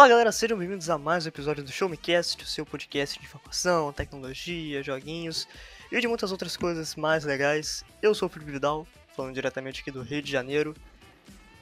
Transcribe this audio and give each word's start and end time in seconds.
Fala 0.00 0.08
galera, 0.08 0.32
sejam 0.32 0.56
bem-vindos 0.56 0.88
a 0.88 0.96
mais 0.96 1.26
um 1.26 1.28
episódio 1.28 1.62
do 1.62 1.70
Show 1.70 1.86
Me 1.86 1.94
Cast, 1.94 2.42
o 2.42 2.46
seu 2.46 2.64
podcast 2.64 3.18
de 3.18 3.26
informação, 3.26 3.92
tecnologia, 3.92 4.82
joguinhos 4.82 5.46
e 5.92 6.00
de 6.00 6.08
muitas 6.08 6.32
outras 6.32 6.56
coisas 6.56 6.96
mais 6.96 7.22
legais. 7.22 7.84
Eu 8.00 8.14
sou 8.14 8.26
o 8.26 8.30
Felipe 8.30 8.50
Vidal, 8.50 8.86
falando 9.14 9.34
diretamente 9.34 9.82
aqui 9.82 9.90
do 9.90 10.00
Rio 10.00 10.22
de 10.22 10.32
Janeiro. 10.32 10.74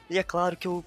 E 0.09 0.17
é 0.17 0.23
claro 0.23 0.55
que 0.55 0.69
eu 0.69 0.85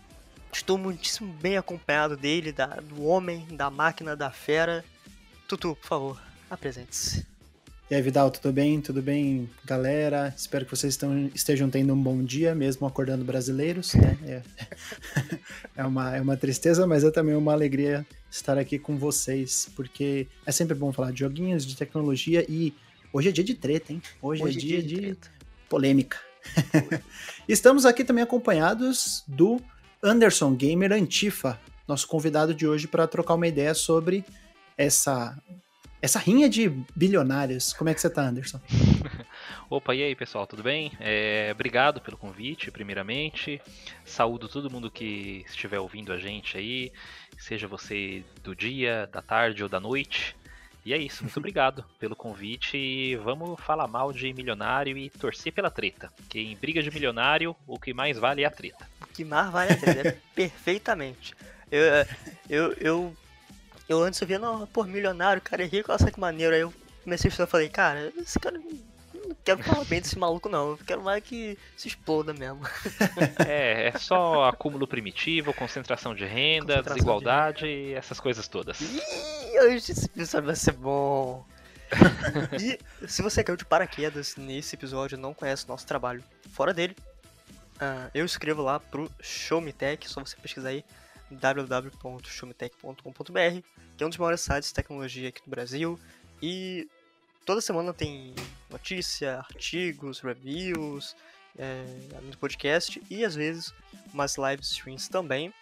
estou 0.51 0.79
muitíssimo 0.79 1.31
bem 1.31 1.59
acompanhado 1.59 2.17
dele, 2.17 2.53
da, 2.53 2.69
do 2.69 3.05
homem, 3.05 3.47
da 3.51 3.69
máquina, 3.69 4.17
da 4.17 4.31
fera. 4.31 4.83
Tutu, 5.47 5.77
por 5.77 5.87
favor, 5.87 6.23
apresente-se. 6.49 7.32
E 7.93 7.95
aí, 7.95 8.01
Vidal, 8.01 8.31
tudo 8.31 8.51
bem? 8.55 8.81
Tudo 8.81 9.03
bem, 9.03 9.51
galera? 9.67 10.33
Espero 10.35 10.65
que 10.65 10.71
vocês 10.75 10.95
estão, 10.95 11.31
estejam 11.35 11.69
tendo 11.69 11.93
um 11.93 12.03
bom 12.03 12.25
dia, 12.25 12.55
mesmo 12.55 12.87
acordando 12.87 13.23
brasileiros, 13.23 13.93
né? 13.93 14.19
É, 14.25 14.43
é, 15.77 15.85
uma, 15.85 16.17
é 16.17 16.19
uma 16.19 16.35
tristeza, 16.35 16.87
mas 16.87 17.05
é 17.05 17.11
também 17.11 17.37
uma 17.37 17.53
alegria 17.53 18.07
estar 18.31 18.57
aqui 18.57 18.79
com 18.79 18.97
vocês, 18.97 19.71
porque 19.77 20.27
é 20.47 20.51
sempre 20.51 20.75
bom 20.75 20.91
falar 20.91 21.13
de 21.13 21.21
joguinhos, 21.21 21.67
de 21.67 21.77
tecnologia 21.77 22.47
e 22.49 22.73
hoje 23.13 23.29
é 23.29 23.33
dia 23.33 23.45
de 23.45 23.55
treta, 23.55 23.93
hein? 23.93 24.01
Hoje, 24.23 24.43
hoje 24.43 24.57
é 24.57 24.61
dia, 24.63 24.83
dia 24.83 25.01
de, 25.01 25.11
de 25.11 25.19
polêmica. 25.69 26.19
Estamos 27.47 27.85
aqui 27.85 28.05
também 28.05 28.25
acompanhados 28.25 29.23
do 29.29 29.61
Anderson 30.03 30.55
Gamer 30.55 30.93
Antifa, 30.93 31.61
nosso 31.87 32.09
convidado 32.09 32.55
de 32.55 32.67
hoje 32.67 32.89
para 32.89 33.07
trocar 33.07 33.35
uma 33.35 33.47
ideia 33.47 33.75
sobre 33.75 34.25
essa 34.79 35.37
essa 36.03 36.19
rinha 36.19 36.49
de 36.49 36.69
bilionários. 36.97 37.73
Como 37.73 37.89
é 37.89 37.95
que 37.95 38.01
você 38.01 38.11
tá, 38.11 38.23
Anderson? 38.23 38.61
Opa, 39.71 39.95
e 39.95 40.03
aí 40.03 40.17
pessoal, 40.17 40.49
tudo 40.49 40.63
bem? 40.63 40.93
É, 40.99 41.51
obrigado 41.53 42.01
pelo 42.01 42.17
convite, 42.17 42.73
primeiramente. 42.73 43.63
Saúdo 44.05 44.49
todo 44.49 44.69
mundo 44.69 44.91
que 44.91 45.45
estiver 45.49 45.79
ouvindo 45.79 46.13
a 46.13 46.19
gente 46.19 46.59
aí, 46.59 46.93
seja 47.39 47.69
você 47.69 48.25
do 48.43 48.55
dia, 48.55 49.09
da 49.13 49.23
tarde 49.23 49.63
ou 49.63 49.69
da 49.69 49.79
noite. 49.79 50.37
E 50.85 50.93
é 50.93 50.99
isso, 50.99 51.23
muito 51.23 51.39
obrigado 51.41 51.85
pelo 52.01 52.17
convite 52.17 52.77
e 52.77 53.15
vamos 53.15 53.61
falar 53.61 53.87
mal 53.87 54.13
de 54.13 54.33
milionário 54.35 54.99
e 54.99 55.09
torcer 55.09 55.53
pela 55.53 55.71
treta. 55.71 56.13
Que 56.29 56.41
em 56.41 56.57
briga 56.57 56.83
de 56.83 56.91
milionário, 56.91 57.55
o 57.65 57.79
que 57.79 57.95
mais 57.95 58.19
vale 58.19 58.43
é 58.43 58.47
a 58.47 58.51
treta. 58.51 58.89
O 59.01 59.07
que 59.07 59.25
mais 59.25 59.53
vale 59.53 59.71
é 59.71 59.75
a 59.75 59.79
treta, 59.79 60.09
é 60.09 60.19
perfeitamente. 60.35 61.33
Eu, 61.71 61.83
eu, 62.51 62.73
eu 62.81 63.17
eu 63.93 64.03
antes 64.03 64.21
eu 64.21 64.27
via, 64.27 64.39
não, 64.39 64.67
pô, 64.67 64.85
milionário, 64.85 65.43
cara 65.43 65.63
é 65.63 65.67
rico, 65.67 65.93
olha 65.93 66.11
que 66.11 66.21
maneiro. 66.21 66.55
Aí 66.55 66.61
eu 66.63 66.73
comecei 67.05 67.29
a 67.29 67.31
estudar 67.31 67.49
e 67.49 67.51
falei, 67.51 67.69
cara, 67.69 68.13
esse 68.17 68.39
cara 68.39 68.59
não 68.59 69.37
quero 69.45 69.63
falar 69.63 69.85
bem 69.85 70.01
desse 70.01 70.19
maluco, 70.19 70.49
não. 70.49 70.71
Eu 70.71 70.79
quero 70.79 71.03
mais 71.03 71.23
que 71.23 71.59
se 71.77 71.89
exploda 71.89 72.33
mesmo. 72.33 72.61
É, 73.47 73.89
é 73.89 73.99
só 73.99 74.49
acúmulo 74.49 74.87
primitivo, 74.87 75.53
concentração 75.53 76.15
de 76.15 76.25
renda, 76.25 76.75
concentração 76.75 76.95
desigualdade 76.95 77.67
e 77.67 77.95
essas 77.95 78.19
coisas 78.19 78.49
todas. 78.49 78.81
Ih, 78.81 79.61
hoje 79.61 79.93
esse 79.93 80.07
episódio 80.07 80.47
vai 80.47 80.57
ser 80.57 80.73
bom. 80.73 81.45
e 82.59 82.79
se 83.07 83.21
você 83.23 83.45
caiu 83.45 83.57
de 83.57 83.65
paraquedas 83.65 84.37
nesse 84.37 84.75
episódio 84.75 85.17
e 85.17 85.21
não 85.21 85.35
conhece 85.35 85.65
o 85.65 85.69
nosso 85.69 85.87
trabalho 85.87 86.25
fora 86.53 86.73
dele, 86.73 86.97
uh, 87.77 88.11
eu 88.15 88.25
escrevo 88.25 88.63
lá 88.63 88.81
pro 88.81 89.11
Show 89.21 89.61
Me 89.61 89.73
Tech, 89.73 90.09
só 90.09 90.21
você 90.21 90.37
pesquisar 90.37 90.71
aí 90.71 90.85
www.shumitech.com.br, 91.37 93.63
que 93.97 94.03
é 94.03 94.07
um 94.07 94.11
dos 94.11 94.19
maiores 94.19 94.41
sites 94.41 94.69
de 94.69 94.75
tecnologia 94.75 95.29
aqui 95.29 95.43
do 95.43 95.51
Brasil. 95.51 95.99
E 96.41 96.89
toda 97.45 97.61
semana 97.61 97.93
tem 97.93 98.35
notícia, 98.71 99.39
artigos, 99.39 100.21
reviews, 100.21 101.17
é, 101.59 101.85
podcast 102.39 103.03
e 103.11 103.25
às 103.25 103.35
vezes 103.35 103.75
umas 104.13 104.37
live 104.37 104.63
streams 104.63 105.09
também. 105.09 105.53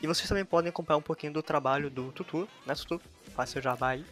E 0.00 0.06
vocês 0.06 0.28
também 0.28 0.44
podem 0.44 0.68
acompanhar 0.68 0.98
um 0.98 1.02
pouquinho 1.02 1.32
do 1.32 1.42
trabalho 1.42 1.90
do 1.90 2.12
Tutu, 2.12 2.48
né 2.66 2.74
Tutu? 2.74 3.00
Faz 3.34 3.50
seu 3.50 3.60
jabá 3.60 3.90
aí. 3.90 4.04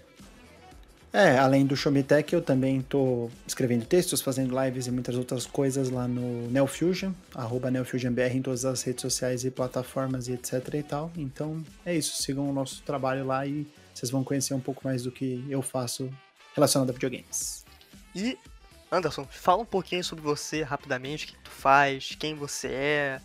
É, 1.13 1.39
além 1.39 1.65
do 1.65 1.75
Showmetech, 1.75 2.35
eu 2.35 2.43
também 2.43 2.81
estou 2.81 3.31
escrevendo 3.47 3.87
textos, 3.87 4.21
fazendo 4.21 4.55
lives 4.63 4.87
e 4.87 4.91
muitas 4.91 5.17
outras 5.17 5.47
coisas 5.47 5.89
lá 5.89 6.07
no 6.07 6.49
NeoFusion, 6.51 7.13
arroba 7.35 7.71
NeoFusionBR 7.71 8.37
em 8.37 8.43
todas 8.43 8.65
as 8.65 8.83
redes 8.83 9.01
sociais 9.01 9.45
e 9.45 9.51
plataformas 9.51 10.29
e 10.29 10.33
etc 10.33 10.75
e 10.75 10.83
tal. 10.83 11.11
Então 11.17 11.65
é 11.85 11.95
isso, 11.95 12.23
sigam 12.23 12.49
o 12.49 12.53
nosso 12.53 12.83
trabalho 12.83 13.25
lá 13.25 13.47
e 13.47 13.67
vocês 13.95 14.11
vão 14.11 14.23
conhecer 14.23 14.53
um 14.53 14.61
pouco 14.61 14.83
mais 14.85 15.05
do 15.05 15.11
que 15.11 15.43
eu 15.49 15.63
faço 15.63 16.11
relacionado 16.55 16.91
a 16.91 16.93
videogames. 16.93 17.65
E, 18.15 18.39
Anderson, 18.93 19.27
fala 19.31 19.63
um 19.63 19.67
pouquinho 19.67 20.05
sobre 20.05 20.23
você 20.23 20.63
rapidamente, 20.63 21.25
o 21.25 21.29
que 21.29 21.39
tu 21.39 21.51
faz, 21.51 22.15
quem 22.19 22.35
você 22.35 22.69
é. 22.69 23.21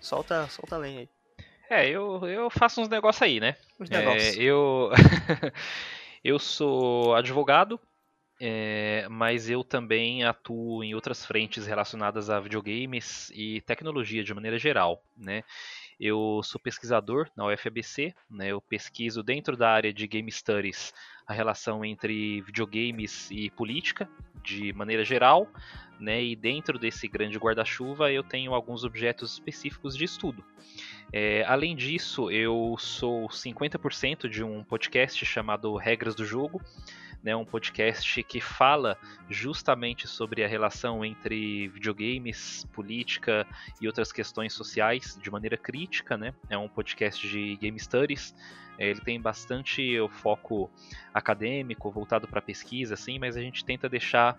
Solta, 0.00 0.48
solta 0.48 0.76
a 0.76 0.78
lenha 0.78 1.00
aí. 1.00 1.08
É, 1.70 1.88
eu, 1.88 2.26
eu 2.26 2.50
faço 2.50 2.80
uns 2.80 2.88
negócios 2.88 3.22
aí, 3.22 3.40
né? 3.40 3.56
Uns 3.78 3.88
negócios. 3.88 4.36
É, 4.36 4.42
eu... 4.42 4.90
Eu 6.24 6.38
sou 6.38 7.14
advogado, 7.16 7.80
é, 8.40 9.08
mas 9.08 9.50
eu 9.50 9.64
também 9.64 10.22
atuo 10.24 10.84
em 10.84 10.94
outras 10.94 11.26
frentes 11.26 11.66
relacionadas 11.66 12.30
a 12.30 12.38
videogames 12.38 13.30
e 13.34 13.60
tecnologia 13.62 14.22
de 14.22 14.32
maneira 14.32 14.58
geral, 14.58 15.02
né? 15.16 15.42
Eu 15.98 16.40
sou 16.44 16.60
pesquisador 16.60 17.28
na 17.36 17.46
UFABC, 17.46 18.14
né? 18.30 18.48
Eu 18.48 18.60
pesquiso 18.60 19.22
dentro 19.22 19.56
da 19.56 19.70
área 19.70 19.92
de 19.92 20.06
Game 20.06 20.30
Studies 20.30 20.92
a 21.26 21.32
relação 21.32 21.84
entre 21.84 22.40
videogames 22.42 23.30
e 23.30 23.50
política 23.50 24.08
de 24.42 24.72
maneira 24.72 25.04
geral, 25.04 25.48
né? 25.98 26.22
E 26.22 26.34
dentro 26.34 26.78
desse 26.78 27.06
grande 27.06 27.38
guarda-chuva 27.38 28.10
eu 28.10 28.22
tenho 28.22 28.54
alguns 28.54 28.84
objetos 28.84 29.32
específicos 29.34 29.96
de 29.96 30.04
estudo. 30.04 30.44
É, 31.12 31.44
além 31.46 31.76
disso, 31.76 32.30
eu 32.30 32.74
sou 32.78 33.28
50% 33.28 34.28
de 34.28 34.42
um 34.42 34.64
podcast 34.64 35.24
chamado 35.24 35.76
Regras 35.76 36.14
do 36.14 36.24
Jogo, 36.24 36.60
né, 37.22 37.34
um 37.36 37.44
podcast 37.44 38.22
que 38.24 38.40
fala 38.40 38.98
justamente 39.28 40.08
sobre 40.08 40.42
a 40.42 40.48
relação 40.48 41.04
entre 41.04 41.68
videogames, 41.68 42.66
política 42.72 43.46
e 43.80 43.86
outras 43.86 44.12
questões 44.12 44.52
sociais 44.52 45.18
de 45.22 45.30
maneira 45.30 45.56
crítica. 45.56 46.16
Né? 46.16 46.34
É 46.50 46.58
um 46.58 46.68
podcast 46.68 47.26
de 47.26 47.56
game 47.56 47.78
studies. 47.78 48.34
É, 48.78 48.88
ele 48.88 49.00
tem 49.00 49.20
bastante 49.20 49.98
o 50.00 50.08
foco 50.08 50.70
acadêmico, 51.12 51.90
voltado 51.90 52.26
para 52.26 52.40
pesquisa, 52.40 52.94
assim, 52.94 53.18
mas 53.18 53.36
a 53.36 53.40
gente 53.40 53.64
tenta 53.64 53.88
deixar 53.88 54.36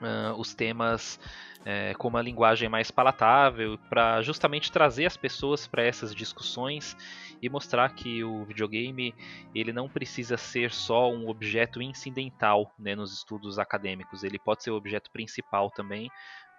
uh, 0.00 0.38
os 0.38 0.54
temas 0.54 1.18
é, 1.64 1.94
com 1.94 2.08
uma 2.08 2.20
linguagem 2.20 2.68
mais 2.68 2.90
palatável, 2.90 3.78
para 3.88 4.20
justamente 4.22 4.70
trazer 4.70 5.06
as 5.06 5.16
pessoas 5.16 5.66
para 5.66 5.82
essas 5.82 6.14
discussões 6.14 6.96
e 7.40 7.48
mostrar 7.48 7.94
que 7.94 8.22
o 8.24 8.44
videogame 8.44 9.14
ele 9.54 9.72
não 9.72 9.88
precisa 9.88 10.36
ser 10.36 10.70
só 10.72 11.10
um 11.10 11.28
objeto 11.28 11.82
incidental 11.82 12.72
né, 12.78 12.94
nos 12.94 13.12
estudos 13.12 13.58
acadêmicos, 13.58 14.24
ele 14.24 14.38
pode 14.38 14.62
ser 14.62 14.70
o 14.70 14.76
objeto 14.76 15.10
principal 15.10 15.70
também, 15.70 16.10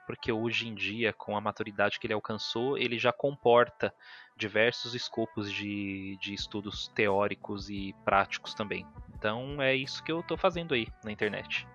porque 0.06 0.32
hoje 0.32 0.68
em 0.68 0.76
dia, 0.76 1.12
com 1.12 1.36
a 1.36 1.42
maturidade 1.42 2.00
que 2.00 2.06
ele 2.06 2.14
alcançou, 2.14 2.78
ele 2.78 2.98
já 2.98 3.12
comporta 3.12 3.94
diversos 4.38 4.94
escopos 4.94 5.52
de, 5.52 6.18
de 6.22 6.34
estudos 6.34 6.88
teóricos 6.90 7.70
e 7.70 7.96
práticos 8.04 8.54
também. 8.54 8.86
Então 9.18 9.62
é 9.62 9.76
isso 9.76 10.04
que 10.04 10.12
eu 10.12 10.20
estou 10.20 10.38
fazendo 10.38 10.74
aí 10.74 10.88
na 11.04 11.12
internet. 11.12 11.68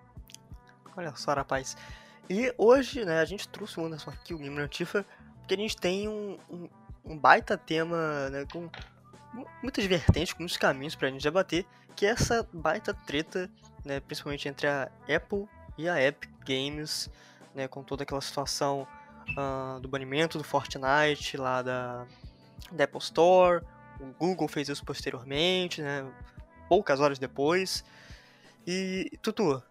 Olha 0.95 1.15
só, 1.15 1.33
rapaz. 1.33 1.75
E 2.29 2.53
hoje, 2.57 3.03
né, 3.03 3.19
a 3.19 3.25
gente 3.25 3.47
trouxe 3.49 3.79
o 3.79 3.85
Anderson 3.85 4.11
aqui, 4.11 4.33
o 4.33 4.37
Gamer 4.37 4.63
Antifa, 4.63 5.05
porque 5.39 5.55
a 5.55 5.57
gente 5.57 5.75
tem 5.75 6.07
um, 6.07 6.37
um, 6.49 6.69
um 7.03 7.17
baita 7.17 7.57
tema, 7.57 8.29
né, 8.29 8.45
com 8.51 8.69
muitas 9.61 9.85
vertentes, 9.85 10.35
muitos 10.37 10.57
caminhos 10.57 10.95
pra 10.95 11.09
gente 11.09 11.23
debater, 11.23 11.65
que 11.95 12.05
é 12.05 12.09
essa 12.09 12.47
baita 12.53 12.93
treta, 12.93 13.49
né, 13.85 13.99
principalmente 13.99 14.47
entre 14.47 14.67
a 14.67 14.89
Apple 15.13 15.47
e 15.77 15.87
a 15.87 16.01
Epic 16.01 16.29
Games, 16.45 17.09
né, 17.53 17.67
com 17.67 17.83
toda 17.83 18.03
aquela 18.03 18.21
situação 18.21 18.87
uh, 19.31 19.79
do 19.79 19.87
banimento 19.87 20.37
do 20.37 20.43
Fortnite 20.43 21.37
lá 21.37 21.61
da, 21.61 22.05
da 22.71 22.83
Apple 22.83 22.99
Store, 22.99 23.63
o 23.99 24.05
Google 24.19 24.47
fez 24.47 24.67
isso 24.69 24.83
posteriormente, 24.83 25.81
né, 25.81 26.05
poucas 26.67 26.99
horas 26.99 27.19
depois. 27.19 27.83
E, 28.65 29.11
Tutu, 29.21 29.61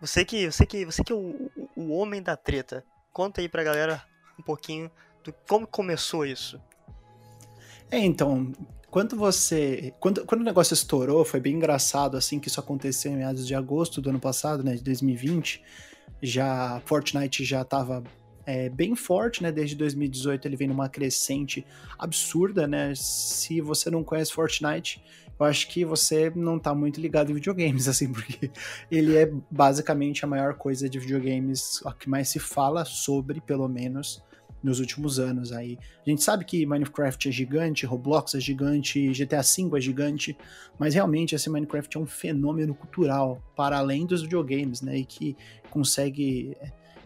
você 0.00 0.24
que, 0.24 0.50
você 0.50 0.66
que, 0.66 0.84
você 0.84 1.04
que 1.04 1.12
é 1.12 1.16
o, 1.16 1.50
o 1.76 1.92
homem 1.96 2.22
da 2.22 2.36
treta. 2.36 2.84
Conta 3.12 3.40
aí 3.40 3.48
pra 3.48 3.62
galera 3.62 4.02
um 4.38 4.42
pouquinho 4.42 4.90
do 5.22 5.32
como 5.48 5.66
começou 5.66 6.26
isso. 6.26 6.60
É, 7.90 7.98
então, 7.98 8.52
quando 8.92 9.16
você. 9.16 9.94
Quando, 9.98 10.26
quando 10.26 10.42
o 10.42 10.44
negócio 10.44 10.74
estourou, 10.74 11.24
foi 11.24 11.40
bem 11.40 11.54
engraçado, 11.54 12.14
assim, 12.14 12.38
que 12.38 12.48
isso 12.48 12.60
aconteceu 12.60 13.10
em 13.10 13.16
meados 13.16 13.46
de 13.46 13.54
agosto 13.54 14.02
do 14.02 14.10
ano 14.10 14.20
passado, 14.20 14.62
né? 14.62 14.74
De 14.74 14.82
2020. 14.82 15.62
Já. 16.20 16.78
Fortnite 16.84 17.42
já 17.42 17.64
tava 17.64 18.04
é, 18.44 18.68
bem 18.68 18.94
forte, 18.94 19.42
né? 19.42 19.50
Desde 19.50 19.74
2018 19.76 20.46
ele 20.46 20.56
vem 20.56 20.68
numa 20.68 20.90
crescente 20.90 21.66
absurda, 21.98 22.68
né? 22.68 22.92
Se 22.94 23.62
você 23.62 23.90
não 23.90 24.04
conhece 24.04 24.30
Fortnite, 24.30 25.02
eu 25.40 25.46
acho 25.46 25.68
que 25.68 25.86
você 25.86 26.30
não 26.36 26.58
tá 26.58 26.74
muito 26.74 27.00
ligado 27.00 27.30
em 27.30 27.34
videogames, 27.34 27.88
assim, 27.88 28.12
porque 28.12 28.50
ele 28.90 29.16
é 29.16 29.32
basicamente 29.50 30.22
a 30.22 30.28
maior 30.28 30.52
coisa 30.52 30.86
de 30.86 30.98
videogames, 30.98 31.80
a 31.86 31.94
que 31.94 32.10
mais 32.10 32.28
se 32.28 32.38
fala 32.38 32.84
sobre, 32.84 33.40
pelo 33.40 33.66
menos, 33.68 34.22
nos 34.62 34.80
últimos 34.80 35.18
anos 35.18 35.52
aí. 35.52 35.78
A 36.06 36.08
gente 36.08 36.22
sabe 36.22 36.44
que 36.44 36.64
Minecraft 36.64 37.28
é 37.28 37.32
gigante, 37.32 37.84
Roblox 37.84 38.34
é 38.34 38.40
gigante, 38.40 39.12
GTA 39.12 39.42
V 39.42 39.76
é 39.76 39.80
gigante, 39.80 40.36
mas 40.78 40.94
realmente 40.94 41.34
esse 41.34 41.50
Minecraft 41.50 41.96
é 41.96 42.00
um 42.00 42.06
fenômeno 42.06 42.74
cultural 42.74 43.42
para 43.56 43.78
além 43.78 44.06
dos 44.06 44.22
videogames, 44.22 44.80
né? 44.82 44.98
E 44.98 45.04
que 45.04 45.36
consegue. 45.70 46.56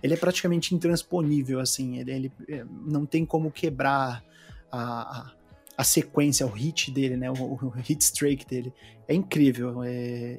Ele 0.02 0.14
é 0.14 0.16
praticamente 0.16 0.74
intransponível, 0.74 1.60
assim. 1.60 1.98
Ele, 1.98 2.12
ele 2.12 2.32
é, 2.48 2.64
não 2.86 3.06
tem 3.06 3.24
como 3.24 3.50
quebrar 3.50 4.22
a, 4.70 5.32
a 5.76 5.84
sequência, 5.84 6.46
o 6.46 6.50
hit 6.50 6.90
dele, 6.90 7.16
né? 7.16 7.30
O, 7.30 7.34
o 7.34 7.68
hit 7.70 8.02
streak 8.02 8.46
dele. 8.46 8.72
É 9.08 9.14
incrível. 9.14 9.82
É, 9.82 10.38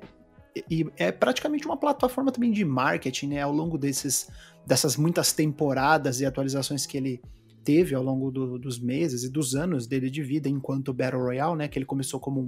e 0.70 0.88
é 0.98 1.12
praticamente 1.12 1.66
uma 1.66 1.78
plataforma 1.78 2.32
também 2.32 2.52
de 2.52 2.64
marketing, 2.66 3.28
né? 3.28 3.42
Ao 3.42 3.52
longo 3.52 3.78
desses, 3.78 4.30
dessas 4.68 4.98
muitas 4.98 5.32
temporadas 5.32 6.20
e 6.20 6.26
atualizações 6.26 6.86
que 6.86 6.98
ele 6.98 7.22
teve 7.64 7.96
ao 7.96 8.04
longo 8.04 8.30
do, 8.30 8.60
dos 8.60 8.78
meses 8.78 9.24
e 9.24 9.30
dos 9.30 9.56
anos 9.56 9.88
dele 9.88 10.10
de 10.10 10.22
vida 10.22 10.50
enquanto 10.50 10.94
Battle 10.94 11.22
Royale, 11.22 11.56
né? 11.56 11.68
Que 11.70 11.80
ele 11.80 11.86
começou 11.86 12.20
como 12.20 12.42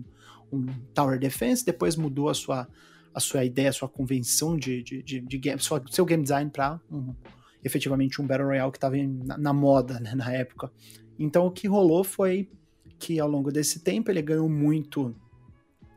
um, 0.51 0.57
um 0.57 0.65
Tower 0.93 1.17
Defense, 1.17 1.65
depois 1.65 1.95
mudou 1.95 2.27
a 2.27 2.33
sua, 2.33 2.67
a 3.13 3.19
sua 3.21 3.45
ideia, 3.45 3.69
a 3.69 3.73
sua 3.73 3.87
convenção 3.87 4.57
de, 4.57 4.83
de, 4.83 5.01
de, 5.01 5.21
de 5.21 5.37
game, 5.37 5.59
sua, 5.61 5.81
seu 5.89 6.05
game 6.05 6.21
design 6.21 6.51
para 6.51 6.77
um, 6.91 7.15
efetivamente 7.63 8.21
um 8.21 8.27
Battle 8.27 8.47
Royale 8.47 8.71
que 8.71 8.77
estava 8.77 8.97
na, 8.97 9.37
na, 9.37 9.53
moda 9.53 9.97
né, 10.01 10.13
na 10.13 10.29
época. 10.33 10.69
Então 11.17 11.45
o 11.45 11.51
que 11.51 11.69
rolou 11.69 12.03
foi 12.03 12.49
que 12.97 13.17
ao 13.17 13.29
longo 13.29 13.49
desse 13.49 13.79
tempo 13.79 14.11
ele 14.11 14.21
ganhou 14.21 14.49
muito 14.49 15.15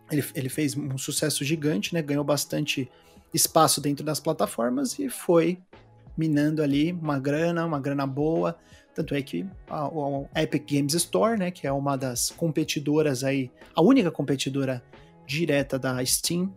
ele, 0.08 0.24
ele 0.36 0.48
fez 0.48 0.76
um 0.76 0.96
sucesso 0.96 1.44
gigante, 1.44 1.92
né? 1.94 2.00
Ganhou 2.00 2.22
bastante 2.22 2.88
espaço 3.34 3.80
dentro 3.80 4.04
das 4.04 4.20
plataformas 4.20 4.98
e 4.98 5.08
foi 5.08 5.58
minando 6.22 6.62
ali 6.62 6.92
uma 6.92 7.18
grana, 7.18 7.66
uma 7.66 7.80
grana 7.80 8.06
boa. 8.06 8.56
Tanto 8.94 9.12
é 9.12 9.22
que 9.22 9.44
a, 9.68 9.86
a, 9.86 10.42
Epic 10.42 10.70
Games 10.70 10.94
Store, 10.94 11.36
né, 11.36 11.50
que 11.50 11.66
é 11.66 11.72
uma 11.72 11.96
das 11.96 12.30
competidoras 12.30 13.24
aí, 13.24 13.50
a 13.74 13.82
única 13.82 14.10
competidora 14.10 14.80
direta 15.26 15.78
da 15.80 16.04
Steam, 16.04 16.54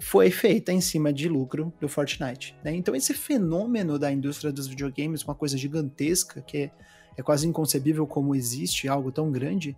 foi 0.00 0.32
feita 0.32 0.72
em 0.72 0.80
cima 0.80 1.12
de 1.12 1.28
lucro 1.28 1.72
do 1.80 1.88
Fortnite. 1.88 2.56
Né? 2.64 2.74
Então 2.74 2.96
esse 2.96 3.14
fenômeno 3.14 4.00
da 4.00 4.10
indústria 4.10 4.50
dos 4.50 4.66
videogames, 4.66 5.22
uma 5.22 5.34
coisa 5.34 5.56
gigantesca, 5.56 6.40
que 6.40 6.58
é, 6.58 6.70
é 7.16 7.22
quase 7.22 7.46
inconcebível 7.46 8.04
como 8.04 8.34
existe 8.34 8.88
algo 8.88 9.12
tão 9.12 9.30
grande, 9.30 9.76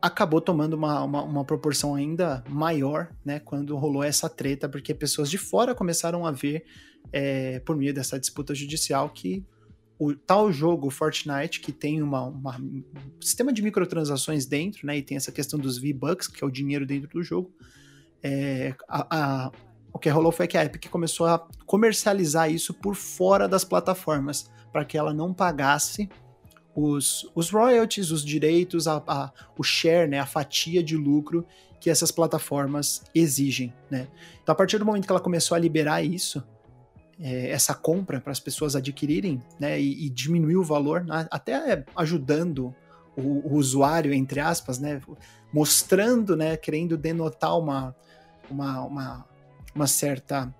acabou 0.00 0.40
tomando 0.40 0.74
uma, 0.74 1.02
uma, 1.02 1.22
uma, 1.22 1.44
proporção 1.44 1.94
ainda 1.94 2.42
maior, 2.48 3.12
né, 3.24 3.40
quando 3.40 3.76
rolou 3.76 4.02
essa 4.02 4.28
treta, 4.28 4.68
porque 4.68 4.94
pessoas 4.94 5.30
de 5.30 5.38
fora 5.38 5.74
começaram 5.74 6.24
a 6.24 6.30
ver, 6.30 6.64
é, 7.12 7.60
por 7.60 7.76
meio 7.76 7.92
dessa 7.92 8.18
disputa 8.18 8.54
judicial, 8.54 9.08
que 9.10 9.44
o 9.98 10.14
tal 10.14 10.52
jogo 10.52 10.90
Fortnite, 10.90 11.60
que 11.60 11.72
tem 11.72 12.00
uma, 12.00 12.22
uma, 12.22 12.56
um 12.56 12.84
sistema 13.20 13.52
de 13.52 13.60
microtransações 13.62 14.46
dentro, 14.46 14.86
né, 14.86 14.98
e 14.98 15.02
tem 15.02 15.16
essa 15.16 15.32
questão 15.32 15.58
dos 15.58 15.78
V-Bucks, 15.78 16.28
que 16.28 16.42
é 16.42 16.46
o 16.46 16.50
dinheiro 16.50 16.86
dentro 16.86 17.08
do 17.08 17.22
jogo, 17.22 17.52
é, 18.22 18.74
a, 18.88 19.46
a, 19.46 19.52
o 19.92 19.98
que 19.98 20.08
rolou 20.08 20.30
foi 20.30 20.46
que 20.46 20.56
a 20.56 20.64
Epic 20.64 20.88
começou 20.88 21.26
a 21.26 21.46
comercializar 21.66 22.50
isso 22.50 22.72
por 22.72 22.94
fora 22.94 23.48
das 23.48 23.64
plataformas, 23.64 24.50
para 24.72 24.84
que 24.84 24.96
ela 24.96 25.12
não 25.12 25.34
pagasse 25.34 26.08
os, 26.78 27.28
os 27.34 27.50
royalties, 27.50 28.12
os 28.12 28.24
direitos, 28.24 28.86
a, 28.86 29.02
a, 29.06 29.32
o 29.56 29.64
share, 29.64 30.08
né, 30.08 30.20
a 30.20 30.26
fatia 30.26 30.82
de 30.82 30.96
lucro 30.96 31.44
que 31.80 31.90
essas 31.90 32.12
plataformas 32.12 33.02
exigem. 33.14 33.72
Né? 33.90 34.06
Então, 34.42 34.52
a 34.52 34.56
partir 34.56 34.78
do 34.78 34.84
momento 34.84 35.04
que 35.04 35.12
ela 35.12 35.20
começou 35.20 35.56
a 35.56 35.58
liberar 35.58 36.02
isso, 36.02 36.42
é, 37.20 37.50
essa 37.50 37.74
compra 37.74 38.20
para 38.20 38.30
as 38.30 38.38
pessoas 38.38 38.76
adquirirem 38.76 39.42
né, 39.58 39.80
e, 39.80 40.06
e 40.06 40.08
diminuir 40.08 40.56
o 40.56 40.62
valor, 40.62 41.04
né, 41.04 41.26
até 41.30 41.84
ajudando 41.96 42.74
o, 43.16 43.48
o, 43.48 43.54
usuário, 43.54 44.12
entre 44.12 44.38
aspas, 44.38 44.78
né, 44.78 45.00
mostrando, 45.52 46.36
né, 46.36 46.56
querendo 46.56 46.96
denotar 46.96 47.58
uma, 47.58 47.94
uma, 48.48 48.84
uma, 48.84 49.24
uma 49.74 49.86
certa 49.88 50.54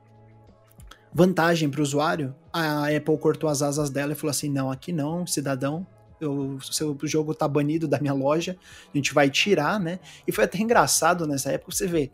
vantagem 1.13 1.71
para 1.71 1.81
o 1.81 1.83
usuário, 1.83 2.35
a 2.53 2.89
Apple 2.89 3.19
cortou 3.19 3.49
as 3.49 3.63
asas 3.63 3.89
dela 3.89 4.13
e 4.13 4.17
falou 4.17 4.31
assim: 4.31 4.49
não, 4.49 4.71
aqui 4.71 4.93
não, 4.93 5.27
cidadão, 5.27 5.87
o 6.21 6.61
seu 6.61 6.97
jogo 7.05 7.35
tá 7.35 7.47
banido 7.47 7.87
da 7.87 8.01
minha 8.01 8.15
loja, 8.15 8.57
a 8.93 8.97
gente 8.97 9.15
vai 9.15 9.31
tirar, 9.31 9.79
né? 9.79 10.01
E 10.27 10.33
foi 10.33 10.45
até 10.45 10.59
engraçado 10.59 11.27
nessa 11.27 11.53
época, 11.53 11.73
você 11.73 11.87
vê, 11.87 12.11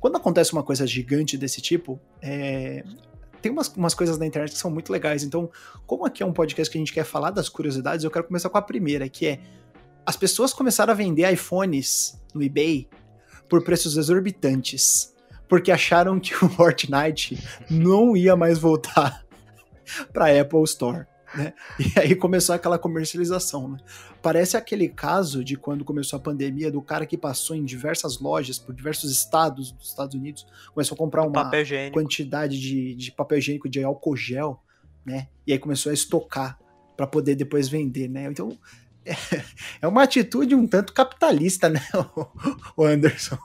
quando 0.00 0.16
acontece 0.16 0.52
uma 0.52 0.62
coisa 0.62 0.86
gigante 0.86 1.36
desse 1.36 1.60
tipo, 1.60 2.00
é, 2.22 2.84
tem 3.40 3.50
umas, 3.50 3.68
umas 3.68 3.94
coisas 3.94 4.18
na 4.18 4.26
internet 4.26 4.52
que 4.52 4.58
são 4.58 4.70
muito 4.70 4.92
legais. 4.92 5.22
Então, 5.22 5.50
como 5.86 6.04
aqui 6.04 6.22
é 6.22 6.26
um 6.26 6.32
podcast 6.32 6.70
que 6.70 6.78
a 6.78 6.80
gente 6.80 6.92
quer 6.92 7.04
falar 7.04 7.30
das 7.30 7.48
curiosidades, 7.48 8.04
eu 8.04 8.10
quero 8.10 8.26
começar 8.26 8.48
com 8.48 8.58
a 8.58 8.62
primeira, 8.62 9.08
que 9.08 9.26
é 9.26 9.40
as 10.04 10.16
pessoas 10.16 10.52
começaram 10.52 10.92
a 10.92 10.96
vender 10.96 11.30
iPhones 11.30 12.20
no 12.34 12.42
eBay 12.42 12.88
por 13.48 13.62
preços 13.62 13.96
exorbitantes, 13.96 15.14
porque 15.48 15.70
acharam 15.70 16.18
que 16.18 16.34
o 16.34 16.48
Fortnite 16.50 17.38
não 17.70 18.16
ia 18.16 18.36
mais 18.36 18.58
voltar 18.58 19.24
para 20.12 20.40
Apple 20.40 20.62
Store. 20.64 21.06
Né? 21.34 21.52
E 21.78 21.98
aí 21.98 22.14
começou 22.14 22.54
aquela 22.54 22.78
comercialização. 22.78 23.68
Né? 23.68 23.78
Parece 24.22 24.56
aquele 24.56 24.88
caso 24.88 25.44
de 25.44 25.56
quando 25.56 25.84
começou 25.84 26.16
a 26.16 26.20
pandemia 26.20 26.70
do 26.70 26.80
cara 26.80 27.06
que 27.06 27.16
passou 27.16 27.54
em 27.54 27.64
diversas 27.64 28.18
lojas 28.18 28.58
por 28.58 28.74
diversos 28.74 29.10
estados 29.10 29.72
dos 29.72 29.88
Estados 29.88 30.14
Unidos, 30.14 30.46
começou 30.72 30.94
a 30.94 30.98
comprar 30.98 31.22
uma 31.22 31.50
quantidade 31.92 32.58
de, 32.60 32.94
de 32.94 33.12
papel 33.12 33.38
higiênico 33.38 33.68
de 33.68 33.82
álcool 33.82 34.16
gel, 34.16 34.62
né? 35.04 35.28
E 35.46 35.52
aí 35.52 35.58
começou 35.58 35.90
a 35.90 35.94
estocar 35.94 36.58
para 36.96 37.06
poder 37.06 37.34
depois 37.34 37.68
vender, 37.68 38.08
né? 38.08 38.24
Então 38.24 38.58
é, 39.04 39.12
é 39.82 39.88
uma 39.88 40.02
atitude 40.02 40.54
um 40.54 40.66
tanto 40.66 40.92
capitalista, 40.92 41.68
né, 41.68 41.80
o 42.76 42.84
Anderson? 42.84 43.38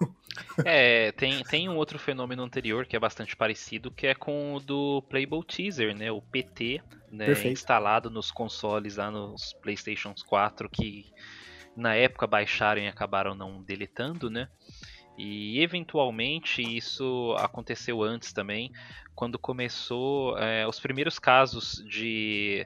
É, 0.65 1.11
tem, 1.13 1.43
tem 1.43 1.69
um 1.69 1.77
outro 1.77 1.97
fenômeno 1.99 2.43
anterior 2.43 2.85
que 2.85 2.95
é 2.95 2.99
bastante 2.99 3.35
parecido, 3.35 3.91
que 3.91 4.07
é 4.07 4.15
com 4.15 4.55
o 4.55 4.59
do 4.59 5.03
Playable 5.03 5.43
Teaser, 5.43 5.95
né? 5.95 6.11
O 6.11 6.21
PT, 6.21 6.81
né? 7.13 7.31
Instalado 7.47 8.09
nos 8.09 8.31
consoles 8.31 8.97
lá 8.97 9.11
nos 9.11 9.53
PlayStation 9.61 10.13
4, 10.27 10.67
que 10.67 11.13
na 11.77 11.95
época 11.95 12.25
baixaram 12.25 12.81
e 12.81 12.87
acabaram 12.87 13.35
não 13.35 13.61
deletando, 13.61 14.29
né? 14.29 14.49
E 15.15 15.61
eventualmente 15.61 16.61
isso 16.61 17.35
aconteceu 17.37 18.01
antes 18.01 18.33
também, 18.33 18.71
quando 19.13 19.37
começou 19.37 20.35
é, 20.39 20.67
os 20.67 20.79
primeiros 20.79 21.19
casos 21.19 21.83
de 21.87 22.65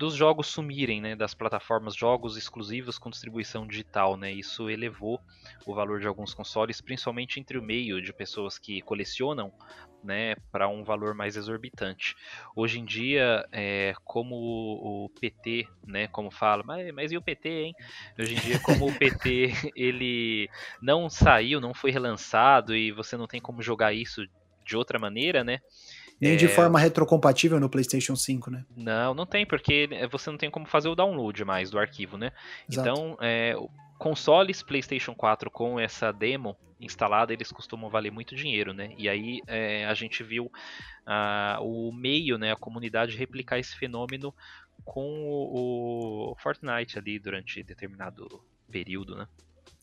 dos 0.00 0.14
jogos 0.14 0.46
sumirem, 0.46 0.98
né, 0.98 1.14
das 1.14 1.34
plataformas, 1.34 1.94
jogos 1.94 2.34
exclusivos 2.34 2.96
com 2.98 3.10
distribuição 3.10 3.66
digital, 3.66 4.16
né, 4.16 4.32
isso 4.32 4.70
elevou 4.70 5.20
o 5.66 5.74
valor 5.74 6.00
de 6.00 6.06
alguns 6.06 6.32
consoles, 6.32 6.80
principalmente 6.80 7.38
entre 7.38 7.58
o 7.58 7.62
meio 7.62 8.00
de 8.00 8.10
pessoas 8.10 8.58
que 8.58 8.80
colecionam, 8.80 9.52
né, 10.02 10.36
para 10.50 10.66
um 10.68 10.82
valor 10.82 11.14
mais 11.14 11.36
exorbitante. 11.36 12.16
Hoje 12.56 12.80
em 12.80 12.84
dia, 12.86 13.46
é, 13.52 13.92
como 14.02 14.36
o 14.36 15.10
PT, 15.20 15.68
né, 15.86 16.08
como 16.08 16.30
fala, 16.30 16.62
mas, 16.64 16.90
mas 16.94 17.12
e 17.12 17.18
o 17.18 17.22
PT, 17.22 17.48
hein? 17.50 17.74
Hoje 18.18 18.32
em 18.36 18.40
dia, 18.40 18.58
como 18.60 18.88
o 18.88 18.98
PT 18.98 19.50
ele 19.76 20.48
não 20.80 21.10
saiu, 21.10 21.60
não 21.60 21.74
foi 21.74 21.90
relançado 21.90 22.74
e 22.74 22.90
você 22.90 23.18
não 23.18 23.26
tem 23.26 23.38
como 23.38 23.60
jogar 23.60 23.92
isso 23.92 24.26
de 24.64 24.76
outra 24.76 24.98
maneira, 24.98 25.44
né? 25.44 25.60
Nem 26.20 26.32
é... 26.32 26.36
de 26.36 26.48
forma 26.48 26.78
retrocompatível 26.78 27.58
no 27.58 27.68
PlayStation 27.68 28.14
5, 28.14 28.50
né? 28.50 28.64
Não, 28.76 29.14
não 29.14 29.26
tem, 29.26 29.46
porque 29.46 29.88
você 30.10 30.30
não 30.30 30.36
tem 30.36 30.50
como 30.50 30.66
fazer 30.66 30.88
o 30.88 30.94
download 30.94 31.44
mais 31.44 31.70
do 31.70 31.78
arquivo, 31.78 32.18
né? 32.18 32.32
Exato. 32.68 32.88
Então, 32.88 33.16
é, 33.20 33.54
consoles 33.98 34.62
PlayStation 34.62 35.14
4 35.14 35.50
com 35.50 35.80
essa 35.80 36.12
demo 36.12 36.56
instalada, 36.80 37.32
eles 37.32 37.52
costumam 37.52 37.90
valer 37.90 38.10
muito 38.10 38.34
dinheiro, 38.34 38.72
né? 38.72 38.94
E 38.96 39.08
aí 39.08 39.42
é, 39.46 39.84
a 39.86 39.94
gente 39.94 40.22
viu 40.22 40.50
o 41.60 41.92
meio, 41.92 42.38
né, 42.38 42.52
a 42.52 42.56
comunidade 42.56 43.16
replicar 43.16 43.58
esse 43.58 43.76
fenômeno 43.76 44.34
com 44.84 45.28
o, 45.28 46.32
o 46.32 46.36
Fortnite 46.36 46.98
ali 46.98 47.18
durante 47.18 47.62
determinado 47.62 48.42
período, 48.70 49.16
né? 49.16 49.26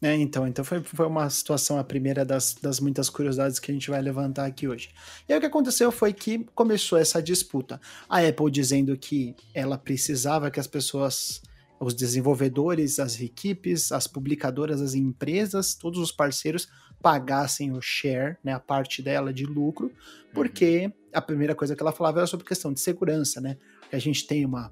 É, 0.02 0.16
então, 0.16 0.48
então 0.48 0.64
foi, 0.64 0.84
foi 0.84 1.08
uma 1.08 1.28
situação, 1.30 1.80
a 1.80 1.84
primeira 1.84 2.24
das, 2.24 2.54
das 2.54 2.80
muitas 2.80 3.10
curiosidades 3.10 3.58
que 3.58 3.72
a 3.72 3.74
gente 3.74 3.90
vai 3.90 4.00
levantar 4.00 4.46
aqui 4.46 4.68
hoje. 4.68 4.90
E 5.28 5.34
aí 5.34 5.38
o 5.38 5.42
que 5.42 5.48
aconteceu 5.48 5.92
foi 5.92 6.14
que 6.14 6.46
começou 6.54 7.00
essa 7.00 7.22
disputa. 7.22 7.82
A 8.08 8.20
Apple 8.20 8.52
dizendo 8.52 8.96
que 8.96 9.36
ela 9.56 9.76
precisava 9.78 10.52
que 10.52 10.60
as 10.60 10.68
pessoas, 10.68 11.42
os 11.80 11.96
desenvolvedores, 11.96 13.00
as 13.00 13.20
equipes, 13.20 13.92
as 13.92 14.06
publicadoras, 14.06 14.82
as 14.82 14.94
empresas, 14.94 15.74
todos 15.74 16.00
os 16.00 16.12
parceiros 16.12 16.68
pagassem 17.02 17.72
o 17.72 17.82
share, 17.82 18.38
né, 18.44 18.54
a 18.54 18.60
parte 18.60 19.02
dela 19.02 19.34
de 19.34 19.46
lucro, 19.46 19.92
porque 20.32 20.86
uhum. 20.86 20.94
a 21.14 21.22
primeira 21.22 21.56
coisa 21.56 21.76
que 21.76 21.82
ela 21.82 21.92
falava 21.92 22.20
era 22.20 22.28
sobre 22.28 22.46
questão 22.46 22.72
de 22.72 22.80
segurança, 22.80 23.40
né? 23.40 23.58
A 23.92 24.00
gente 24.00 24.26
tem 24.28 24.46
uma, 24.46 24.72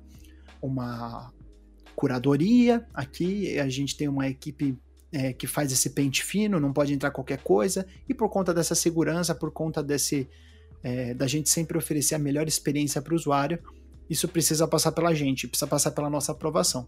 uma 0.61 1.31
curadoria 1.95 2.85
aqui, 2.93 3.59
a 3.59 3.69
gente 3.69 3.95
tem 3.95 4.07
uma 4.07 4.27
equipe 4.27 4.77
é, 5.15 5.31
que 5.31 5.47
faz 5.47 5.71
esse 5.71 5.91
pente 5.91 6.25
fino, 6.25 6.59
não 6.59 6.73
pode 6.73 6.93
entrar 6.93 7.09
qualquer 7.09 7.37
coisa, 7.37 7.87
e 8.07 8.13
por 8.13 8.29
conta 8.29 8.53
dessa 8.53 8.75
segurança, 8.75 9.33
por 9.33 9.49
conta 9.49 9.81
desse 9.81 10.27
é, 10.83 11.13
da 11.13 11.25
gente 11.25 11.49
sempre 11.49 11.77
oferecer 11.77 12.15
a 12.15 12.19
melhor 12.19 12.45
experiência 12.49 13.01
para 13.01 13.13
o 13.13 13.15
usuário, 13.15 13.57
isso 14.09 14.27
precisa 14.27 14.67
passar 14.67 14.91
pela 14.91 15.15
gente, 15.15 15.47
precisa 15.47 15.67
passar 15.67 15.91
pela 15.91 16.09
nossa 16.09 16.33
aprovação. 16.33 16.85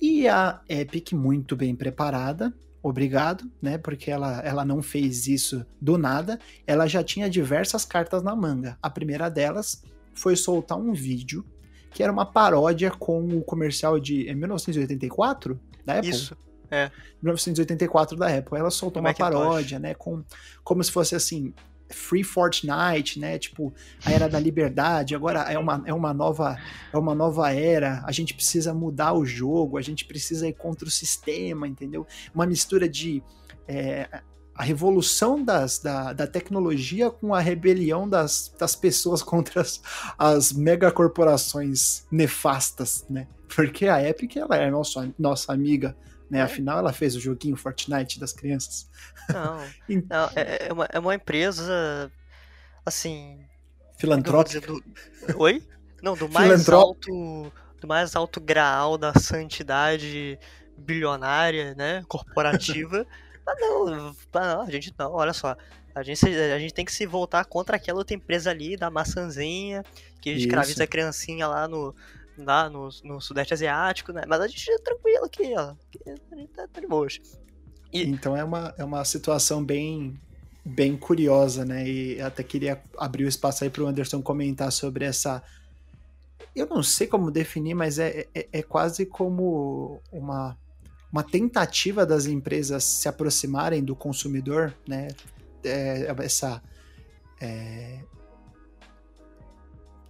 E 0.00 0.26
a 0.26 0.60
Epic, 0.68 1.12
muito 1.12 1.54
bem 1.54 1.76
preparada, 1.76 2.52
obrigado, 2.82 3.48
né? 3.62 3.78
Porque 3.78 4.10
ela, 4.10 4.40
ela 4.40 4.64
não 4.64 4.82
fez 4.82 5.28
isso 5.28 5.64
do 5.80 5.96
nada, 5.96 6.40
ela 6.66 6.88
já 6.88 7.04
tinha 7.04 7.30
diversas 7.30 7.84
cartas 7.84 8.24
na 8.24 8.34
manga. 8.34 8.76
A 8.82 8.90
primeira 8.90 9.28
delas 9.28 9.84
foi 10.12 10.34
soltar 10.34 10.76
um 10.76 10.92
vídeo 10.92 11.44
que 11.92 12.02
era 12.02 12.12
uma 12.12 12.26
paródia 12.26 12.90
com 12.90 13.24
o 13.38 13.42
comercial 13.42 14.00
de 14.00 14.24
1984 14.34 15.60
da 15.86 15.98
Apple. 15.98 16.10
Isso. 16.10 16.36
É. 16.72 16.90
1984 17.22 18.16
da 18.16 18.26
Apple. 18.26 18.58
Ela 18.58 18.70
soltou 18.70 19.00
uma 19.00 19.12
paródia, 19.12 19.78
né? 19.78 19.92
Com, 19.94 20.24
como 20.64 20.82
se 20.82 20.90
fosse 20.90 21.14
assim, 21.14 21.52
Free 21.92 22.24
Fortnite, 22.24 23.20
né? 23.20 23.38
Tipo, 23.38 23.72
a 24.04 24.10
era 24.10 24.28
da 24.28 24.40
liberdade, 24.40 25.14
agora 25.14 25.40
é 25.52 25.58
uma, 25.58 25.82
é 25.84 25.92
uma 25.92 26.14
nova 26.14 26.56
é 26.92 26.96
uma 26.96 27.14
nova 27.14 27.52
era, 27.52 28.02
a 28.06 28.10
gente 28.12 28.34
precisa 28.34 28.72
mudar 28.72 29.12
o 29.12 29.24
jogo, 29.26 29.76
a 29.76 29.82
gente 29.82 30.06
precisa 30.06 30.48
ir 30.48 30.54
contra 30.54 30.88
o 30.88 30.90
sistema, 30.90 31.68
entendeu? 31.68 32.06
Uma 32.34 32.46
mistura 32.46 32.88
de 32.88 33.22
é, 33.68 34.22
a 34.54 34.62
revolução 34.62 35.42
das, 35.42 35.78
da, 35.78 36.12
da 36.12 36.26
tecnologia 36.26 37.10
com 37.10 37.34
a 37.34 37.40
rebelião 37.40 38.08
das, 38.08 38.54
das 38.58 38.74
pessoas 38.74 39.22
contra 39.22 39.60
as, 39.60 39.80
as 40.18 40.52
megacorporações 40.52 42.06
nefastas, 42.10 43.04
né? 43.08 43.28
Porque 43.54 43.86
a 43.86 44.02
Epic, 44.02 44.36
ela 44.36 44.56
é 44.56 44.70
nossa, 44.70 45.12
nossa 45.18 45.52
amiga, 45.52 45.94
né? 46.32 46.38
É. 46.38 46.42
Afinal, 46.42 46.78
ela 46.78 46.94
fez 46.94 47.14
o 47.14 47.20
joguinho 47.20 47.54
Fortnite 47.56 48.18
das 48.18 48.32
crianças. 48.32 48.88
Não, 49.28 49.58
não 50.08 50.30
é, 50.34 50.68
é, 50.68 50.72
uma, 50.72 50.88
é 50.90 50.98
uma 50.98 51.14
empresa, 51.14 52.10
assim... 52.86 53.44
Filantrópica? 53.98 54.66
Do... 54.66 54.82
Oi? 55.36 55.62
Não, 56.02 56.16
do 56.16 56.30
mais 56.30 56.70
alto... 56.70 57.52
Do 57.78 57.88
mais 57.88 58.16
alto 58.16 58.40
grau 58.40 58.96
da 58.96 59.12
santidade 59.12 60.38
bilionária, 60.78 61.74
né? 61.74 62.02
Corporativa. 62.08 63.04
Mas 63.44 63.60
não, 63.60 64.14
não, 64.32 64.62
a 64.62 64.70
gente 64.70 64.94
não, 64.96 65.12
olha 65.12 65.32
só. 65.32 65.56
A 65.92 66.02
gente, 66.02 66.24
a 66.24 66.58
gente 66.60 66.72
tem 66.72 66.84
que 66.84 66.92
se 66.92 67.04
voltar 67.04 67.44
contra 67.44 67.76
aquela 67.76 67.98
outra 67.98 68.14
empresa 68.14 68.50
ali 68.50 68.76
da 68.76 68.88
maçãzinha, 68.88 69.84
que 70.20 70.30
escraviza 70.30 70.84
a 70.84 70.86
criancinha 70.86 71.48
lá 71.48 71.66
no, 71.66 71.92
lá 72.44 72.68
no, 72.68 72.88
no 73.04 73.20
Sudeste 73.20 73.54
Asiático, 73.54 74.12
né? 74.12 74.22
Mas 74.26 74.40
a 74.40 74.48
gente 74.48 74.70
é 74.70 74.78
tranquilo 74.78 75.24
aqui, 75.24 75.54
ó. 75.56 75.74
A 76.32 76.36
gente 76.36 76.48
tá, 76.52 76.66
tá 76.68 76.80
de 76.80 76.86
boas. 76.86 77.18
E... 77.92 78.02
Então 78.02 78.36
é 78.36 78.42
uma, 78.42 78.74
é 78.78 78.84
uma 78.84 79.04
situação 79.04 79.64
bem, 79.64 80.18
bem 80.64 80.96
curiosa, 80.96 81.64
né? 81.64 81.86
E 81.86 82.20
até 82.20 82.42
queria 82.42 82.82
abrir 82.98 83.24
o 83.24 83.28
espaço 83.28 83.64
aí 83.64 83.70
para 83.70 83.82
o 83.82 83.86
Anderson 83.86 84.22
comentar 84.22 84.72
sobre 84.72 85.04
essa. 85.04 85.42
Eu 86.54 86.66
não 86.66 86.82
sei 86.82 87.06
como 87.06 87.30
definir, 87.30 87.74
mas 87.74 87.98
é, 87.98 88.26
é, 88.34 88.48
é 88.52 88.62
quase 88.62 89.06
como 89.06 90.00
uma, 90.10 90.56
uma 91.10 91.22
tentativa 91.22 92.04
das 92.06 92.26
empresas 92.26 92.84
se 92.84 93.08
aproximarem 93.08 93.82
do 93.82 93.94
consumidor, 93.94 94.74
né? 94.86 95.08
É, 95.64 96.14
essa. 96.18 96.62
É, 97.40 98.00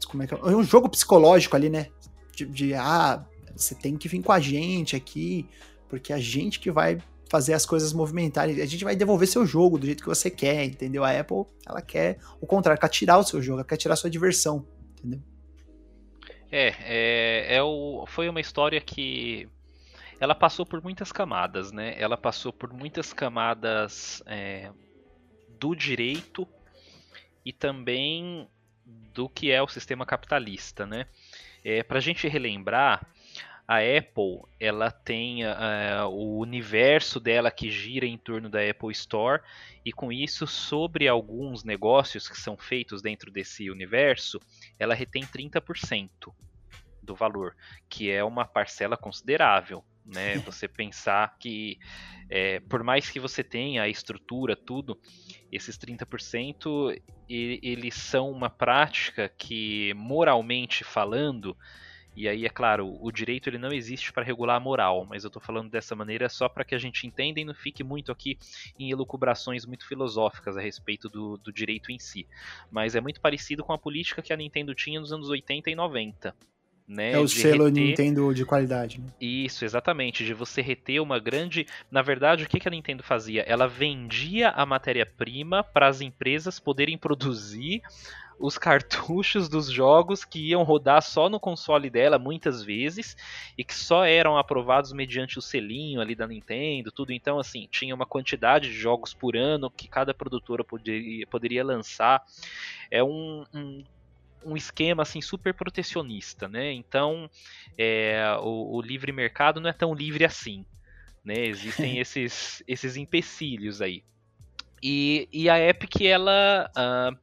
como 0.06 0.22
é 0.22 0.26
que 0.26 0.34
é? 0.34 0.38
é 0.38 0.56
um 0.56 0.62
jogo 0.62 0.88
psicológico 0.88 1.56
ali, 1.56 1.70
né? 1.70 1.88
De, 2.34 2.46
de 2.46 2.74
ah, 2.74 3.24
você 3.54 3.74
tem 3.74 3.96
que 3.96 4.08
vir 4.08 4.22
com 4.22 4.32
a 4.32 4.40
gente 4.40 4.96
aqui, 4.96 5.48
porque 5.88 6.12
a 6.12 6.18
gente 6.18 6.58
que 6.58 6.70
vai 6.70 6.98
fazer 7.28 7.54
as 7.54 7.64
coisas 7.64 7.92
movimentarem, 7.92 8.60
a 8.60 8.66
gente 8.66 8.84
vai 8.84 8.94
devolver 8.94 9.26
seu 9.26 9.46
jogo 9.46 9.78
do 9.78 9.86
jeito 9.86 10.02
que 10.02 10.08
você 10.08 10.30
quer, 10.30 10.64
entendeu? 10.64 11.02
A 11.02 11.18
Apple, 11.18 11.44
ela 11.66 11.80
quer 11.80 12.18
o 12.40 12.46
contrário, 12.46 12.80
quer 12.80 12.88
tirar 12.88 13.18
o 13.18 13.22
seu 13.22 13.40
jogo, 13.40 13.60
ela 13.60 13.66
quer 13.66 13.78
tirar 13.78 13.94
a 13.94 13.96
sua 13.96 14.10
diversão, 14.10 14.66
entendeu? 14.98 15.22
É, 16.50 16.74
é, 16.80 17.56
é 17.56 17.62
o, 17.62 18.04
foi 18.06 18.28
uma 18.28 18.40
história 18.40 18.78
que 18.80 19.48
ela 20.20 20.34
passou 20.34 20.66
por 20.66 20.82
muitas 20.82 21.10
camadas, 21.10 21.72
né? 21.72 21.94
Ela 21.98 22.18
passou 22.18 22.52
por 22.52 22.70
muitas 22.72 23.12
camadas 23.14 24.22
é, 24.26 24.70
do 25.58 25.74
direito 25.74 26.46
e 27.44 27.52
também 27.52 28.46
do 28.84 29.28
que 29.28 29.50
é 29.50 29.62
o 29.62 29.68
sistema 29.68 30.04
capitalista, 30.04 30.86
né? 30.86 31.06
É, 31.64 31.83
Para 31.83 31.99
a 31.99 32.02
gente 32.02 32.26
relembrar, 32.28 33.07
a 33.66 33.78
Apple 33.78 34.42
ela 34.59 34.90
tem 34.90 35.45
uh, 35.47 36.07
o 36.09 36.38
universo 36.38 37.21
dela 37.21 37.50
que 37.50 37.71
gira 37.71 38.04
em 38.04 38.19
torno 38.19 38.50
da 38.50 38.59
Apple 38.69 38.90
Store 38.90 39.40
e 39.85 39.92
com 39.92 40.12
isso 40.12 40.47
sobre 40.47 41.07
alguns 41.07 41.62
negócios 41.64 42.28
que 42.28 42.38
são 42.38 42.57
feitos 42.57 43.00
dentro 43.00 43.31
desse 43.31 43.71
universo 43.71 44.40
ela 44.78 44.95
retém 44.95 45.23
30% 45.23 46.11
do 47.00 47.14
valor 47.14 47.57
que 47.88 48.11
é 48.11 48.23
uma 48.23 48.45
parcela 48.45 48.97
considerável 48.97 49.85
né 50.04 50.38
você 50.38 50.66
pensar 50.66 51.37
que 51.38 51.78
é, 52.28 52.61
por 52.61 52.82
mais 52.82 53.11
que 53.11 53.21
você 53.21 53.42
tenha 53.42 53.82
a 53.82 53.88
estrutura 53.88 54.56
tudo 54.56 54.99
esses 55.50 55.78
30% 55.78 57.00
eles 57.28 57.94
são 57.94 58.30
uma 58.30 58.50
prática 58.50 59.28
que 59.28 59.94
moralmente 59.94 60.85
falando 60.85 61.56
e 62.14 62.28
aí 62.28 62.44
é 62.44 62.50
claro 62.50 62.99
o 63.00 63.11
direito 63.11 63.49
ele 63.49 63.59
não 63.59 63.73
existe 63.73 64.12
para 64.12 64.25
regular 64.25 64.56
a 64.56 64.61
moral 64.61 65.06
mas 65.09 65.25
eu 65.25 65.28
estou 65.28 65.40
falando 65.40 65.71
dessa 65.71 65.94
maneira 65.94 66.28
só 66.28 66.49
para 66.49 66.64
que 66.64 66.75
a 66.75 66.78
gente 66.78 67.06
entenda 67.06 67.40
e 67.40 67.44
não 67.44 67.54
fique 67.54 67.82
muito 67.82 68.12
aqui 68.12 68.38
em 68.78 68.90
elucubrações 68.90 69.64
muito 69.64 69.87
filosóficas 69.87 70.56
a 70.56 70.61
respeito 70.61 71.09
do, 71.09 71.38
do 71.38 71.52
direito 71.52 71.90
em 71.90 71.99
si. 71.99 72.26
Mas 72.71 72.94
é 72.94 73.00
muito 73.00 73.21
parecido 73.21 73.64
com 73.64 73.73
a 73.73 73.78
política 73.78 74.23
que 74.23 74.32
a 74.32 74.37
Nintendo 74.37 74.75
tinha 74.75 75.00
nos 75.00 75.12
anos 75.12 75.28
80 75.28 75.71
e 75.71 75.75
90 75.75 76.35
né, 76.92 77.12
é 77.12 77.18
o 77.18 77.26
selo 77.26 77.66
reter... 77.66 77.82
Nintendo 77.82 78.34
de 78.34 78.44
qualidade. 78.44 79.00
Né? 79.00 79.06
Isso, 79.20 79.64
exatamente. 79.64 80.25
De 80.25 80.34
você 80.34 80.61
reter 80.61 81.00
uma 81.00 81.18
grande. 81.18 81.66
Na 81.90 82.02
verdade, 82.02 82.44
o 82.44 82.49
que, 82.49 82.61
que 82.61 82.68
a 82.68 82.70
Nintendo 82.70 83.02
fazia? 83.02 83.42
Ela 83.42 83.66
vendia 83.66 84.50
a 84.50 84.66
matéria-prima 84.66 85.64
para 85.64 85.88
as 85.88 86.00
empresas 86.00 86.61
poderem 86.61 86.99
produzir 86.99 87.82
os 88.38 88.58
cartuchos 88.58 89.49
dos 89.49 89.70
jogos 89.70 90.25
que 90.25 90.50
iam 90.50 90.64
rodar 90.64 91.00
só 91.00 91.28
no 91.28 91.38
console 91.38 91.88
dela 91.88 92.18
muitas 92.18 92.62
vezes 92.62 93.16
e 93.56 93.62
que 93.62 93.75
só 93.75 94.04
eram 94.04 94.37
aprovados 94.37 94.92
mediante 94.92 95.38
o 95.38 95.42
selinho 95.42 96.00
ali 96.00 96.14
da 96.14 96.26
Nintendo, 96.26 96.90
tudo. 96.90 97.12
Então, 97.12 97.38
assim, 97.38 97.68
tinha 97.70 97.94
uma 97.94 98.04
quantidade 98.04 98.68
de 98.68 98.75
jogos 98.75 99.14
por 99.14 99.37
ano 99.37 99.70
que 99.70 99.87
cada 99.87 100.12
produtora 100.12 100.64
poderia, 100.64 101.26
poderia 101.26 101.64
lançar. 101.64 102.22
É 102.90 103.02
um, 103.02 103.44
um 103.54 103.84
um 104.44 104.56
esquema 104.56 105.02
assim 105.02 105.20
super 105.20 105.54
protecionista, 105.54 106.49
né? 106.49 106.72
Então 106.72 107.30
é, 107.76 108.37
o, 108.40 108.76
o, 108.76 108.82
livre 108.82 109.12
mercado 109.12 109.61
não 109.61 109.70
é 109.70 109.72
tão 109.72 109.94
livre 109.94 110.25
assim, 110.25 110.64
né? 111.25 111.46
Existem 111.46 111.99
esses, 112.00 112.62
esses 112.66 112.96
empecilhos 112.96 113.80
aí. 113.80 114.02
E, 114.82 115.28
e 115.32 115.49
a 115.49 115.58
Epic 115.61 116.00
ela 116.00 116.70
uh, 116.76 117.16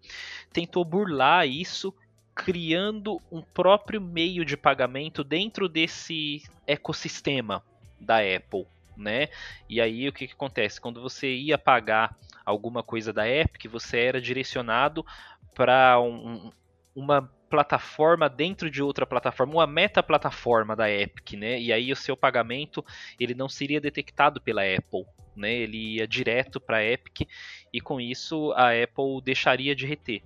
tentou 0.53 0.85
burlar 0.85 1.45
isso 1.45 1.93
criando 2.33 3.21
um 3.29 3.41
próprio 3.41 3.99
meio 3.99 4.45
de 4.45 4.55
pagamento 4.55 5.25
dentro 5.25 5.67
desse 5.67 6.41
ecossistema 6.65 7.61
da 7.99 8.19
Apple, 8.19 8.65
né? 8.95 9.27
E 9.67 9.81
aí 9.81 10.07
o 10.07 10.13
que, 10.13 10.25
que 10.25 10.33
acontece? 10.33 10.79
Quando 10.79 11.01
você 11.01 11.33
ia 11.33 11.57
pagar 11.57 12.15
alguma 12.45 12.81
coisa 12.81 13.11
da 13.11 13.27
Epic, 13.27 13.65
você 13.69 13.99
era 13.99 14.21
direcionado 14.21 15.05
para 15.53 15.99
um, 15.99 16.51
uma 16.95 17.29
plataforma 17.49 18.29
dentro 18.29 18.69
de 18.69 18.81
outra 18.81 19.05
plataforma, 19.05 19.53
uma 19.53 19.67
meta-plataforma 19.67 20.75
da 20.75 20.89
Epic, 20.89 21.33
né? 21.33 21.59
E 21.59 21.73
aí 21.73 21.91
o 21.91 21.95
seu 21.95 22.15
pagamento 22.15 22.85
ele 23.19 23.33
não 23.33 23.49
seria 23.49 23.81
detectado 23.81 24.39
pela 24.39 24.61
Apple, 24.61 25.05
né? 25.35 25.51
Ele 25.51 25.95
ia 25.95 26.07
direto 26.07 26.59
para 26.59 26.77
a 26.77 26.85
Epic 26.85 27.27
e 27.73 27.81
com 27.81 27.99
isso 27.99 28.51
a 28.53 28.69
Apple 28.71 29.21
deixaria 29.23 29.75
de 29.75 29.85
reter 29.85 30.21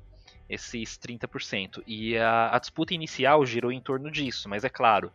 esses 0.50 0.98
30%. 0.98 1.82
E 1.88 2.18
a, 2.18 2.56
a 2.56 2.60
disputa 2.60 2.94
inicial 2.94 3.46
girou 3.46 3.72
em 3.72 3.80
torno 3.80 4.12
disso, 4.12 4.50
mas 4.50 4.64
é 4.64 4.70
claro, 4.70 5.12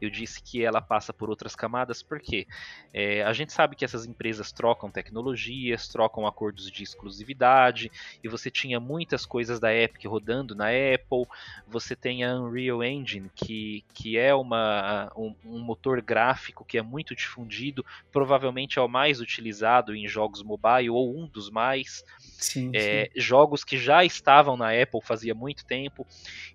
eu 0.00 0.10
disse 0.10 0.42
que 0.42 0.64
ela 0.64 0.80
passa 0.80 1.12
por 1.12 1.30
outras 1.30 1.54
camadas 1.54 2.02
porque 2.02 2.46
é, 2.92 3.22
a 3.22 3.32
gente 3.32 3.52
sabe 3.52 3.76
que 3.76 3.84
essas 3.84 4.06
empresas 4.06 4.52
trocam 4.52 4.90
tecnologias, 4.90 5.88
trocam 5.88 6.26
acordos 6.26 6.70
de 6.70 6.82
exclusividade, 6.82 7.90
e 8.22 8.28
você 8.28 8.50
tinha 8.50 8.78
muitas 8.78 9.26
coisas 9.26 9.58
da 9.58 9.74
Epic 9.74 10.04
rodando 10.04 10.54
na 10.54 10.68
Apple, 10.68 11.26
você 11.66 11.96
tem 11.96 12.24
a 12.24 12.34
Unreal 12.34 12.82
Engine, 12.82 13.30
que, 13.34 13.84
que 13.92 14.18
é 14.18 14.34
uma, 14.34 15.10
um, 15.16 15.34
um 15.44 15.58
motor 15.60 16.00
gráfico 16.00 16.64
que 16.64 16.78
é 16.78 16.82
muito 16.82 17.14
difundido, 17.14 17.84
provavelmente 18.12 18.78
é 18.78 18.82
o 18.82 18.88
mais 18.88 19.20
utilizado 19.20 19.94
em 19.94 20.06
jogos 20.06 20.42
mobile, 20.42 20.90
ou 20.90 21.16
um 21.16 21.26
dos 21.26 21.50
mais. 21.50 22.04
Sim, 22.38 22.70
é, 22.74 23.10
sim. 23.12 23.20
Jogos 23.20 23.64
que 23.64 23.78
já 23.78 24.04
estavam 24.04 24.56
na 24.56 24.70
Apple 24.70 25.00
fazia 25.02 25.34
muito 25.34 25.64
tempo. 25.64 26.06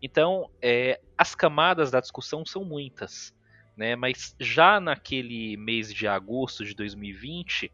Então, 0.02 0.50
é, 0.62 1.00
as 1.18 1.36
camadas 1.36 1.92
da 1.92 2.00
discussão 2.00 2.46
são 2.46 2.64
muitas. 2.64 3.34
Né? 3.76 3.96
Mas 3.96 4.36
já 4.40 4.80
naquele 4.80 5.56
mês 5.56 5.94
de 5.94 6.08
agosto 6.08 6.66
de 6.66 6.76
2020, 6.76 7.72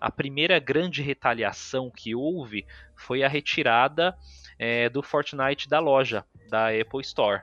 a 0.00 0.10
primeira 0.10 0.58
grande 0.60 1.02
retaliação 1.02 1.90
que 1.90 2.14
houve 2.14 2.64
foi 2.94 3.24
a 3.24 3.28
retirada 3.28 4.16
é, 4.58 4.88
do 4.88 5.02
Fortnite 5.02 5.68
da 5.68 5.80
loja 5.80 6.24
da 6.48 6.68
Apple 6.68 7.00
Store. 7.00 7.42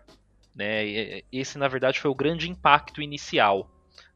Né? 0.56 1.22
Esse, 1.32 1.58
na 1.58 1.68
verdade, 1.68 2.00
foi 2.00 2.10
o 2.10 2.16
grande 2.16 2.50
impacto 2.50 3.02
inicial 3.02 3.70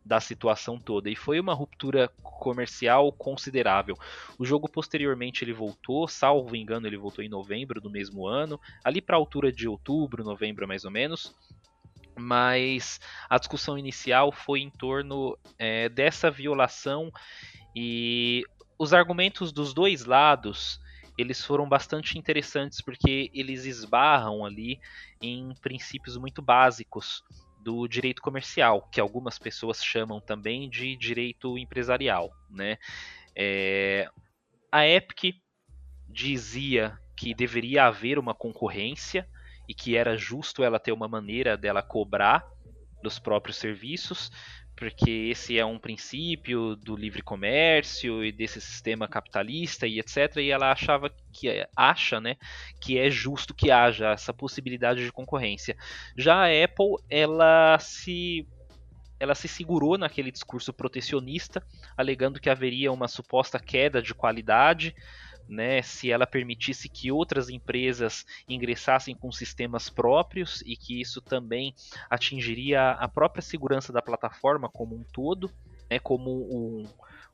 da 0.03 0.19
situação 0.19 0.79
toda 0.79 1.09
e 1.09 1.15
foi 1.15 1.39
uma 1.39 1.53
ruptura 1.53 2.09
comercial 2.23 3.11
considerável. 3.11 3.95
O 4.37 4.45
jogo 4.45 4.67
posteriormente 4.67 5.43
ele 5.43 5.53
voltou, 5.53 6.07
salvo 6.07 6.55
engano, 6.55 6.87
ele 6.87 6.97
voltou 6.97 7.23
em 7.23 7.29
novembro 7.29 7.79
do 7.79 7.89
mesmo 7.89 8.27
ano, 8.27 8.59
ali 8.83 9.01
para 9.01 9.15
a 9.15 9.19
altura 9.19 9.51
de 9.51 9.67
outubro, 9.67 10.23
novembro 10.23 10.67
mais 10.67 10.83
ou 10.83 10.91
menos. 10.91 11.33
Mas 12.17 12.99
a 13.29 13.37
discussão 13.37 13.77
inicial 13.77 14.31
foi 14.31 14.59
em 14.59 14.69
torno 14.69 15.37
é, 15.57 15.87
dessa 15.87 16.29
violação 16.29 17.11
e 17.75 18.43
os 18.77 18.93
argumentos 18.93 19.51
dos 19.51 19.73
dois 19.73 20.05
lados 20.05 20.79
eles 21.17 21.45
foram 21.45 21.69
bastante 21.69 22.17
interessantes 22.17 22.81
porque 22.81 23.29
eles 23.33 23.65
esbarram 23.65 24.43
ali 24.43 24.79
em 25.21 25.53
princípios 25.61 26.17
muito 26.17 26.41
básicos 26.41 27.23
do 27.63 27.87
direito 27.87 28.21
comercial, 28.21 28.87
que 28.91 28.99
algumas 28.99 29.37
pessoas 29.37 29.83
chamam 29.83 30.19
também 30.19 30.69
de 30.69 30.95
direito 30.95 31.57
empresarial. 31.57 32.31
Né? 32.49 32.77
É, 33.35 34.09
a 34.71 34.87
Epic 34.87 35.35
dizia 36.07 36.97
que 37.15 37.33
deveria 37.33 37.85
haver 37.85 38.17
uma 38.17 38.33
concorrência 38.33 39.27
e 39.67 39.73
que 39.73 39.95
era 39.95 40.17
justo 40.17 40.63
ela 40.63 40.79
ter 40.79 40.91
uma 40.91 41.07
maneira 41.07 41.55
dela 41.55 41.81
cobrar 41.81 42.45
dos 43.01 43.19
próprios 43.19 43.57
serviços, 43.57 44.31
porque 44.81 45.29
esse 45.29 45.59
é 45.59 45.63
um 45.63 45.77
princípio 45.77 46.75
do 46.75 46.95
livre 46.95 47.21
comércio 47.21 48.25
e 48.25 48.31
desse 48.31 48.59
sistema 48.59 49.07
capitalista 49.07 49.85
e 49.85 49.99
etc. 49.99 50.37
E 50.37 50.49
ela 50.49 50.71
achava 50.71 51.11
que 51.31 51.67
acha, 51.75 52.19
né, 52.19 52.35
que 52.79 52.97
é 52.97 53.07
justo 53.07 53.53
que 53.53 53.69
haja 53.69 54.09
essa 54.13 54.33
possibilidade 54.33 55.05
de 55.05 55.11
concorrência. 55.11 55.77
Já 56.17 56.47
a 56.47 56.47
Apple, 56.47 56.95
ela 57.11 57.77
se 57.77 58.47
ela 59.19 59.35
se 59.35 59.47
segurou 59.47 59.99
naquele 59.99 60.31
discurso 60.31 60.73
protecionista, 60.73 61.63
alegando 61.95 62.39
que 62.39 62.49
haveria 62.49 62.91
uma 62.91 63.07
suposta 63.07 63.59
queda 63.59 64.01
de 64.01 64.15
qualidade 64.15 64.95
né, 65.51 65.81
se 65.81 66.09
ela 66.09 66.25
permitisse 66.25 66.87
que 66.87 67.11
outras 67.11 67.49
empresas 67.49 68.25
ingressassem 68.47 69.13
com 69.13 69.29
sistemas 69.33 69.89
próprios 69.89 70.61
e 70.61 70.77
que 70.77 71.01
isso 71.01 71.21
também 71.21 71.75
atingiria 72.09 72.91
a 72.91 73.07
própria 73.09 73.41
segurança 73.41 73.91
da 73.91 74.01
plataforma 74.01 74.69
como 74.69 74.95
um 74.95 75.03
todo, 75.03 75.51
né, 75.89 75.99
como 75.99 76.31
um, 76.31 76.87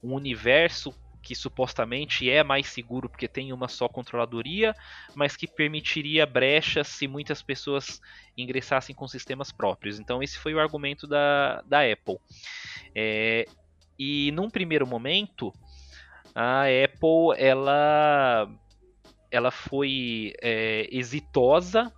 um 0.03 0.15
universo 0.15 0.91
que 1.21 1.35
supostamente 1.35 2.27
é 2.27 2.43
mais 2.43 2.67
seguro 2.67 3.07
porque 3.07 3.27
tem 3.27 3.53
uma 3.53 3.67
só 3.67 3.87
controladoria, 3.87 4.75
mas 5.13 5.35
que 5.35 5.45
permitiria 5.45 6.25
brechas 6.25 6.87
se 6.87 7.07
muitas 7.07 7.43
pessoas 7.43 8.01
ingressassem 8.35 8.95
com 8.95 9.07
sistemas 9.07 9.51
próprios. 9.51 9.99
Então 9.99 10.23
esse 10.23 10.39
foi 10.39 10.55
o 10.55 10.59
argumento 10.59 11.05
da, 11.05 11.61
da 11.67 11.81
Apple. 11.81 12.17
É, 12.95 13.45
e 13.99 14.31
num 14.31 14.49
primeiro 14.49 14.87
momento, 14.87 15.53
a 16.39 16.65
Apple 16.65 17.35
ela 17.35 18.47
ela 19.31 19.49
foi 19.49 20.33
é, 20.39 20.87
exitosa 20.91 21.91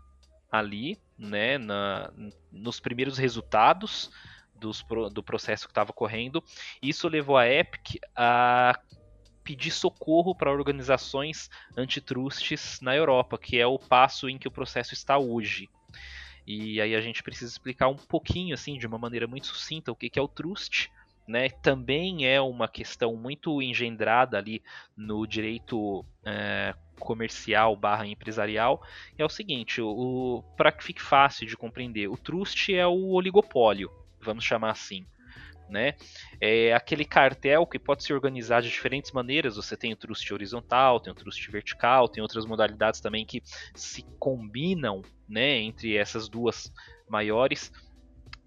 ali, 0.49 0.97
né, 1.17 1.57
na, 1.57 2.09
nos 2.49 2.79
primeiros 2.79 3.17
resultados 3.17 4.09
dos, 4.55 4.83
do 5.11 5.21
processo 5.21 5.67
que 5.67 5.71
estava 5.71 5.91
correndo. 5.91 6.41
Isso 6.81 7.09
levou 7.09 7.37
a 7.37 7.47
Epic 7.47 8.01
a 8.15 8.79
pedir 9.43 9.71
socorro 9.71 10.33
para 10.33 10.51
organizações 10.51 11.49
antitrustes 11.75 12.79
na 12.81 12.95
Europa, 12.95 13.37
que 13.37 13.59
é 13.59 13.67
o 13.67 13.77
passo 13.77 14.29
em 14.29 14.37
que 14.37 14.47
o 14.47 14.51
processo 14.51 14.93
está 14.93 15.17
hoje. 15.17 15.69
E 16.47 16.79
aí 16.79 16.95
a 16.95 17.01
gente 17.01 17.21
precisa 17.21 17.51
explicar 17.51 17.89
um 17.89 17.95
pouquinho, 17.95 18.53
assim, 18.53 18.77
de 18.77 18.87
uma 18.87 18.97
maneira 18.97 19.27
muito 19.27 19.47
sucinta, 19.47 19.91
o 19.91 19.95
que 19.95 20.17
é 20.17 20.21
o 20.21 20.27
trust, 20.29 20.89
né, 21.29 21.47
também 21.47 22.25
é 22.25 22.41
uma 22.41 22.67
questão 22.67 23.15
muito 23.15 23.61
engendrada 23.61 24.35
ali 24.35 24.63
no 24.97 25.27
direito 25.27 26.03
é, 26.25 26.73
comercial 26.99 27.75
barra 27.75 28.07
empresarial, 28.07 28.81
é 29.15 29.23
o 29.23 29.29
seguinte, 29.29 29.79
o, 29.79 30.43
para 30.57 30.71
que 30.71 30.83
fique 30.83 30.99
fácil 30.99 31.45
de 31.45 31.55
compreender, 31.55 32.07
o 32.07 32.17
trust 32.17 32.73
é 32.73 32.87
o 32.87 33.09
oligopólio, 33.09 33.91
vamos 34.19 34.43
chamar 34.43 34.71
assim. 34.71 35.05
Né? 35.69 35.93
É 36.41 36.73
aquele 36.73 37.05
cartel 37.05 37.63
que 37.67 37.77
pode 37.77 38.03
se 38.03 38.11
organizar 38.11 38.63
de 38.63 38.69
diferentes 38.69 39.11
maneiras. 39.11 39.55
Você 39.55 39.77
tem 39.77 39.93
o 39.93 39.95
trust 39.95 40.33
horizontal, 40.33 40.99
tem 40.99 41.13
o 41.13 41.15
trust 41.15 41.51
vertical, 41.51 42.09
tem 42.09 42.23
outras 42.23 42.43
modalidades 42.43 42.99
também 42.99 43.23
que 43.23 43.43
se 43.75 44.03
combinam 44.17 45.03
né, 45.27 45.59
entre 45.59 45.95
essas 45.95 46.27
duas 46.27 46.73
maiores 47.07 47.71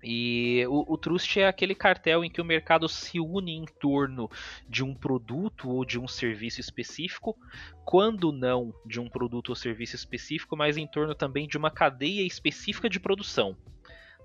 e 0.03 0.67
o, 0.69 0.95
o, 0.95 0.99
trust 0.99 1.38
é 1.38 1.47
aquele 1.47 1.75
cartel 1.75 2.25
em 2.25 2.31
que 2.31 2.41
o 2.41 2.45
mercado 2.45 2.88
se 2.88 3.21
une 3.21 3.53
em 3.53 3.65
torno 3.65 4.29
de 4.69 4.83
um 4.83 4.95
produto 4.95 5.71
ou 5.71 5.85
de 5.85 5.99
um 5.99 6.09
serviço 6.09 6.61
específico, 6.61 7.37
quando 7.85 8.33
não 8.33 8.75
de 8.85 8.99
um 8.99 9.09
produto 9.09 9.51
ou 9.51 9.55
serviço 9.55 9.95
específico, 9.95 10.57
mas 10.57 10.77
em 10.77 10.87
torno 10.87 11.15
também 11.15 11.47
de 11.47 11.57
uma 11.57 11.71
cadeia 11.71 12.27
específica 12.27 12.88
de 12.88 12.99
produção. 12.99 13.57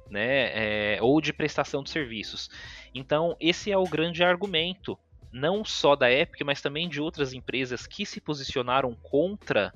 Né, 0.09 0.95
é, 0.95 1.01
ou 1.01 1.19
de 1.19 1.33
prestação 1.33 1.83
de 1.83 1.89
serviços. 1.89 2.49
Então, 2.95 3.35
esse 3.41 3.69
é 3.69 3.77
o 3.77 3.83
grande 3.83 4.23
argumento, 4.23 4.97
não 5.33 5.65
só 5.65 5.97
da 5.97 6.09
Epic, 6.09 6.43
mas 6.45 6.61
também 6.61 6.87
de 6.87 7.01
outras 7.01 7.33
empresas 7.33 7.85
que 7.85 8.05
se 8.05 8.21
posicionaram 8.21 8.95
contra 8.95 9.73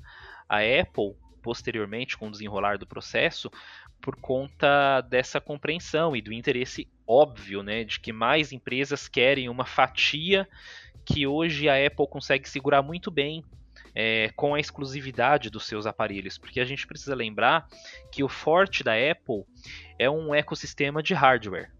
a 0.47 0.59
Apple 0.59 1.17
posteriormente 1.41 2.17
com 2.17 2.27
o 2.27 2.31
desenrolar 2.31 2.77
do 2.77 2.87
processo, 2.87 3.51
por 4.01 4.15
conta 4.15 5.01
dessa 5.01 5.39
compreensão 5.39 6.15
e 6.15 6.21
do 6.21 6.33
interesse 6.33 6.87
óbvio, 7.07 7.61
né, 7.61 7.83
de 7.83 7.99
que 7.99 8.11
mais 8.11 8.51
empresas 8.51 9.07
querem 9.07 9.49
uma 9.49 9.65
fatia 9.65 10.47
que 11.05 11.27
hoje 11.27 11.67
a 11.67 11.85
Apple 11.85 12.07
consegue 12.07 12.49
segurar 12.49 12.81
muito 12.81 13.11
bem 13.11 13.43
é, 13.93 14.29
com 14.35 14.55
a 14.55 14.59
exclusividade 14.59 15.49
dos 15.49 15.65
seus 15.65 15.85
aparelhos, 15.85 16.37
porque 16.37 16.59
a 16.59 16.65
gente 16.65 16.87
precisa 16.87 17.13
lembrar 17.13 17.67
que 18.11 18.23
o 18.23 18.29
forte 18.29 18.83
da 18.83 18.93
Apple 18.93 19.43
é 19.99 20.09
um 20.09 20.33
ecossistema 20.33 21.03
de 21.03 21.13
hardware. 21.13 21.71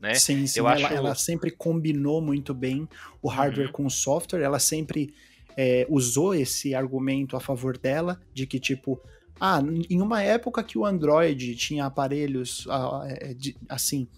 Né? 0.00 0.14
Sim, 0.14 0.46
sim. 0.46 0.60
Eu 0.60 0.68
ela, 0.68 0.86
acho... 0.86 0.94
ela 0.94 1.14
sempre 1.14 1.50
combinou 1.50 2.20
muito 2.20 2.54
bem 2.54 2.88
o 3.22 3.28
hardware 3.28 3.66
uhum. 3.66 3.72
com 3.72 3.86
o 3.86 3.90
software, 3.90 4.42
ela 4.42 4.58
sempre 4.58 5.14
é, 5.56 5.86
usou 5.88 6.34
esse 6.34 6.74
argumento 6.74 7.36
a 7.36 7.40
favor 7.40 7.76
dela, 7.78 8.20
de 8.32 8.46
que, 8.46 8.60
tipo, 8.60 9.00
ah, 9.40 9.60
em 9.90 10.00
uma 10.00 10.22
época 10.22 10.62
que 10.62 10.78
o 10.78 10.86
Android 10.86 11.54
tinha 11.56 11.86
aparelhos 11.86 12.66
é, 13.06 13.34
assim 13.68 14.08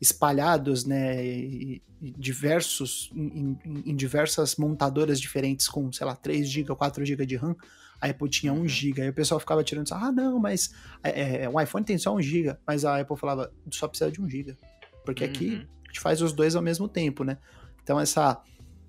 espalhados, 0.00 0.84
né, 0.84 1.16
diversos 2.00 3.08
em, 3.14 3.56
em, 3.86 3.94
diversas 3.94 4.56
montadoras 4.56 5.20
diferentes 5.20 5.68
com, 5.68 5.92
sei 5.92 6.04
lá, 6.04 6.16
3 6.16 6.48
GB 6.48 6.70
ou 6.70 6.76
4 6.76 7.04
GB 7.04 7.24
de 7.24 7.36
RAM, 7.36 7.54
a 8.00 8.08
Apple 8.08 8.28
tinha 8.28 8.52
1 8.52 8.56
uhum. 8.56 8.68
GB. 8.68 9.02
Aí 9.02 9.08
o 9.10 9.14
pessoal 9.14 9.38
ficava 9.38 9.62
tirando, 9.62 9.92
ah, 9.92 10.10
não, 10.10 10.40
mas 10.40 10.74
é, 11.04 11.44
é, 11.44 11.48
o 11.48 11.60
iPhone 11.60 11.84
tem 11.84 11.96
só 11.96 12.12
1 12.16 12.22
GB, 12.22 12.56
mas 12.66 12.84
a 12.84 13.00
Apple 13.00 13.16
falava, 13.16 13.52
só 13.70 13.86
precisa 13.86 14.10
de 14.10 14.20
1 14.20 14.28
GB. 14.28 14.58
Porque 15.04 15.22
aqui 15.22 15.50
uhum. 15.50 15.66
a 15.84 15.88
gente 15.88 16.00
faz 16.00 16.20
os 16.20 16.32
dois 16.32 16.56
ao 16.56 16.62
mesmo 16.62 16.88
tempo, 16.88 17.22
né? 17.22 17.38
Então 17.82 18.00
essa 18.00 18.42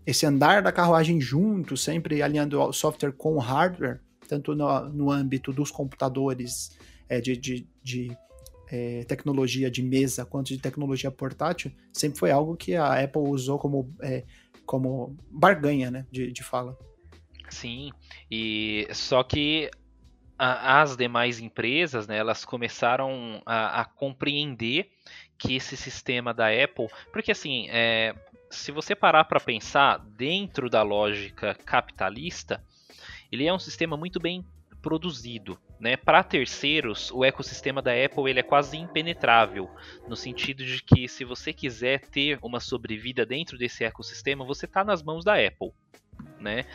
esse 0.05 0.25
andar 0.25 0.61
da 0.61 0.71
carruagem 0.71 1.21
junto, 1.21 1.77
sempre 1.77 2.21
alinhando 2.21 2.59
o 2.59 2.73
software 2.73 3.13
com 3.13 3.35
o 3.35 3.39
hardware, 3.39 4.01
tanto 4.27 4.55
no, 4.55 4.89
no 4.89 5.11
âmbito 5.11 5.51
dos 5.51 5.71
computadores 5.71 6.77
é, 7.07 7.19
de, 7.21 7.37
de, 7.37 7.67
de 7.83 8.17
é, 8.71 9.03
tecnologia 9.03 9.69
de 9.69 9.83
mesa 9.83 10.25
quanto 10.25 10.47
de 10.47 10.57
tecnologia 10.57 11.11
portátil, 11.11 11.71
sempre 11.91 12.19
foi 12.19 12.31
algo 12.31 12.55
que 12.55 12.75
a 12.75 13.03
Apple 13.03 13.21
usou 13.21 13.59
como, 13.59 13.93
é, 14.01 14.23
como 14.65 15.15
barganha 15.29 15.91
né, 15.91 16.05
de, 16.11 16.31
de 16.31 16.43
fala. 16.43 16.77
Sim, 17.49 17.91
e 18.31 18.87
só 18.91 19.21
que 19.23 19.69
a, 20.37 20.81
as 20.81 20.97
demais 20.97 21.39
empresas, 21.39 22.07
né, 22.07 22.17
elas 22.17 22.43
começaram 22.43 23.41
a, 23.45 23.81
a, 23.81 23.85
compreender 23.85 24.89
que 25.37 25.55
esse 25.55 25.77
sistema 25.77 26.33
da 26.33 26.47
Apple, 26.47 26.87
porque 27.11 27.31
assim, 27.31 27.67
é, 27.69 28.15
se 28.49 28.71
você 28.71 28.95
parar 28.95 29.25
para 29.25 29.39
pensar 29.39 29.99
dentro 29.99 30.69
da 30.69 30.81
lógica 30.81 31.53
capitalista, 31.53 32.63
ele 33.33 33.47
é 33.47 33.53
um 33.53 33.59
sistema 33.59 33.97
muito 33.97 34.19
bem 34.19 34.45
produzido. 34.81 35.57
Né? 35.79 35.97
Para 35.97 36.23
terceiros, 36.23 37.09
o 37.11 37.23
ecossistema 37.23 37.81
da 37.81 37.91
Apple 37.91 38.29
ele 38.29 38.39
é 38.39 38.43
quase 38.43 38.77
impenetrável, 38.77 39.69
no 40.07 40.15
sentido 40.15 40.63
de 40.63 40.83
que 40.83 41.07
se 41.07 41.23
você 41.23 41.51
quiser 41.51 42.01
ter 42.01 42.37
uma 42.41 42.59
sobrevida 42.59 43.25
dentro 43.25 43.57
desse 43.57 43.83
ecossistema, 43.83 44.45
você 44.45 44.65
está 44.65 44.83
nas 44.83 45.01
mãos 45.01 45.23
da 45.23 45.33
Apple. 45.33 45.71
Né? 46.39 46.65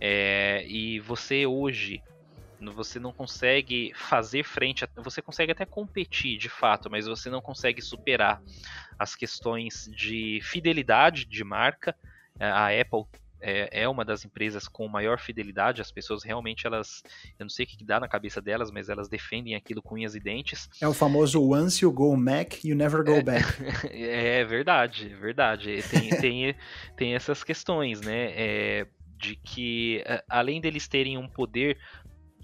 É, 0.00 0.64
e 0.66 0.98
você 1.00 1.46
hoje 1.46 2.02
você 2.74 2.98
não 2.98 3.12
consegue 3.12 3.92
fazer 3.94 4.42
frente, 4.42 4.84
você 4.96 5.22
consegue 5.22 5.52
até 5.52 5.64
competir 5.64 6.36
de 6.36 6.48
fato, 6.48 6.90
mas 6.90 7.06
você 7.06 7.30
não 7.30 7.40
consegue 7.40 7.80
superar 7.80 8.42
as 8.98 9.14
questões 9.14 9.88
de 9.94 10.40
fidelidade 10.42 11.24
de 11.24 11.44
marca. 11.44 11.94
A 12.40 12.68
Apple 12.68 13.04
é, 13.40 13.82
é 13.82 13.88
uma 13.88 14.04
das 14.04 14.24
empresas 14.24 14.66
com 14.68 14.88
maior 14.88 15.18
fidelidade. 15.18 15.80
As 15.80 15.90
pessoas 15.90 16.22
realmente, 16.22 16.66
elas, 16.66 17.02
eu 17.38 17.44
não 17.44 17.50
sei 17.50 17.64
o 17.64 17.68
que 17.68 17.84
dá 17.84 18.00
na 18.00 18.08
cabeça 18.08 18.40
delas, 18.40 18.70
mas 18.70 18.88
elas 18.88 19.08
defendem 19.08 19.54
aquilo 19.54 19.82
com 19.82 19.94
unhas 19.94 20.14
e 20.14 20.20
dentes. 20.20 20.68
É 20.80 20.88
o 20.88 20.94
famoso 20.94 21.42
once 21.42 21.84
you 21.84 21.92
go 21.92 22.16
Mac, 22.16 22.64
you 22.64 22.74
never 22.74 23.04
go 23.04 23.12
é, 23.12 23.22
back. 23.22 23.44
É 23.92 24.44
verdade, 24.44 25.08
verdade. 25.08 25.82
Tem, 25.90 26.10
tem, 26.20 26.54
tem 26.96 27.14
essas 27.14 27.42
questões, 27.42 28.00
né? 28.00 28.32
É, 28.34 28.86
de 29.16 29.36
que, 29.36 30.04
além 30.28 30.60
deles 30.60 30.86
terem 30.86 31.18
um 31.18 31.28
poder 31.28 31.78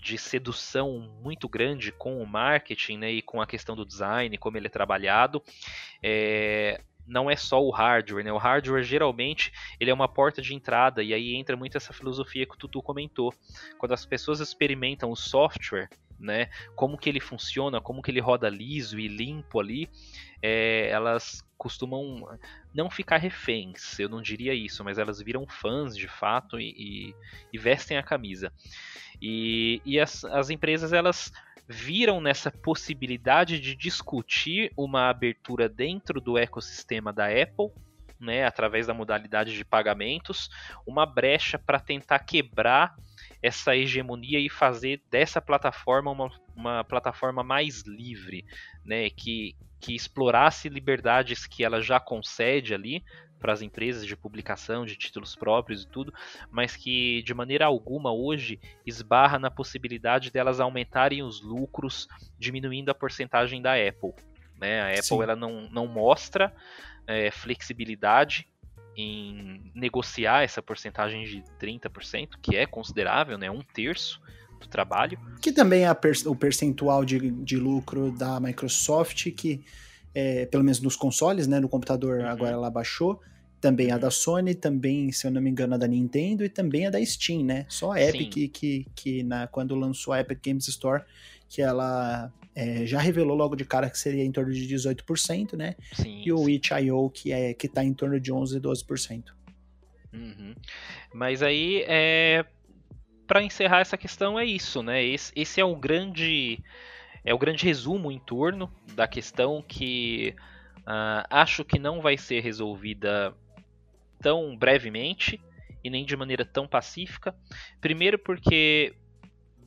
de 0.04 0.18
sedução 0.18 1.08
muito 1.22 1.48
grande 1.48 1.90
com 1.90 2.20
o 2.20 2.26
marketing 2.26 2.98
né, 2.98 3.10
e 3.10 3.22
com 3.22 3.40
a 3.40 3.46
questão 3.46 3.74
do 3.74 3.86
design, 3.86 4.36
como 4.36 4.58
ele 4.58 4.66
é 4.66 4.70
trabalhado, 4.70 5.42
é, 6.02 6.78
não 7.06 7.30
é 7.30 7.36
só 7.36 7.62
o 7.62 7.70
hardware, 7.70 8.24
né? 8.24 8.32
O 8.32 8.38
hardware 8.38 8.82
geralmente 8.82 9.52
ele 9.78 9.90
é 9.90 9.94
uma 9.94 10.08
porta 10.08 10.40
de 10.40 10.54
entrada 10.54 11.02
e 11.02 11.12
aí 11.12 11.34
entra 11.34 11.56
muito 11.56 11.76
essa 11.76 11.92
filosofia 11.92 12.46
que 12.46 12.54
o 12.54 12.58
Tutu 12.58 12.82
comentou. 12.82 13.32
Quando 13.78 13.92
as 13.92 14.04
pessoas 14.04 14.40
experimentam 14.40 15.10
o 15.10 15.16
software, 15.16 15.88
né? 16.18 16.48
Como 16.74 16.96
que 16.96 17.08
ele 17.08 17.20
funciona, 17.20 17.80
como 17.80 18.02
que 18.02 18.10
ele 18.10 18.20
roda 18.20 18.48
liso 18.48 18.98
e 18.98 19.08
limpo 19.08 19.60
ali, 19.60 19.88
é, 20.40 20.88
elas 20.88 21.42
costumam 21.56 22.26
não 22.74 22.90
ficar 22.90 23.16
reféns, 23.16 23.98
eu 23.98 24.08
não 24.08 24.20
diria 24.20 24.52
isso, 24.52 24.84
mas 24.84 24.98
elas 24.98 25.20
viram 25.20 25.46
fãs 25.46 25.96
de 25.96 26.08
fato 26.08 26.58
e, 26.60 26.74
e, 26.76 27.14
e 27.52 27.58
vestem 27.58 27.96
a 27.96 28.02
camisa. 28.02 28.52
E, 29.20 29.80
e 29.84 29.98
as, 29.98 30.24
as 30.24 30.50
empresas 30.50 30.92
elas 30.92 31.32
viram 31.68 32.20
nessa 32.20 32.50
possibilidade 32.50 33.58
de 33.58 33.74
discutir 33.74 34.72
uma 34.76 35.08
abertura 35.08 35.68
dentro 35.68 36.20
do 36.20 36.36
ecossistema 36.36 37.12
da 37.12 37.26
Apple, 37.26 37.70
né, 38.20 38.44
através 38.44 38.86
da 38.86 38.94
modalidade 38.94 39.54
de 39.54 39.64
pagamentos, 39.64 40.48
uma 40.86 41.04
brecha 41.04 41.58
para 41.58 41.80
tentar 41.80 42.20
quebrar 42.20 42.94
essa 43.42 43.76
hegemonia 43.76 44.38
e 44.38 44.48
fazer 44.48 45.02
dessa 45.10 45.40
plataforma 45.40 46.10
uma, 46.10 46.30
uma 46.56 46.84
plataforma 46.84 47.42
mais 47.42 47.82
livre, 47.82 48.44
né, 48.84 49.10
que, 49.10 49.54
que 49.80 49.94
explorasse 49.94 50.68
liberdades 50.68 51.46
que 51.46 51.64
ela 51.64 51.80
já 51.80 52.00
concede 52.00 52.72
ali, 52.72 53.04
para 53.44 53.52
as 53.52 53.60
empresas 53.60 54.06
de 54.06 54.16
publicação 54.16 54.86
de 54.86 54.96
títulos 54.96 55.36
próprios 55.36 55.82
e 55.82 55.86
tudo, 55.86 56.14
mas 56.50 56.76
que 56.76 57.22
de 57.24 57.34
maneira 57.34 57.66
alguma 57.66 58.10
hoje 58.10 58.58
esbarra 58.86 59.38
na 59.38 59.50
possibilidade 59.50 60.30
delas 60.30 60.60
aumentarem 60.60 61.22
os 61.22 61.42
lucros, 61.42 62.08
diminuindo 62.38 62.90
a 62.90 62.94
porcentagem 62.94 63.60
da 63.60 63.74
Apple. 63.74 64.14
Né? 64.58 64.80
A 64.80 64.88
Apple 64.92 65.02
Sim. 65.02 65.22
ela 65.22 65.36
não, 65.36 65.68
não 65.68 65.86
mostra 65.86 66.54
é, 67.06 67.30
flexibilidade 67.30 68.48
em 68.96 69.70
negociar 69.74 70.42
essa 70.42 70.62
porcentagem 70.62 71.24
de 71.24 71.44
30%, 71.60 72.38
que 72.40 72.56
é 72.56 72.64
considerável, 72.64 73.36
né? 73.36 73.50
um 73.50 73.60
terço 73.60 74.22
do 74.58 74.68
trabalho. 74.68 75.20
Que 75.42 75.52
também 75.52 75.84
é 75.84 75.90
o 75.90 76.34
percentual 76.34 77.04
de, 77.04 77.30
de 77.30 77.58
lucro 77.58 78.10
da 78.10 78.40
Microsoft, 78.40 79.30
que 79.32 79.62
é, 80.14 80.46
pelo 80.46 80.64
menos 80.64 80.80
nos 80.80 80.96
consoles, 80.96 81.46
né, 81.46 81.60
no 81.60 81.68
computador 81.68 82.20
uhum. 82.20 82.26
agora 82.26 82.52
ela 82.52 82.70
baixou, 82.70 83.20
também 83.64 83.90
a 83.90 83.96
da 83.96 84.10
Sony, 84.10 84.54
também, 84.54 85.10
se 85.10 85.26
eu 85.26 85.30
não 85.30 85.40
me 85.40 85.48
engano, 85.48 85.74
a 85.74 85.78
da 85.78 85.86
Nintendo 85.86 86.44
e 86.44 86.50
também 86.50 86.86
a 86.86 86.90
da 86.90 87.02
Steam, 87.02 87.42
né? 87.42 87.64
Só 87.66 87.92
a 87.92 88.02
Epic 88.02 88.52
que, 88.52 88.86
que 88.94 89.22
na, 89.22 89.46
quando 89.46 89.74
lançou 89.74 90.12
a 90.12 90.20
Epic 90.20 90.38
Games 90.44 90.68
Store, 90.68 91.02
que 91.48 91.62
ela 91.62 92.30
é, 92.54 92.84
já 92.84 93.00
revelou 93.00 93.34
logo 93.34 93.56
de 93.56 93.64
cara 93.64 93.88
que 93.88 93.98
seria 93.98 94.22
em 94.22 94.30
torno 94.30 94.52
de 94.52 94.68
18%, 94.68 95.54
né? 95.56 95.76
Sim, 95.94 96.22
e 96.26 96.30
o 96.30 96.46
itch.io 96.46 97.08
que 97.08 97.32
é 97.32 97.54
que 97.54 97.66
tá 97.66 97.82
em 97.82 97.94
torno 97.94 98.20
de 98.20 98.30
11, 98.30 98.60
12%. 98.60 99.24
Uhum. 100.12 100.54
Mas 101.14 101.42
aí 101.42 101.86
é 101.88 102.44
para 103.26 103.42
encerrar 103.42 103.80
essa 103.80 103.96
questão 103.96 104.38
é 104.38 104.44
isso, 104.44 104.82
né? 104.82 105.02
Esse, 105.02 105.32
esse 105.34 105.58
é 105.58 105.64
o 105.64 105.74
grande 105.74 106.62
é 107.24 107.32
o 107.32 107.38
grande 107.38 107.64
resumo 107.64 108.12
em 108.12 108.18
torno 108.18 108.70
da 108.94 109.08
questão 109.08 109.64
que 109.66 110.34
uh, 110.80 111.24
acho 111.30 111.64
que 111.64 111.78
não 111.78 112.02
vai 112.02 112.18
ser 112.18 112.40
resolvida 112.40 113.34
tão 114.20 114.56
brevemente 114.56 115.40
e 115.82 115.90
nem 115.90 116.04
de 116.04 116.16
maneira 116.16 116.44
tão 116.44 116.66
pacífica. 116.66 117.34
Primeiro, 117.80 118.18
porque 118.18 118.94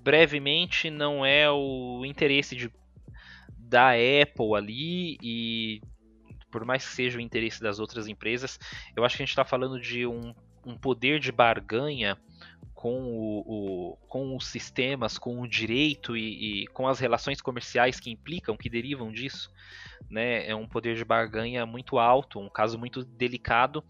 brevemente 0.01 0.89
não 0.89 1.25
é 1.25 1.49
o 1.51 2.03
interesse 2.05 2.55
de, 2.55 2.71
da 3.57 3.91
Apple 3.91 4.55
ali 4.55 5.17
e 5.21 5.81
por 6.49 6.65
mais 6.65 6.87
que 6.87 6.95
seja 6.95 7.17
o 7.17 7.21
interesse 7.21 7.61
das 7.61 7.77
outras 7.77 8.07
empresas, 8.07 8.57
eu 8.95 9.03
acho 9.03 9.17
que 9.17 9.21
a 9.21 9.25
gente 9.25 9.33
está 9.33 9.45
falando 9.45 9.79
de 9.79 10.07
um, 10.07 10.33
um, 10.65 10.77
poder 10.77 11.19
de 11.19 11.31
barganha 11.31 12.17
com, 12.77 13.01
o, 13.01 13.39
o, 13.39 13.97
com 14.07 14.37
os 14.37 14.45
sistemas, 14.45 15.17
com 15.17 15.41
o 15.41 15.47
direito 15.47 16.15
e, 16.15 16.61
e, 16.61 16.67
com 16.67 16.87
as 16.87 16.99
relações 16.99 17.41
comerciais 17.41 17.99
que 17.99 18.11
implicam, 18.11 18.55
que 18.55 18.69
derivam 18.69 19.11
disso 19.11 19.51
né, 20.07 20.47
é 20.47 20.55
um 20.55 20.67
poder 20.67 20.95
de 20.95 21.03
barganha 21.03 21.65
muito 21.65 21.97
alto, 21.97 22.39
um 22.39 22.47
caso 22.47 22.77
muito 22.77 23.03
delicado 23.03 23.83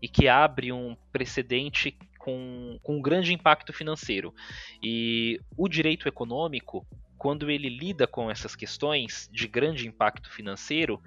e 0.00 0.08
que 0.08 0.28
abre 0.28 0.70
um 0.72 0.96
precedente 1.10 1.98
com, 2.16 2.78
com 2.80 2.98
um 2.98 3.02
grande 3.02 3.34
impacto 3.34 3.72
financeiro. 3.72 4.32
E 4.80 5.40
o 5.56 5.68
direito 5.68 6.06
econômico, 6.06 6.86
quando 7.18 7.50
ele 7.50 7.68
lida 7.68 8.06
com 8.06 8.30
essas 8.30 8.54
questões 8.54 9.28
de 9.32 9.48
grande 9.48 9.88
impacto 9.88 10.30
financeiro, 10.30 11.02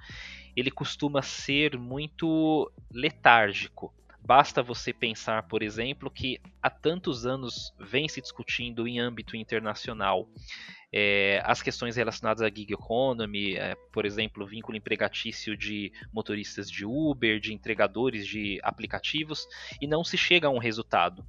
ele 0.53 0.69
costuma 0.69 1.21
ser 1.21 1.77
muito 1.77 2.69
letárgico. 2.91 3.93
Basta 4.23 4.61
você 4.61 4.93
pensar, 4.93 5.43
por 5.43 5.63
exemplo, 5.63 6.09
que 6.09 6.39
há 6.61 6.69
tantos 6.69 7.25
anos 7.25 7.73
vem 7.79 8.07
se 8.07 8.21
discutindo 8.21 8.87
em 8.87 8.99
âmbito 8.99 9.35
internacional 9.35 10.27
é, 10.93 11.41
as 11.45 11.61
questões 11.61 11.95
relacionadas 11.95 12.41
à 12.41 12.47
gig 12.47 12.73
economy, 12.73 13.55
é, 13.55 13.75
por 13.93 14.05
exemplo, 14.05 14.45
vínculo 14.45 14.77
empregatício 14.77 15.55
de 15.55 15.91
motoristas 16.11 16.69
de 16.69 16.85
Uber, 16.85 17.39
de 17.39 17.53
entregadores 17.53 18.27
de 18.27 18.59
aplicativos, 18.61 19.47
e 19.79 19.87
não 19.87 20.03
se 20.03 20.17
chega 20.17 20.47
a 20.47 20.51
um 20.51 20.57
resultado. 20.57 21.25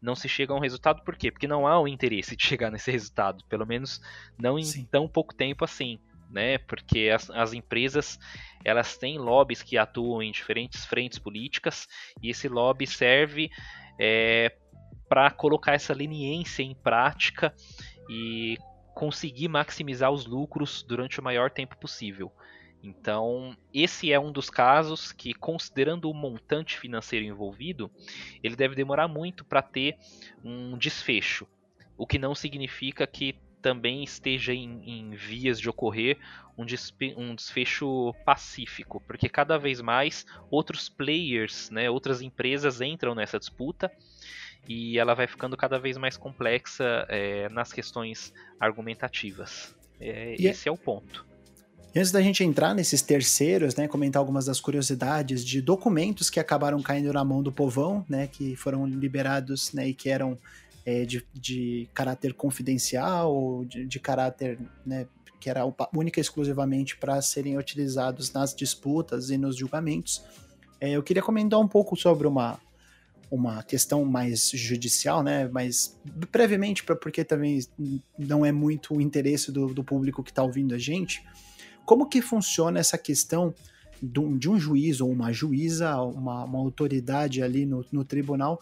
Não 0.00 0.14
se 0.14 0.28
chega 0.28 0.52
a 0.52 0.56
um 0.56 0.60
resultado 0.60 1.02
por 1.02 1.16
quê? 1.16 1.30
Porque 1.30 1.48
não 1.48 1.66
há 1.66 1.80
o 1.80 1.88
interesse 1.88 2.36
de 2.36 2.44
chegar 2.44 2.70
nesse 2.70 2.90
resultado, 2.90 3.44
pelo 3.46 3.66
menos 3.66 4.00
não 4.38 4.58
em 4.58 4.64
Sim. 4.64 4.84
tão 4.84 5.08
pouco 5.08 5.34
tempo 5.34 5.64
assim. 5.64 5.98
Né? 6.30 6.58
Porque 6.58 7.10
as, 7.12 7.28
as 7.30 7.52
empresas 7.52 8.18
elas 8.64 8.96
têm 8.96 9.18
lobbies 9.18 9.62
que 9.62 9.76
atuam 9.76 10.22
em 10.22 10.30
diferentes 10.30 10.84
frentes 10.84 11.18
políticas 11.18 11.88
e 12.22 12.30
esse 12.30 12.46
lobby 12.46 12.86
serve 12.86 13.50
é, 13.98 14.54
para 15.08 15.30
colocar 15.30 15.72
essa 15.72 15.92
leniência 15.92 16.62
em 16.62 16.74
prática 16.74 17.52
e 18.08 18.56
conseguir 18.94 19.48
maximizar 19.48 20.10
os 20.10 20.26
lucros 20.26 20.82
durante 20.82 21.18
o 21.18 21.22
maior 21.22 21.50
tempo 21.50 21.76
possível. 21.76 22.32
Então, 22.82 23.56
esse 23.74 24.12
é 24.12 24.18
um 24.18 24.32
dos 24.32 24.48
casos 24.48 25.12
que, 25.12 25.34
considerando 25.34 26.10
o 26.10 26.14
montante 26.14 26.78
financeiro 26.78 27.26
envolvido, 27.26 27.90
ele 28.42 28.56
deve 28.56 28.74
demorar 28.74 29.06
muito 29.06 29.44
para 29.44 29.60
ter 29.60 29.98
um 30.42 30.78
desfecho. 30.78 31.46
O 31.96 32.06
que 32.06 32.18
não 32.18 32.34
significa 32.34 33.06
que 33.06 33.36
também 33.60 34.02
esteja 34.02 34.52
em, 34.52 34.82
em 34.84 35.10
vias 35.10 35.60
de 35.60 35.68
ocorrer 35.68 36.18
um, 36.56 36.64
um, 37.16 37.34
desfecho 37.34 38.14
pacífico, 38.24 39.00
porque 39.06 39.28
cada 39.28 39.58
vez 39.58 39.80
mais 39.80 40.26
outros 40.50 40.88
players, 40.88 41.70
né, 41.70 41.88
outras 41.90 42.20
empresas 42.20 42.80
entram 42.80 43.14
nessa 43.14 43.38
disputa 43.38 43.90
e 44.68 44.98
ela 44.98 45.14
vai 45.14 45.26
ficando 45.26 45.56
cada 45.56 45.78
vez 45.78 45.96
mais 45.96 46.16
complexa 46.16 47.06
é, 47.08 47.48
nas 47.48 47.72
questões 47.72 48.32
argumentativas. 48.58 49.74
É, 49.98 50.34
é 50.34 50.34
esse 50.34 50.68
é... 50.68 50.70
é 50.70 50.72
o 50.72 50.76
ponto. 50.76 51.26
E 51.92 51.98
antes 51.98 52.12
da 52.12 52.22
gente 52.22 52.44
entrar 52.44 52.72
nesses 52.72 53.02
terceiros, 53.02 53.74
né, 53.74 53.88
comentar 53.88 54.20
algumas 54.20 54.46
das 54.46 54.60
curiosidades 54.60 55.44
de 55.44 55.60
documentos 55.60 56.30
que 56.30 56.38
acabaram 56.38 56.80
caindo 56.80 57.12
na 57.12 57.24
mão 57.24 57.42
do 57.42 57.50
povão, 57.50 58.04
né, 58.08 58.28
que 58.28 58.54
foram 58.54 58.86
liberados, 58.86 59.72
né, 59.72 59.88
e 59.88 59.94
que 59.94 60.08
eram 60.08 60.38
é, 60.84 61.04
de, 61.04 61.26
de 61.32 61.88
caráter 61.94 62.34
confidencial, 62.34 63.64
de, 63.64 63.86
de 63.86 64.00
caráter, 64.00 64.58
né, 64.84 65.06
que 65.40 65.48
era 65.48 65.62
única 65.94 66.20
e 66.20 66.22
exclusivamente 66.22 66.96
para 66.96 67.20
serem 67.22 67.56
utilizados 67.56 68.32
nas 68.32 68.54
disputas 68.54 69.30
e 69.30 69.38
nos 69.38 69.56
julgamentos. 69.56 70.22
É, 70.80 70.90
eu 70.90 71.02
queria 71.02 71.22
comentar 71.22 71.58
um 71.58 71.68
pouco 71.68 71.96
sobre 71.96 72.26
uma, 72.26 72.58
uma 73.30 73.62
questão 73.62 74.04
mais 74.04 74.50
judicial, 74.50 75.22
né? 75.22 75.48
Mas 75.48 75.98
brevemente, 76.30 76.84
pra, 76.84 76.96
porque 76.96 77.24
também 77.24 77.60
não 78.18 78.44
é 78.44 78.52
muito 78.52 78.94
o 78.94 79.00
interesse 79.00 79.50
do, 79.50 79.72
do 79.72 79.84
público 79.84 80.22
que 80.22 80.30
está 80.30 80.42
ouvindo 80.42 80.74
a 80.74 80.78
gente, 80.78 81.24
como 81.86 82.06
que 82.06 82.20
funciona 82.20 82.78
essa 82.78 82.98
questão 82.98 83.54
do, 84.02 84.36
de 84.38 84.48
um 84.48 84.58
juiz 84.58 85.00
ou 85.00 85.10
uma 85.10 85.32
juíza, 85.32 85.96
uma, 86.02 86.44
uma 86.44 86.58
autoridade 86.58 87.42
ali 87.42 87.64
no, 87.66 87.84
no 87.92 88.04
tribunal, 88.04 88.60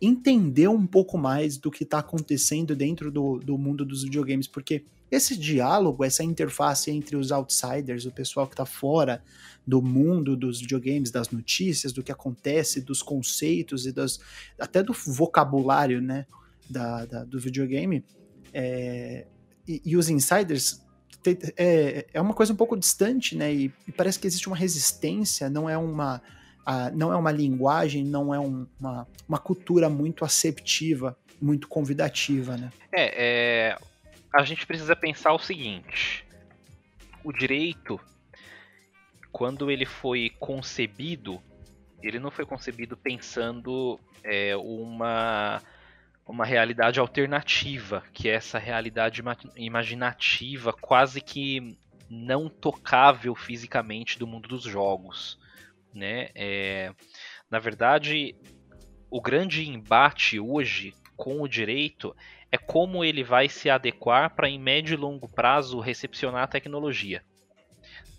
entender 0.00 0.68
um 0.68 0.86
pouco 0.86 1.18
mais 1.18 1.58
do 1.58 1.70
que 1.70 1.84
está 1.84 1.98
acontecendo 1.98 2.74
dentro 2.74 3.10
do, 3.10 3.38
do 3.38 3.58
mundo 3.58 3.84
dos 3.84 4.02
videogames, 4.02 4.46
porque 4.46 4.84
esse 5.10 5.36
diálogo, 5.36 6.04
essa 6.04 6.22
interface 6.22 6.90
entre 6.90 7.16
os 7.16 7.32
outsiders, 7.32 8.06
o 8.06 8.12
pessoal 8.12 8.46
que 8.46 8.54
está 8.54 8.64
fora 8.64 9.22
do 9.66 9.82
mundo 9.82 10.36
dos 10.36 10.60
videogames, 10.60 11.10
das 11.10 11.30
notícias, 11.30 11.92
do 11.92 12.02
que 12.02 12.12
acontece, 12.12 12.80
dos 12.80 13.02
conceitos 13.02 13.86
e 13.86 13.92
das, 13.92 14.20
até 14.58 14.82
do 14.82 14.92
vocabulário 14.92 16.00
né, 16.00 16.26
da, 16.68 17.04
da 17.04 17.24
do 17.24 17.40
videogame, 17.40 18.04
é, 18.52 19.26
e, 19.66 19.82
e, 19.84 19.96
os 19.96 20.08
insiders 20.08 20.80
é, 21.56 22.06
é 22.12 22.20
uma 22.20 22.34
coisa 22.34 22.52
um 22.52 22.56
pouco 22.56 22.76
distante, 22.76 23.36
né? 23.36 23.52
E, 23.54 23.72
e 23.86 23.92
parece 23.92 24.18
que 24.18 24.26
existe 24.26 24.48
uma 24.48 24.56
resistência, 24.56 25.50
não 25.50 25.68
é 25.68 25.76
uma, 25.76 26.20
a, 26.64 26.90
não 26.90 27.12
é 27.12 27.16
uma 27.16 27.32
linguagem, 27.32 28.04
não 28.04 28.34
é 28.34 28.38
um, 28.38 28.66
uma, 28.78 29.06
uma 29.28 29.38
cultura 29.38 29.88
muito 29.88 30.24
aceptiva, 30.24 31.16
muito 31.40 31.68
convidativa, 31.68 32.56
né? 32.56 32.70
É, 32.92 33.70
é, 33.70 33.78
a 34.32 34.42
gente 34.44 34.66
precisa 34.66 34.94
pensar 34.94 35.32
o 35.32 35.38
seguinte: 35.38 36.24
o 37.24 37.32
direito, 37.32 37.98
quando 39.32 39.70
ele 39.70 39.86
foi 39.86 40.30
concebido, 40.38 41.40
ele 42.02 42.18
não 42.18 42.30
foi 42.30 42.44
concebido 42.44 42.96
pensando 42.96 43.98
é, 44.22 44.56
uma 44.56 45.60
uma 46.30 46.44
realidade 46.44 47.00
alternativa, 47.00 48.04
que 48.12 48.28
é 48.28 48.34
essa 48.34 48.56
realidade 48.56 49.20
imaginativa, 49.56 50.72
quase 50.72 51.20
que 51.20 51.76
não 52.08 52.48
tocável 52.48 53.34
fisicamente 53.34 54.16
do 54.16 54.28
mundo 54.28 54.48
dos 54.48 54.62
jogos, 54.62 55.39
né? 55.94 56.28
É, 56.34 56.92
na 57.50 57.58
verdade, 57.58 58.34
o 59.10 59.20
grande 59.20 59.68
embate 59.68 60.38
hoje 60.38 60.94
com 61.16 61.42
o 61.42 61.48
direito 61.48 62.14
é 62.50 62.56
como 62.56 63.04
ele 63.04 63.22
vai 63.22 63.48
se 63.48 63.68
adequar 63.68 64.34
para, 64.34 64.48
em 64.48 64.58
médio 64.58 64.94
e 64.94 64.96
longo 64.96 65.28
prazo, 65.28 65.80
recepcionar 65.80 66.44
a 66.44 66.48
tecnologia. 66.48 67.22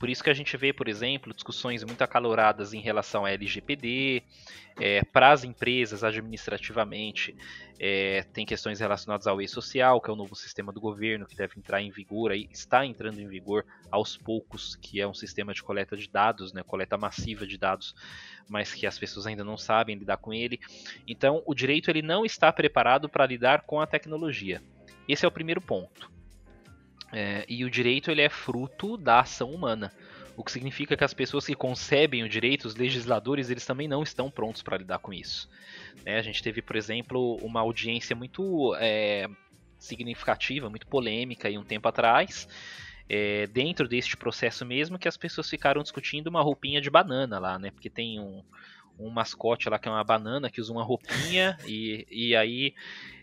Por 0.02 0.10
isso 0.10 0.24
que 0.24 0.32
a 0.32 0.34
gente 0.34 0.58
vê, 0.58 0.74
por 0.74 0.88
exemplo, 0.88 1.32
discussões 1.32 1.84
muito 1.84 2.02
acaloradas 2.02 2.74
em 2.74 2.82
relação 2.82 3.24
a 3.24 3.30
LGPD, 3.30 4.24
é, 4.80 5.04
para 5.04 5.32
as 5.32 5.44
empresas 5.44 6.04
administrativamente, 6.04 7.38
é, 7.80 8.24
tem 8.34 8.44
questões 8.44 8.80
relacionadas 8.80 9.28
ao 9.28 9.40
e-social, 9.40 10.02
que 10.02 10.10
é 10.10 10.14
o 10.14 10.16
novo 10.16 10.36
sistema 10.36 10.74
do 10.74 10.82
governo 10.82 11.28
que 11.28 11.36
deve 11.36 11.60
entrar 11.60 11.84
em 11.84 11.92
vigor, 11.92 12.32
aí 12.32 12.50
está 12.52 12.84
entrando 12.84 13.22
em 13.22 13.28
vigor 13.28 13.64
aos 13.92 14.18
poucos, 14.18 14.76
que 14.76 15.00
é 15.00 15.08
um 15.08 15.14
sistema 15.14 15.54
de 15.54 15.62
coleta 15.62 15.96
de 15.96 16.10
dados, 16.10 16.52
né, 16.52 16.64
coleta 16.64 16.98
massiva 16.98 17.46
de 17.46 17.60
dados, 17.60 17.94
mas 18.50 18.74
que 18.74 18.88
as 18.88 18.98
pessoas 18.98 19.28
ainda 19.28 19.44
não 19.44 19.56
sabem 19.56 20.00
lidar 20.00 20.18
com 20.18 20.34
ele. 20.34 20.60
Então, 21.08 21.44
o 21.46 21.54
direito 21.54 21.92
ele 21.92 22.02
não 22.02 22.26
está 22.26 22.52
preparado 22.52 23.08
para 23.08 23.28
lidar 23.28 23.62
com 23.68 23.80
a 23.80 23.86
tecnologia. 23.86 24.64
Esse 25.08 25.26
é 25.26 25.28
o 25.28 25.32
primeiro 25.32 25.62
ponto. 25.62 26.10
É, 27.12 27.46
e 27.48 27.66
o 27.66 27.70
direito 27.70 28.10
ele 28.10 28.22
é 28.22 28.30
fruto 28.30 28.98
da 28.98 29.20
ação 29.20 29.52
humana. 29.52 29.94
O 30.36 30.44
que 30.44 30.52
significa 30.52 30.96
que 30.96 31.04
as 31.04 31.14
pessoas 31.14 31.46
que 31.46 31.54
concebem 31.54 32.24
o 32.24 32.30
direito, 32.30 32.66
os 32.66 32.76
legisladores, 32.76 33.50
eles 33.50 33.66
também 33.66 33.88
não 33.88 34.02
estão 34.02 34.32
prontos 34.32 34.62
para 34.62 34.78
lidar 34.78 35.00
com 35.00 35.14
isso. 35.14 35.50
É, 36.06 36.18
a 36.18 36.22
gente 36.22 36.42
teve, 36.42 36.62
por 36.62 36.76
exemplo, 36.76 37.36
uma 37.44 37.60
audiência 37.60 38.16
muito 38.16 38.76
é, 38.80 39.28
significativa, 39.78 40.70
muito 40.70 40.88
polêmica 40.88 41.48
aí 41.48 41.58
um 41.58 41.64
tempo 41.64 41.88
atrás, 41.88 42.48
é, 43.10 43.46
dentro 43.48 43.88
deste 43.88 44.16
processo 44.16 44.66
mesmo, 44.66 44.98
que 44.98 45.08
as 45.08 45.18
pessoas 45.18 45.50
ficaram 45.50 45.84
discutindo 45.84 46.28
uma 46.28 46.42
roupinha 46.42 46.80
de 46.80 46.90
banana 46.90 47.40
lá, 47.40 47.60
né? 47.60 47.70
Porque 47.72 47.90
tem 47.90 48.20
um, 48.20 48.42
um 49.00 49.10
mascote 49.10 49.70
lá 49.70 49.80
que 49.80 49.88
é 49.88 49.92
uma 49.92 50.04
banana 50.04 50.50
que 50.50 50.62
usa 50.62 50.72
uma 50.72 50.84
roupinha 50.84 51.58
e, 51.66 52.06
e 52.10 52.36
aí 52.36 52.74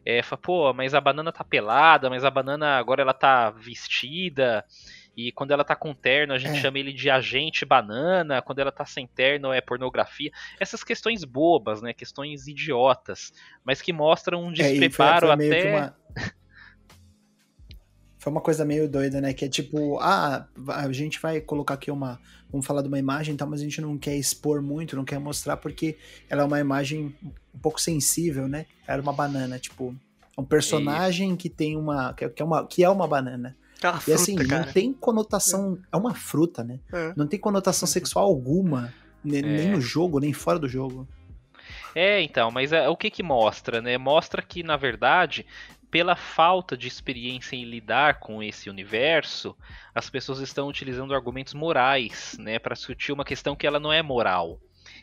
é, 0.04 0.22
fala, 0.22 0.40
pô, 0.40 0.72
mas 0.72 0.94
a 0.94 1.00
banana 1.00 1.30
tá 1.30 1.44
pelada, 1.44 2.08
mas 2.08 2.24
a 2.24 2.30
banana 2.30 2.78
agora 2.78 3.02
ela 3.02 3.12
tá 3.12 3.50
vestida. 3.50 4.64
E 5.14 5.32
quando 5.32 5.50
ela 5.50 5.64
tá 5.64 5.74
com 5.74 5.92
terno, 5.92 6.32
a 6.32 6.38
gente 6.38 6.58
é. 6.58 6.60
chama 6.60 6.78
ele 6.78 6.92
de 6.92 7.10
agente 7.10 7.64
banana. 7.64 8.40
Quando 8.40 8.60
ela 8.60 8.70
tá 8.70 8.84
sem 8.84 9.04
terno, 9.04 9.52
é 9.52 9.60
pornografia. 9.60 10.30
Essas 10.60 10.84
questões 10.84 11.24
bobas, 11.24 11.82
né? 11.82 11.92
Questões 11.92 12.46
idiotas. 12.46 13.32
Mas 13.64 13.82
que 13.82 13.92
mostram 13.92 14.44
um 14.44 14.52
despreparo 14.52 15.26
é, 15.32 15.36
foi, 15.36 15.48
foi 15.48 15.58
até. 15.58 15.76
Uma... 15.76 15.96
Foi 18.18 18.32
uma 18.32 18.40
coisa 18.40 18.64
meio 18.64 18.88
doida, 18.88 19.20
né? 19.20 19.32
Que 19.32 19.44
é 19.44 19.48
tipo, 19.48 19.98
ah, 20.00 20.46
a 20.68 20.92
gente 20.92 21.20
vai 21.20 21.40
colocar 21.40 21.74
aqui 21.74 21.90
uma. 21.90 22.20
Vamos 22.50 22.66
falar 22.66 22.82
de 22.82 22.88
uma 22.88 22.98
imagem, 22.98 23.36
tá? 23.36 23.46
Mas 23.46 23.60
a 23.60 23.64
gente 23.64 23.80
não 23.80 23.96
quer 23.96 24.16
expor 24.16 24.60
muito, 24.60 24.96
não 24.96 25.04
quer 25.04 25.20
mostrar, 25.20 25.56
porque 25.56 25.96
ela 26.28 26.42
é 26.42 26.44
uma 26.44 26.58
imagem 26.58 27.14
um 27.22 27.58
pouco 27.60 27.80
sensível, 27.80 28.48
né? 28.48 28.66
Era 28.86 29.00
uma 29.00 29.12
banana, 29.12 29.58
tipo, 29.58 29.94
um 30.36 30.44
personagem 30.44 31.36
que 31.36 31.48
tem 31.48 31.76
uma. 31.76 32.12
Que 32.14 32.42
é 32.42 32.44
uma, 32.44 32.66
que 32.66 32.84
é 32.84 32.88
uma 32.88 33.06
banana. 33.06 33.56
É 33.82 33.88
uma 33.88 34.00
fruta, 34.00 34.10
e 34.10 34.14
assim, 34.14 34.34
cara. 34.34 34.66
não 34.66 34.72
tem 34.72 34.92
conotação. 34.92 35.78
É, 35.92 35.96
é 35.96 35.98
uma 35.98 36.14
fruta, 36.14 36.64
né? 36.64 36.80
É. 36.92 37.12
Não 37.16 37.26
tem 37.26 37.38
conotação 37.38 37.86
sexual 37.86 38.24
alguma. 38.24 38.92
Nem, 39.22 39.40
é. 39.40 39.42
nem 39.42 39.70
no 39.70 39.80
jogo, 39.80 40.18
nem 40.18 40.32
fora 40.32 40.58
do 40.58 40.68
jogo. 40.68 41.06
É, 41.94 42.22
então, 42.22 42.50
mas 42.50 42.72
é, 42.72 42.88
o 42.88 42.96
que 42.96 43.10
que 43.10 43.22
mostra, 43.22 43.80
né? 43.80 43.98
Mostra 43.98 44.42
que, 44.42 44.62
na 44.62 44.76
verdade, 44.76 45.44
pela 45.90 46.16
falta 46.16 46.76
de 46.76 46.86
experiência 46.86 47.56
em 47.56 47.64
lidar 47.64 48.20
com 48.20 48.42
esse 48.42 48.68
universo, 48.68 49.56
as 49.94 50.10
pessoas 50.10 50.40
estão 50.40 50.68
utilizando 50.68 51.14
argumentos 51.14 51.54
morais, 51.54 52.36
né, 52.38 52.58
para 52.58 52.74
discutir 52.74 53.12
uma 53.12 53.24
questão 53.24 53.56
que 53.56 53.66
ela 53.66 53.80
não 53.80 53.92
é 53.92 54.02
moral. 54.02 54.60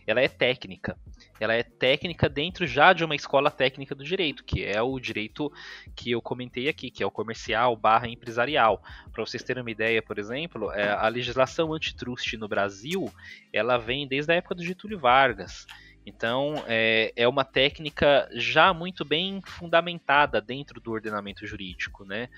Ela 0.07 0.21
é 0.21 0.27
técnica. 0.27 0.97
Ela 1.39 1.53
é 1.53 1.63
técnica 1.63 2.29
dentro 2.29 2.65
já 2.65 2.93
de 2.93 3.03
uma 3.03 3.15
escola 3.15 3.51
técnica 3.51 3.93
do 3.93 4.03
direito, 4.03 4.43
que 4.43 4.63
é 4.63 4.81
o 4.81 4.99
direito 4.99 5.51
que 5.95 6.11
eu 6.11 6.21
comentei 6.21 6.69
aqui, 6.69 6.89
que 6.89 7.03
é 7.03 7.05
o 7.05 7.11
comercial 7.11 7.75
barra 7.75 8.07
empresarial. 8.07 8.81
Para 9.11 9.25
vocês 9.25 9.43
terem 9.43 9.61
uma 9.61 9.71
ideia, 9.71 10.01
por 10.01 10.17
exemplo, 10.17 10.71
é, 10.71 10.89
a 10.89 11.07
legislação 11.07 11.73
antitrust 11.73 12.33
no 12.37 12.47
Brasil, 12.47 13.11
ela 13.51 13.77
vem 13.77 14.07
desde 14.07 14.31
a 14.31 14.35
época 14.35 14.55
do 14.55 14.63
Getúlio 14.63 14.99
Vargas. 14.99 15.65
Então, 16.05 16.63
é, 16.67 17.11
é 17.15 17.27
uma 17.27 17.43
técnica 17.43 18.29
já 18.33 18.73
muito 18.73 19.03
bem 19.03 19.41
fundamentada 19.41 20.39
dentro 20.39 20.79
do 20.79 20.91
ordenamento 20.91 21.47
jurídico, 21.47 22.05
né? 22.05 22.29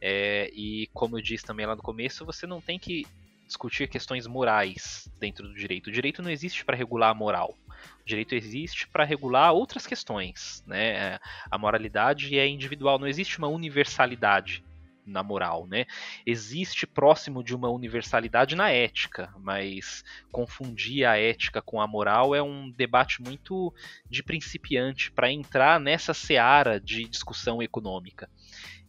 É, 0.00 0.50
e 0.52 0.88
como 0.92 1.16
eu 1.16 1.22
disse 1.22 1.44
também 1.44 1.64
lá 1.64 1.76
no 1.76 1.82
começo, 1.82 2.26
você 2.26 2.46
não 2.46 2.60
tem 2.60 2.78
que 2.78 3.06
discutir 3.46 3.88
questões 3.88 4.26
morais 4.26 5.08
dentro 5.20 5.46
do 5.46 5.54
direito. 5.54 5.86
O 5.86 5.92
direito 5.92 6.22
não 6.22 6.30
existe 6.30 6.64
para 6.64 6.76
regular 6.76 7.10
a 7.10 7.14
moral. 7.14 7.54
O 8.00 8.04
direito 8.04 8.34
existe 8.34 8.88
para 8.88 9.04
regular 9.04 9.52
outras 9.52 9.86
questões, 9.86 10.64
né? 10.66 11.18
A 11.50 11.56
moralidade 11.56 12.36
é 12.36 12.46
individual, 12.48 12.98
não 12.98 13.06
existe 13.06 13.38
uma 13.38 13.48
universalidade 13.48 14.64
na 15.06 15.22
moral, 15.22 15.66
né? 15.66 15.86
Existe 16.24 16.86
próximo 16.86 17.42
de 17.42 17.54
uma 17.54 17.68
universalidade 17.68 18.54
na 18.54 18.70
ética, 18.70 19.32
mas 19.38 20.04
confundir 20.30 21.04
a 21.04 21.18
ética 21.18 21.60
com 21.60 21.80
a 21.80 21.86
moral 21.86 22.34
é 22.34 22.42
um 22.42 22.70
debate 22.70 23.22
muito 23.22 23.72
de 24.08 24.22
principiante 24.22 25.10
para 25.10 25.30
entrar 25.30 25.80
nessa 25.80 26.14
seara 26.14 26.80
de 26.80 27.04
discussão 27.08 27.62
econômica. 27.62 28.28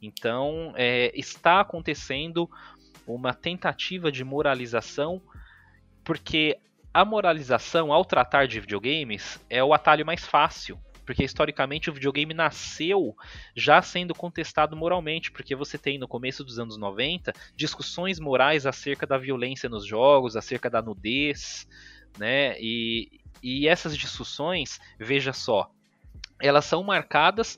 Então, 0.01 0.73
é, 0.75 1.11
está 1.17 1.61
acontecendo 1.61 2.49
uma 3.07 3.33
tentativa 3.33 4.11
de 4.11 4.23
moralização, 4.23 5.21
porque 6.03 6.59
a 6.93 7.03
moralização, 7.03 7.91
ao 7.91 8.05
tratar 8.05 8.47
de 8.47 8.59
videogames, 8.59 9.43
é 9.49 9.63
o 9.63 9.73
atalho 9.73 10.05
mais 10.05 10.25
fácil 10.25 10.79
porque 11.05 11.23
historicamente 11.23 11.89
o 11.89 11.93
videogame 11.93 12.33
nasceu 12.33 13.15
já 13.55 13.81
sendo 13.81 14.13
contestado 14.13 14.75
moralmente, 14.75 15.31
porque 15.31 15.55
você 15.55 15.77
tem 15.77 15.97
no 15.97 16.07
começo 16.07 16.43
dos 16.43 16.59
anos 16.59 16.77
90 16.77 17.33
discussões 17.55 18.19
morais 18.19 18.65
acerca 18.65 19.05
da 19.05 19.17
violência 19.17 19.69
nos 19.69 19.85
jogos, 19.85 20.35
acerca 20.35 20.69
da 20.69 20.81
nudez, 20.81 21.67
né? 22.17 22.59
E, 22.59 23.19
e 23.41 23.67
essas 23.67 23.97
discussões, 23.97 24.79
veja 24.99 25.33
só, 25.33 25.69
elas 26.39 26.65
são 26.65 26.83
marcadas 26.83 27.57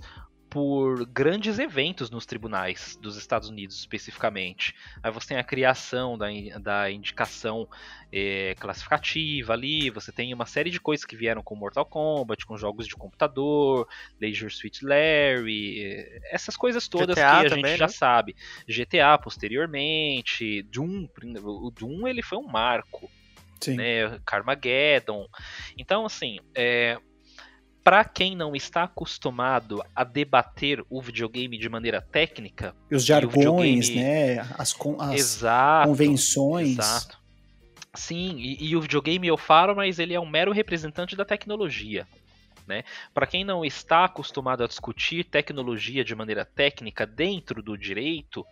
por 0.56 1.06
grandes 1.08 1.60
eventos 1.60 2.10
nos 2.10 2.26
tribunais 2.26 2.98
dos 3.02 3.18
Estados 3.18 3.50
Unidos, 3.50 3.78
especificamente. 3.78 4.74
Aí 5.04 5.12
você 5.12 5.28
tem 5.28 5.38
a 5.38 5.44
criação 5.44 6.18
da, 6.18 6.28
da 6.62 6.90
indicação 6.90 7.68
é, 8.10 8.56
classificativa 8.58 9.52
ali, 9.52 9.90
você 9.90 10.14
tem 10.14 10.34
uma 10.34 10.46
série 10.46 10.70
de 10.70 10.80
coisas 10.80 11.06
que 11.06 11.14
vieram 11.14 11.44
com 11.44 11.58
Mortal 11.58 11.86
Kombat, 11.86 12.46
com 12.46 12.58
jogos 12.58 12.88
de 12.88 12.96
computador, 12.96 13.86
Leisure 14.18 14.50
Suit 14.50 14.86
Larry, 14.86 16.08
essas 16.32 16.56
coisas 16.56 16.88
todas 16.88 17.18
GTA 17.18 17.42
que 17.42 17.48
a 17.48 17.50
também, 17.50 17.72
gente 17.72 17.80
já 17.80 17.88
né? 17.88 17.92
sabe. 17.92 18.36
GTA 18.66 19.18
posteriormente, 19.22 20.62
Doom, 20.72 21.10
o 21.44 21.70
Doom 21.70 22.08
ele 22.08 22.22
foi 22.22 22.38
um 22.38 22.48
marco. 22.48 23.12
Sim. 23.60 23.76
Né, 23.76 24.20
Carmageddon. 24.26 25.28
Então, 25.78 26.06
assim, 26.06 26.40
é, 26.54 26.98
para 27.86 28.04
quem 28.04 28.36
não 28.36 28.56
está 28.56 28.86
acostumado 28.86 29.80
a 29.96 30.04
debater 30.04 30.84
o 30.90 31.00
videogame 31.00 31.56
de 31.56 31.70
maneira 31.70 32.02
técnica. 32.02 32.76
Os 32.92 33.06
jargões, 33.06 33.90
videogame... 33.90 33.96
né? 33.96 34.56
As, 34.58 34.74
con 34.74 35.00
as 35.00 35.14
exato, 35.14 35.90
convenções. 35.90 36.80
Exato. 36.80 37.22
Sim, 37.94 38.38
e, 38.40 38.70
e, 38.70 38.76
o 38.76 38.82
videogame 38.82 39.28
eu 39.28 39.38
falo, 39.38 39.76
mas 39.76 40.00
ele 40.00 40.16
é 40.16 40.20
um 40.20 40.26
mero 40.26 40.52
representante 40.52 41.16
da 41.16 41.24
tecnologia. 41.24 42.08
Né? 42.66 42.84
Para 43.14 43.28
quem 43.28 43.44
não 43.44 43.64
está 43.64 44.06
acostumado 44.06 44.64
a 44.64 44.68
discutir 44.68 45.24
tecnologia 45.24 46.04
de 46.04 46.16
maneira 46.16 46.44
técnica 46.44 47.06
dentro 47.06 47.62
do 47.62 47.78
direito, 47.78 48.44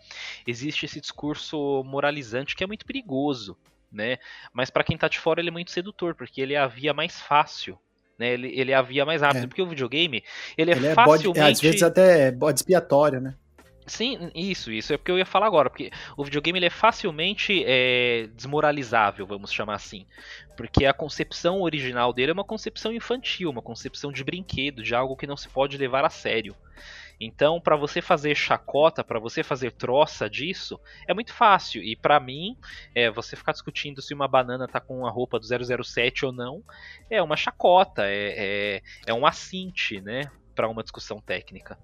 existe 0.46 0.86
esse 0.86 1.00
discurso 1.00 1.82
moralizante 1.82 2.54
que 2.54 2.62
é 2.62 2.68
muito 2.68 2.86
perigoso. 2.86 3.58
Né? 3.90 4.18
Mas 4.52 4.70
para 4.70 4.84
quem 4.84 4.94
está 4.94 5.08
de 5.08 5.18
fora 5.18 5.40
ele 5.40 5.48
é 5.48 5.52
muito 5.52 5.72
sedutor, 5.72 6.14
porque 6.14 6.40
ele 6.40 6.54
é 6.54 6.58
a 6.58 6.68
via 6.68 6.94
mais 6.94 7.20
fácil 7.20 7.76
né? 8.18 8.32
Ele, 8.32 8.48
ele 8.58 8.72
é 8.72 8.74
a 8.74 8.82
via 8.82 9.04
mais 9.04 9.22
rápida, 9.22 9.44
é. 9.44 9.46
porque 9.46 9.62
o 9.62 9.66
videogame, 9.66 10.22
ele 10.56 10.72
é 10.72 10.76
ele 10.76 10.86
é 10.88 10.94
facilmente... 10.94 11.38
Bode, 11.38 11.52
às 11.52 11.60
vezes 11.60 11.82
até 11.82 12.30
bode 12.30 12.58
expiatório, 12.60 13.20
né? 13.20 13.34
Sim, 13.86 14.30
isso, 14.34 14.72
isso 14.72 14.94
é 14.94 14.96
porque 14.96 15.10
eu 15.10 15.18
ia 15.18 15.26
falar 15.26 15.46
agora, 15.46 15.68
porque 15.68 15.90
o 16.16 16.24
videogame 16.24 16.58
ele 16.58 16.66
é 16.66 16.70
facilmente 16.70 17.62
é, 17.66 18.28
desmoralizável, 18.34 19.26
vamos 19.26 19.52
chamar 19.52 19.74
assim, 19.74 20.06
porque 20.56 20.86
a 20.86 20.94
concepção 20.94 21.60
original 21.60 22.10
dele 22.10 22.30
é 22.30 22.32
uma 22.32 22.44
concepção 22.44 22.92
infantil, 22.92 23.50
uma 23.50 23.60
concepção 23.60 24.10
de 24.10 24.24
brinquedo, 24.24 24.82
de 24.82 24.94
algo 24.94 25.16
que 25.16 25.26
não 25.26 25.36
se 25.36 25.50
pode 25.50 25.76
levar 25.76 26.02
a 26.02 26.08
sério. 26.08 26.56
Então, 27.20 27.60
para 27.60 27.76
você 27.76 28.02
fazer 28.02 28.34
chacota, 28.34 29.04
para 29.04 29.18
você 29.18 29.42
fazer 29.42 29.72
troça 29.72 30.28
disso, 30.28 30.78
é 31.06 31.14
muito 31.14 31.32
fácil. 31.32 31.82
E 31.82 31.96
para 31.96 32.18
mim, 32.20 32.56
é, 32.94 33.10
você 33.10 33.36
ficar 33.36 33.52
discutindo 33.52 34.02
se 34.02 34.12
uma 34.14 34.28
banana 34.28 34.66
tá 34.66 34.80
com 34.80 35.06
a 35.06 35.10
roupa 35.10 35.38
do 35.38 35.46
007 35.84 36.26
ou 36.26 36.32
não, 36.32 36.62
é 37.08 37.22
uma 37.22 37.36
chacota, 37.36 38.02
é, 38.06 38.34
é, 38.36 38.82
é 39.06 39.14
um 39.14 39.26
assinte, 39.26 40.00
né, 40.00 40.30
para 40.54 40.68
uma 40.68 40.82
discussão 40.82 41.20
técnica. 41.20 41.78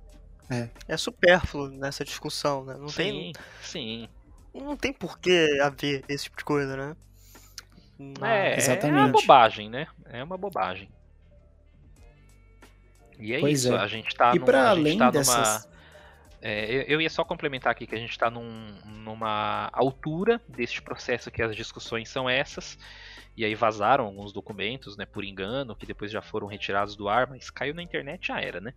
É. 0.50 0.68
é 0.88 0.96
supérfluo 0.96 1.68
nessa 1.68 2.04
discussão, 2.04 2.64
né? 2.64 2.74
Não 2.76 2.88
sim, 2.88 3.02
tem. 3.02 3.32
Sim. 3.62 4.08
Não 4.52 4.76
tem 4.76 4.92
por 4.92 5.20
que 5.20 5.60
haver 5.60 6.04
esse 6.08 6.24
tipo 6.24 6.38
de 6.38 6.44
coisa, 6.44 6.76
né? 6.76 6.96
É, 8.22 8.56
Exatamente. 8.56 8.98
é 8.98 9.04
uma 9.04 9.08
bobagem, 9.08 9.70
né? 9.70 9.86
É 10.06 10.24
uma 10.24 10.36
bobagem. 10.36 10.90
E 13.20 13.34
é 13.34 13.40
pois 13.40 13.64
isso, 13.64 13.74
é. 13.74 13.78
a 13.78 13.86
gente 13.86 14.14
tá, 14.14 14.32
e 14.34 14.38
num, 14.38 14.50
a 14.50 14.68
além 14.70 14.98
tá 14.98 15.10
dessas... 15.10 15.64
numa. 15.64 15.80
É, 16.42 16.86
eu 16.88 17.00
ia 17.02 17.10
só 17.10 17.22
complementar 17.22 17.70
aqui 17.70 17.86
que 17.86 17.94
a 17.94 17.98
gente 17.98 18.12
está 18.12 18.30
num, 18.30 18.74
numa 18.86 19.68
altura 19.74 20.40
deste 20.48 20.80
processo 20.80 21.30
que 21.30 21.42
as 21.42 21.54
discussões 21.54 22.08
são 22.08 22.28
essas. 22.28 22.78
E 23.36 23.44
aí 23.44 23.54
vazaram 23.54 24.06
alguns 24.06 24.32
documentos, 24.32 24.96
né, 24.96 25.04
por 25.04 25.24
engano, 25.24 25.76
que 25.76 25.86
depois 25.86 26.10
já 26.10 26.22
foram 26.22 26.46
retirados 26.46 26.96
do 26.96 27.08
ar, 27.08 27.28
mas 27.28 27.50
caiu 27.50 27.74
na 27.74 27.82
internet 27.82 28.28
já 28.28 28.40
era, 28.40 28.60
né? 28.60 28.74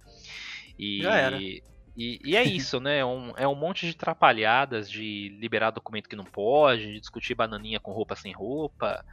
E, 0.78 1.02
já 1.02 1.16
era. 1.16 1.38
E, 1.42 1.64
e 1.96 2.36
é 2.36 2.44
isso, 2.44 2.80
né? 2.80 3.00
É 3.00 3.06
um, 3.06 3.34
é 3.38 3.48
um 3.48 3.56
monte 3.56 3.86
de 3.86 3.96
trapalhadas 3.96 4.90
de 4.90 5.30
liberar 5.40 5.72
documento 5.72 6.10
que 6.10 6.16
não 6.16 6.26
pode, 6.26 6.94
de 6.94 7.00
discutir 7.00 7.36
bananinha 7.36 7.80
com 7.80 7.92
roupa 7.92 8.16
sem 8.16 8.34
roupa, 8.34 9.04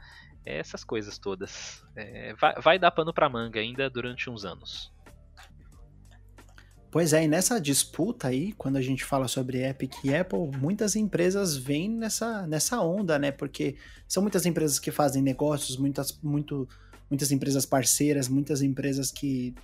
essas 0.45 0.83
coisas 0.83 1.17
todas. 1.17 1.85
É, 1.95 2.33
vai, 2.33 2.55
vai 2.55 2.79
dar 2.79 2.91
pano 2.91 3.13
pra 3.13 3.29
manga 3.29 3.59
ainda 3.59 3.89
durante 3.89 4.29
uns 4.29 4.45
anos. 4.45 4.91
Pois 6.91 7.13
é, 7.13 7.23
e 7.23 7.27
nessa 7.27 7.57
disputa 7.57 8.27
aí, 8.27 8.51
quando 8.57 8.75
a 8.75 8.81
gente 8.81 9.05
fala 9.05 9.25
sobre 9.29 9.65
Epic 9.65 9.93
e 10.03 10.13
Apple, 10.13 10.51
muitas 10.59 10.93
empresas 10.93 11.55
vêm 11.55 11.89
nessa, 11.89 12.45
nessa 12.45 12.81
onda, 12.81 13.17
né? 13.17 13.31
Porque 13.31 13.77
são 14.05 14.21
muitas 14.21 14.45
empresas 14.45 14.77
que 14.77 14.91
fazem 14.91 15.23
negócios, 15.23 15.77
muitas, 15.77 16.19
muito, 16.21 16.67
muitas 17.09 17.31
empresas 17.31 17.65
parceiras, 17.65 18.27
muitas 18.27 18.61
empresas 18.61 19.09
que 19.09 19.55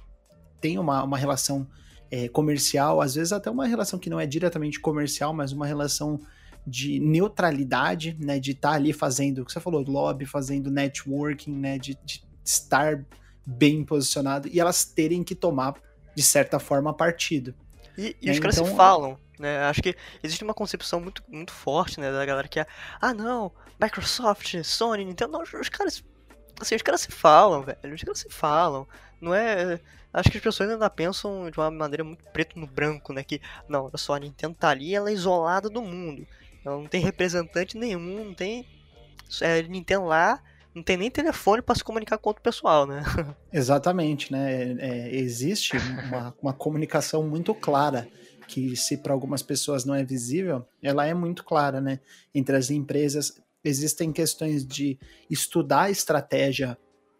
têm 0.62 0.80
uma, 0.80 1.04
uma 1.04 1.18
relação 1.18 1.68
é, 2.10 2.30
comercial, 2.30 3.02
às 3.02 3.16
vezes 3.16 3.34
até 3.34 3.52
uma 3.52 3.68
relação 3.68 4.00
que 4.00 4.10
não 4.10 4.22
é 4.22 4.26
diretamente 4.26 4.80
comercial, 4.80 5.34
mas 5.34 5.52
uma 5.52 5.68
relação 5.68 6.22
de 6.66 6.98
neutralidade, 6.98 8.16
né? 8.22 8.40
De 8.40 8.52
estar 8.52 8.70
tá 8.70 8.76
ali 8.76 8.94
fazendo, 8.94 9.42
o 9.42 9.46
que 9.46 9.52
você 9.52 9.60
falou, 9.60 9.84
lobby, 9.86 10.26
fazendo 10.26 10.72
networking, 10.72 11.52
né? 11.52 11.78
De, 11.78 12.00
de 12.06 12.24
estar 12.42 13.06
bem 13.46 13.84
posicionado 13.84 14.48
e 14.48 14.62
elas 14.62 14.86
terem 14.86 15.26
que 15.26 15.36
tomar 15.36 15.76
de 16.18 16.24
certa 16.24 16.58
forma, 16.58 16.92
partido. 16.92 17.54
E, 17.96 18.18
e 18.20 18.32
os 18.32 18.40
caras 18.40 18.58
então, 18.58 18.72
se 18.72 18.76
falam, 18.76 19.20
né? 19.38 19.60
Acho 19.66 19.84
que 19.84 19.96
existe 20.24 20.44
uma 20.44 20.54
concepção 20.56 21.00
muito, 21.00 21.24
muito 21.28 21.54
forte, 21.54 22.00
né, 22.00 22.12
da 22.12 22.26
galera 22.26 22.48
que 22.48 22.60
é, 22.60 22.66
ah, 23.00 23.14
não, 23.14 23.52
Microsoft, 23.80 24.64
Sony, 24.64 25.06
Nintendo, 25.06 25.34
não, 25.34 25.44
os 25.44 25.70
caras, 25.70 26.04
assim, 26.60 26.74
os 26.74 26.82
caras 26.82 27.02
se 27.02 27.12
falam, 27.12 27.62
velho, 27.62 27.94
os 27.94 28.02
caras 28.02 28.18
se 28.18 28.30
falam. 28.32 28.88
Não 29.22 29.32
é, 29.32 29.80
acho 30.12 30.32
que 30.32 30.38
as 30.38 30.44
pessoas 30.44 30.72
ainda 30.72 30.90
pensam 30.90 31.52
de 31.52 31.60
uma 31.60 31.70
maneira 31.70 32.04
muito 32.04 32.26
preto 32.32 32.58
no 32.58 32.66
branco, 32.66 33.14
né, 33.14 33.24
que, 33.24 33.40
não, 33.70 33.86
olha 33.86 33.98
só, 33.98 34.16
a 34.16 34.20
Nintendo 34.20 34.56
tá 34.56 34.70
ali, 34.70 34.96
ela 34.96 35.12
é 35.12 35.14
isolada 35.14 35.70
do 35.70 35.84
mundo. 35.84 36.26
Ela 36.66 36.78
não 36.78 36.88
tem 36.88 37.00
representante 37.00 37.78
nenhum, 37.78 38.26
não 38.26 38.34
tem 38.34 38.68
é, 39.40 39.62
Nintendo 39.62 40.06
lá, 40.06 40.42
não 40.78 40.84
tem 40.84 40.96
nem 40.96 41.10
telefone 41.10 41.62
para 41.62 41.76
se 41.76 41.84
comunicar 41.84 42.20
com 42.20 42.30
outro 42.30 42.44
pessoal, 42.44 42.86
né? 42.86 43.04
Exatamente, 43.52 44.32
né? 44.32 44.76
É, 44.80 45.16
existe 45.16 45.76
uma, 46.08 46.36
uma 46.42 46.54
comunicação 46.54 47.28
muito 47.28 47.54
clara 47.56 48.08
que 48.48 48.76
se 48.76 48.98
para 48.98 49.12
algumas 49.12 49.42
pessoas 49.42 49.84
não 49.84 49.96
é 49.96 50.04
visível, 50.06 50.66
ela 50.82 51.06
é 51.06 51.14
muito 51.14 51.44
clara, 51.44 51.82
né? 51.82 52.00
Entre 52.34 52.56
as 52.56 52.70
empresas 52.70 53.42
existem 53.64 54.14
questões 54.14 54.66
de 54.66 55.00
estudar 55.30 55.84
a 55.84 55.90
estratégia 55.90 56.78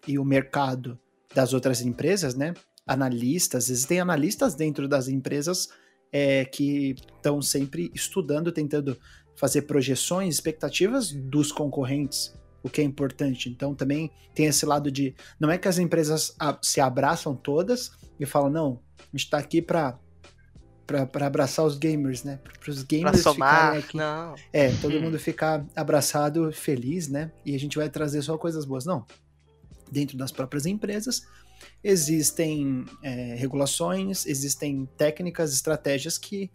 e 0.08 0.20
o 0.20 0.24
mercado 0.24 0.98
das 1.34 1.52
outras 1.52 1.82
empresas, 1.82 2.36
né? 2.36 2.54
Analistas, 2.86 3.70
existem 3.70 4.00
analistas 4.00 4.54
dentro 4.54 4.88
das 4.88 5.08
empresas 5.08 5.68
é, 6.12 6.46
que 6.46 6.96
estão 7.16 7.42
sempre 7.42 7.92
estudando, 7.94 8.52
tentando 8.52 8.98
fazer 9.36 9.64
projeções, 9.64 10.36
expectativas 10.36 11.12
dos 11.12 11.52
concorrentes 11.52 12.34
o 12.68 12.70
que 12.70 12.82
é 12.82 12.84
importante. 12.84 13.50
Então 13.50 13.74
também 13.74 14.12
tem 14.34 14.46
esse 14.46 14.66
lado 14.66 14.92
de 14.92 15.16
não 15.40 15.50
é 15.50 15.58
que 15.58 15.68
as 15.68 15.80
empresas 15.80 16.36
se 16.62 16.80
abraçam 16.80 17.36
todas 17.36 17.92
e 18.20 18.26
falam 18.26 18.50
não, 18.50 18.80
a 19.00 19.04
gente 19.12 19.26
está 19.26 19.38
aqui 19.38 19.62
para 19.62 19.98
para 20.86 21.28
abraçar 21.28 21.66
os 21.66 21.78
gamers, 21.78 22.24
né? 22.24 22.40
Para 22.62 22.72
os 22.72 22.82
gamers 22.82 23.22
pra 23.22 23.34
somar, 23.34 23.56
ficarem 23.56 23.80
aqui. 23.80 23.98
Não. 23.98 24.36
É, 24.54 24.72
todo 24.78 24.96
hum. 24.96 25.02
mundo 25.02 25.20
ficar 25.20 25.66
abraçado, 25.76 26.50
feliz, 26.54 27.10
né? 27.10 27.30
E 27.46 27.54
a 27.54 27.60
gente 27.60 27.78
vai 27.78 27.90
trazer 27.90 28.22
só 28.22 28.38
coisas 28.38 28.64
boas. 28.64 28.86
Não. 28.86 29.06
Dentro 29.92 30.18
das 30.18 30.32
próprias 30.32 30.66
empresas 30.66 31.28
existem 31.84 32.86
é, 33.04 33.36
regulações, 33.36 34.26
existem 34.26 34.86
técnicas, 34.98 35.54
estratégias 35.54 36.18
que 36.18 36.50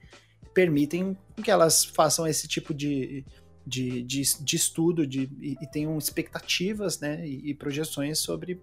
permitem 0.54 1.16
que 1.42 1.50
elas 1.50 1.84
façam 1.84 2.26
esse 2.26 2.46
tipo 2.48 2.72
de, 2.72 3.24
de, 3.66 4.02
de, 4.02 4.22
de 4.40 4.56
estudo 4.56 5.06
de, 5.06 5.30
e, 5.40 5.56
e 5.60 5.66
tenham 5.66 5.96
expectativas 5.96 7.00
né, 7.00 7.26
e, 7.26 7.50
e, 7.50 7.54
projeções 7.54 8.18
sobre 8.18 8.60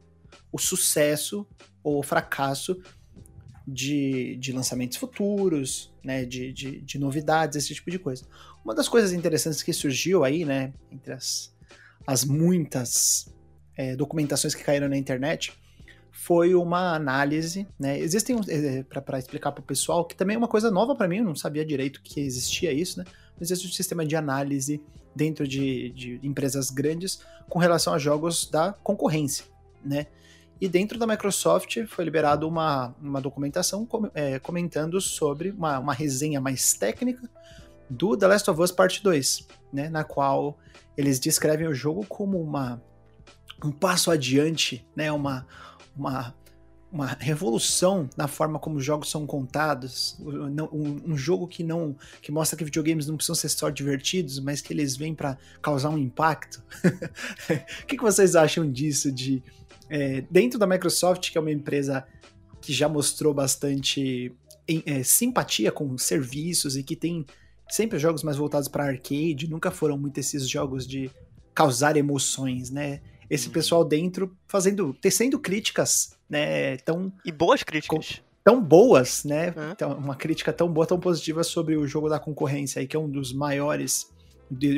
o 0.51 0.57
sucesso 0.57 1.47
ou 1.83 1.99
o 1.99 2.03
fracasso 2.03 2.81
de, 3.65 4.35
de 4.37 4.51
lançamentos 4.51 4.97
futuros, 4.97 5.93
né, 6.03 6.25
de, 6.25 6.51
de, 6.51 6.81
de, 6.81 6.99
novidades, 6.99 7.57
esse 7.57 7.73
tipo 7.73 7.89
de 7.89 7.99
coisa. 7.99 8.25
Uma 8.63 8.75
das 8.75 8.89
coisas 8.89 9.13
interessantes 9.13 9.63
que 9.63 9.71
surgiu 9.71 10.23
aí, 10.23 10.43
né, 10.43 10.73
entre 10.91 11.13
as, 11.13 11.55
as 12.05 12.25
muitas 12.25 13.33
é, 13.77 13.95
documentações 13.95 14.53
que 14.53 14.63
caíram 14.63 14.89
na 14.89 14.97
internet, 14.97 15.53
foi 16.11 16.53
uma 16.53 16.93
análise, 16.95 17.65
né? 17.79 17.97
Existem 17.97 18.35
é, 18.49 18.83
para 18.83 19.17
explicar 19.17 19.53
para 19.53 19.61
o 19.61 19.65
pessoal 19.65 20.05
que 20.05 20.15
também 20.15 20.35
é 20.35 20.37
uma 20.37 20.49
coisa 20.49 20.69
nova 20.69 20.93
para 20.93 21.07
mim, 21.07 21.19
eu 21.19 21.23
não 21.23 21.35
sabia 21.35 21.65
direito 21.65 22.01
que 22.03 22.19
existia 22.19 22.73
isso, 22.73 22.99
né? 22.99 23.05
Existe 23.39 23.67
um 23.67 23.71
sistema 23.71 24.05
de 24.05 24.15
análise 24.15 24.81
dentro 25.15 25.47
de, 25.47 25.89
de 25.91 26.19
empresas 26.23 26.69
grandes 26.69 27.21
com 27.47 27.59
relação 27.59 27.93
a 27.93 27.97
jogos 27.97 28.49
da 28.49 28.73
concorrência, 28.73 29.45
né? 29.83 30.07
E 30.61 30.67
dentro 30.67 30.99
da 30.99 31.07
Microsoft 31.07 31.85
foi 31.87 32.03
liberado 32.03 32.47
uma, 32.47 32.93
uma 33.01 33.21
documentação 33.21 33.85
com, 33.85 34.09
é, 34.13 34.39
comentando 34.39 34.99
sobre 34.99 35.51
uma, 35.51 35.79
uma 35.79 35.93
resenha 35.93 36.41
mais 36.41 36.73
técnica 36.73 37.29
do 37.89 38.15
The 38.17 38.27
Last 38.27 38.51
of 38.51 38.61
Us 38.61 38.71
Part 38.71 39.01
2, 39.01 39.47
né? 39.71 39.89
Na 39.89 40.03
qual 40.03 40.57
eles 40.97 41.19
descrevem 41.19 41.67
o 41.67 41.73
jogo 41.73 42.05
como 42.07 42.41
uma, 42.41 42.81
um 43.63 43.71
passo 43.71 44.11
adiante, 44.11 44.85
né? 44.95 45.11
Uma, 45.11 45.47
uma 45.95 46.35
uma 46.91 47.05
revolução 47.05 48.09
na 48.17 48.27
forma 48.27 48.57
como 48.57 48.77
os 48.77 48.83
jogos 48.83 49.11
são 49.11 49.25
contados, 49.25 50.17
um, 50.19 51.11
um, 51.11 51.17
jogo 51.17 51.47
que 51.47 51.63
não 51.63 51.95
que 52.21 52.31
mostra 52.31 52.57
que 52.57 52.63
videogames 52.63 53.05
não 53.05 53.15
precisam 53.15 53.35
ser 53.35 53.49
só 53.49 53.69
divertidos, 53.69 54.39
mas 54.39 54.59
que 54.59 54.73
eles 54.73 54.97
vêm 54.97 55.13
para 55.13 55.37
causar 55.61 55.89
um 55.89 55.97
impacto. 55.97 56.63
O 57.83 57.85
que, 57.85 57.97
que, 57.97 58.03
vocês 58.03 58.35
acham 58.35 58.69
disso? 58.71 59.11
De 59.11 59.43
é, 59.89 60.23
dentro 60.29 60.57
da 60.57 60.67
Microsoft, 60.67 61.31
que 61.31 61.37
é 61.37 61.41
uma 61.41 61.51
empresa 61.51 62.05
que 62.61 62.73
já 62.73 62.89
mostrou 62.89 63.33
bastante 63.33 64.31
é, 64.67 65.03
simpatia 65.03 65.71
com 65.71 65.97
serviços 65.97 66.75
e 66.75 66.83
que 66.83 66.95
tem 66.95 67.25
sempre 67.69 67.99
jogos 67.99 68.23
mais 68.23 68.37
voltados 68.37 68.67
para 68.67 68.85
arcade, 68.85 69.49
nunca 69.49 69.71
foram 69.71 69.97
muito 69.97 70.19
esses 70.19 70.47
jogos 70.47 70.87
de 70.87 71.09
causar 71.53 71.97
emoções, 71.97 72.69
né? 72.69 73.01
Esse 73.29 73.47
uhum. 73.47 73.53
pessoal 73.53 73.85
dentro 73.85 74.35
fazendo, 74.47 74.93
tecendo 74.93 75.39
críticas 75.39 76.17
né, 76.29 76.77
tão... 76.77 77.11
E 77.25 77.31
boas 77.31 77.63
críticas. 77.63 78.21
Tão 78.43 78.61
boas, 78.61 79.23
né? 79.23 79.53
Então, 79.71 79.93
uma 79.93 80.15
crítica 80.15 80.51
tão 80.53 80.71
boa, 80.71 80.87
tão 80.87 80.99
positiva 80.99 81.43
sobre 81.43 81.75
o 81.75 81.85
jogo 81.85 82.09
da 82.09 82.19
concorrência 82.19 82.79
aí, 82.79 82.87
que 82.87 82.95
é 82.95 82.99
um 82.99 83.09
dos 83.09 83.33
maiores 83.33 84.07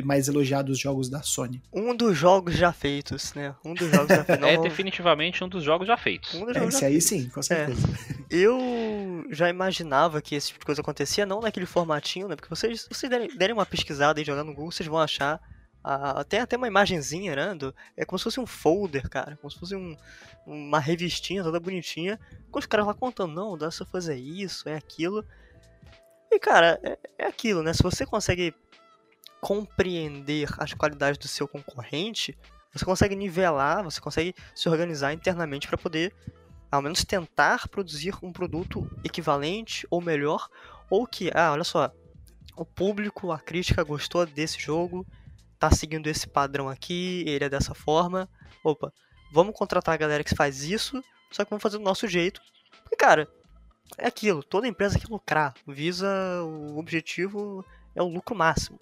mais 0.04 0.28
elogiados 0.28 0.78
jogos 0.78 1.08
da 1.08 1.22
Sony. 1.22 1.62
Um 1.72 1.96
dos 1.96 2.16
jogos 2.16 2.54
já 2.54 2.72
feitos, 2.72 3.32
né? 3.34 3.54
Um 3.64 3.72
dos 3.74 3.90
jogos 3.90 4.08
já 4.08 4.24
feitos. 4.24 4.46
é 4.46 4.58
definitivamente 4.58 5.42
um 5.42 5.48
dos 5.48 5.64
jogos 5.64 5.86
já 5.86 5.96
feitos. 5.96 6.34
Um 6.34 6.50
é, 6.50 6.64
esse 6.66 6.84
aí 6.84 7.00
sim, 7.00 7.28
com 7.30 7.42
certeza. 7.42 7.88
É. 8.10 8.22
Eu 8.28 9.24
já 9.30 9.48
imaginava 9.48 10.20
que 10.20 10.34
esse 10.34 10.48
tipo 10.48 10.60
de 10.60 10.66
coisa 10.66 10.80
acontecia, 10.80 11.24
não 11.24 11.40
naquele 11.40 11.66
formatinho, 11.66 12.28
né? 12.28 12.36
Porque 12.36 12.50
vocês, 12.50 12.86
vocês 12.90 13.08
derem, 13.08 13.28
derem 13.36 13.54
uma 13.54 13.66
pesquisada 13.66 14.20
e 14.20 14.24
jogar 14.24 14.44
no 14.44 14.52
Google, 14.54 14.72
vocês 14.72 14.88
vão 14.88 14.98
achar 14.98 15.40
ah, 15.84 16.22
tem 16.24 16.40
até 16.40 16.56
uma 16.56 16.68
imagenzinha, 16.68 17.34
né? 17.34 17.54
Do, 17.54 17.74
é 17.96 18.04
como 18.04 18.18
se 18.18 18.24
fosse 18.24 18.38
um 18.38 18.46
folder, 18.46 19.08
cara. 19.08 19.36
Como 19.36 19.50
se 19.50 19.58
fosse 19.58 19.74
um, 19.74 19.96
uma 20.46 20.78
revistinha 20.78 21.42
toda 21.42 21.58
bonitinha. 21.58 22.20
Com 22.50 22.58
os 22.58 22.66
caras 22.66 22.86
lá 22.86 22.94
contando, 22.94 23.34
não, 23.34 23.58
dá 23.58 23.68
pra 23.68 23.86
fazer 23.86 24.16
isso, 24.16 24.68
é 24.68 24.76
aquilo. 24.76 25.24
E, 26.30 26.38
cara, 26.38 26.78
é, 26.82 26.98
é 27.18 27.26
aquilo, 27.26 27.62
né? 27.62 27.72
Se 27.72 27.82
você 27.82 28.06
consegue 28.06 28.54
compreender 29.40 30.48
as 30.58 30.72
qualidades 30.72 31.18
do 31.18 31.26
seu 31.26 31.48
concorrente, 31.48 32.38
você 32.72 32.84
consegue 32.84 33.16
nivelar, 33.16 33.82
você 33.82 34.00
consegue 34.00 34.34
se 34.54 34.68
organizar 34.68 35.12
internamente 35.12 35.66
para 35.66 35.76
poder, 35.76 36.14
ao 36.70 36.80
menos, 36.80 37.04
tentar 37.04 37.68
produzir 37.68 38.14
um 38.22 38.32
produto 38.32 38.88
equivalente 39.04 39.84
ou 39.90 40.00
melhor, 40.00 40.48
ou 40.88 41.06
que, 41.06 41.30
ah, 41.34 41.50
olha 41.52 41.64
só, 41.64 41.92
o 42.56 42.64
público, 42.64 43.32
a 43.32 43.38
crítica 43.38 43.82
gostou 43.82 44.24
desse 44.24 44.60
jogo, 44.60 45.04
tá 45.62 45.70
seguindo 45.70 46.08
esse 46.08 46.26
padrão 46.26 46.68
aqui, 46.68 47.22
ele 47.26 47.44
é 47.44 47.48
dessa 47.48 47.72
forma. 47.72 48.28
Opa, 48.64 48.92
vamos 49.32 49.54
contratar 49.54 49.94
a 49.94 49.96
galera 49.96 50.24
que 50.24 50.34
faz 50.34 50.64
isso, 50.64 51.02
só 51.30 51.44
que 51.44 51.50
vamos 51.50 51.62
fazer 51.62 51.78
do 51.78 51.84
nosso 51.84 52.08
jeito. 52.08 52.40
Porque, 52.82 52.96
cara, 52.96 53.28
é 53.96 54.08
aquilo, 54.08 54.42
toda 54.42 54.66
empresa 54.66 54.98
quer 54.98 55.08
lucrar, 55.08 55.54
visa 55.66 56.08
o 56.42 56.78
objetivo 56.78 57.64
é 57.94 58.02
o 58.02 58.08
lucro 58.08 58.34
máximo. 58.34 58.78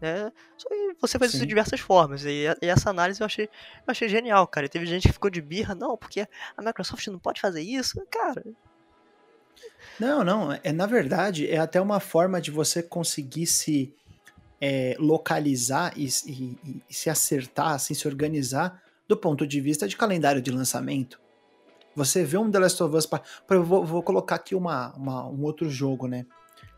Né? 0.00 0.32
Só 0.58 0.68
que 0.68 0.96
você 1.00 1.18
faz 1.20 1.30
Sim. 1.30 1.36
isso 1.36 1.44
de 1.44 1.48
diversas 1.48 1.78
formas. 1.78 2.24
E, 2.24 2.46
e, 2.60 2.66
essa 2.66 2.90
análise 2.90 3.20
eu 3.20 3.26
achei, 3.26 3.44
eu 3.44 3.86
achei 3.86 4.08
genial, 4.08 4.46
cara. 4.48 4.66
E 4.66 4.68
teve 4.68 4.86
gente 4.86 5.06
que 5.06 5.12
ficou 5.12 5.30
de 5.30 5.40
birra, 5.40 5.74
não, 5.74 5.96
porque 5.96 6.26
a 6.56 6.62
Microsoft 6.62 7.06
não 7.06 7.18
pode 7.20 7.40
fazer 7.40 7.62
isso. 7.62 8.04
Cara, 8.10 8.44
não, 10.00 10.24
não. 10.24 10.52
É, 10.64 10.72
na 10.72 10.86
verdade, 10.86 11.48
é 11.48 11.58
até 11.58 11.80
uma 11.80 12.00
forma 12.00 12.40
de 12.40 12.50
você 12.50 12.82
conseguir 12.82 13.46
se 13.46 13.94
é, 14.66 14.96
localizar 14.98 15.92
e, 15.94 16.08
e, 16.26 16.82
e, 16.88 16.94
se 16.94 17.10
acertar, 17.10 17.72
assim, 17.72 17.92
se 17.92 18.08
organizar 18.08 18.82
do 19.06 19.14
ponto 19.14 19.46
de 19.46 19.60
vista 19.60 19.86
de 19.86 19.94
calendário 19.94 20.40
de 20.40 20.50
lançamento. 20.50 21.20
Você 21.94 22.24
vê 22.24 22.38
um 22.38 22.50
The 22.50 22.60
Last 22.60 22.82
of 22.82 22.96
Us. 22.96 23.04
Pra, 23.04 23.20
pra, 23.46 23.58
eu 23.58 23.62
vou, 23.62 23.84
vou, 23.84 24.02
colocar 24.02 24.36
aqui 24.36 24.54
uma, 24.54 24.94
uma, 24.94 25.28
um 25.28 25.42
outro 25.42 25.68
jogo, 25.68 26.08
né? 26.08 26.24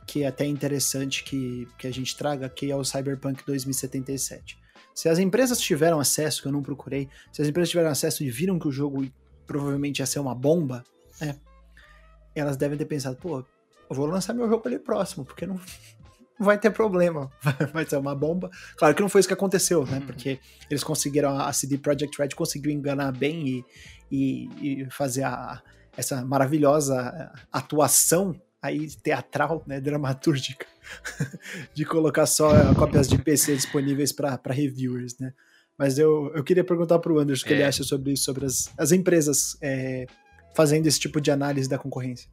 Que 0.05 0.25
é 0.25 0.27
até 0.27 0.45
interessante 0.45 1.23
que, 1.23 1.69
que 1.79 1.87
a 1.87 1.93
gente 1.93 2.17
traga, 2.17 2.49
que 2.49 2.73
é 2.73 2.75
o 2.75 2.83
Cyberpunk 2.83 3.47
2077. 3.47 4.59
Se 4.93 5.09
as 5.09 5.21
empresas 5.21 5.61
tiveram 5.61 6.01
acesso, 6.01 6.43
que 6.43 6.49
eu 6.49 6.53
não 6.53 6.65
procurei, 6.65 7.09
se 7.31 7.41
as 7.41 7.47
empresas 7.47 7.71
tiveram 7.71 7.91
acesso 7.91 8.25
e 8.25 8.31
viram 8.31 8.59
que 8.59 8.67
o 8.67 8.73
jogo 8.73 9.07
provavelmente 9.47 10.01
ia 10.01 10.07
ser 10.07 10.19
uma 10.19 10.35
bomba, 10.35 10.83
né? 11.21 11.37
Elas 12.35 12.57
devem 12.57 12.77
ter 12.77 12.87
pensado, 12.87 13.17
pô, 13.17 13.39
eu 13.39 13.97
vou 13.97 14.07
lançar 14.07 14.35
meu 14.35 14.49
jogo 14.49 14.67
ali 14.67 14.81
próximo, 14.81 15.25
porque 15.25 15.47
não, 15.47 15.61
vai 16.39 16.59
ter 16.59 16.71
problema, 16.71 17.31
vai 17.73 17.85
ser 17.87 17.97
uma 17.97 18.15
bomba. 18.15 18.51
Claro 18.77 18.95
que 18.95 19.03
não 19.03 19.09
foi 19.09 19.21
isso 19.21 19.29
que 19.29 19.35
aconteceu, 19.35 19.85
né? 19.87 19.99
Uhum. 19.99 20.07
Porque 20.07 20.39
eles 20.71 20.85
conseguiram, 20.85 21.39
a 21.39 21.53
CD 21.53 21.79
Projekt 21.79 22.19
Red 22.19 22.31
conseguiu 22.31 22.73
enganar 22.73 23.13
bem 23.13 23.47
e, 23.47 23.65
e, 24.11 24.83
e 24.83 24.91
fazer 24.91 25.25
a, 25.25 25.63
essa 25.97 26.25
maravilhosa 26.25 27.33
atuação 27.53 28.41
aí 28.63 28.89
teatral, 29.03 29.63
né, 29.67 29.81
dramatúrgica, 29.81 30.67
de 31.75 31.85
colocar 31.85 32.27
só 32.27 32.75
cópias 32.75 33.09
de 33.09 33.19
PC 33.19 33.55
disponíveis 33.55 34.13
para 34.13 34.41
reviewers, 34.49 35.17
né? 35.19 35.33
Mas 35.79 35.99
eu, 35.99 36.33
eu 36.35 36.43
queria 36.43 36.65
perguntar 36.65 36.99
para 36.99 37.13
o 37.13 37.19
Anderson 37.19 37.45
o 37.45 37.49
que 37.49 37.53
ele 37.53 37.63
é. 37.63 37.67
acha 37.67 37.85
sobre 37.85 38.13
isso, 38.13 38.25
sobre 38.25 38.47
as, 38.47 38.73
as 38.79 38.93
empresas 38.93 39.57
é, 39.61 40.07
fazendo 40.55 40.87
esse 40.87 40.99
tipo 40.99 41.21
de 41.21 41.31
análise 41.31 41.69
da 41.69 41.79
concorrência. 41.79 42.31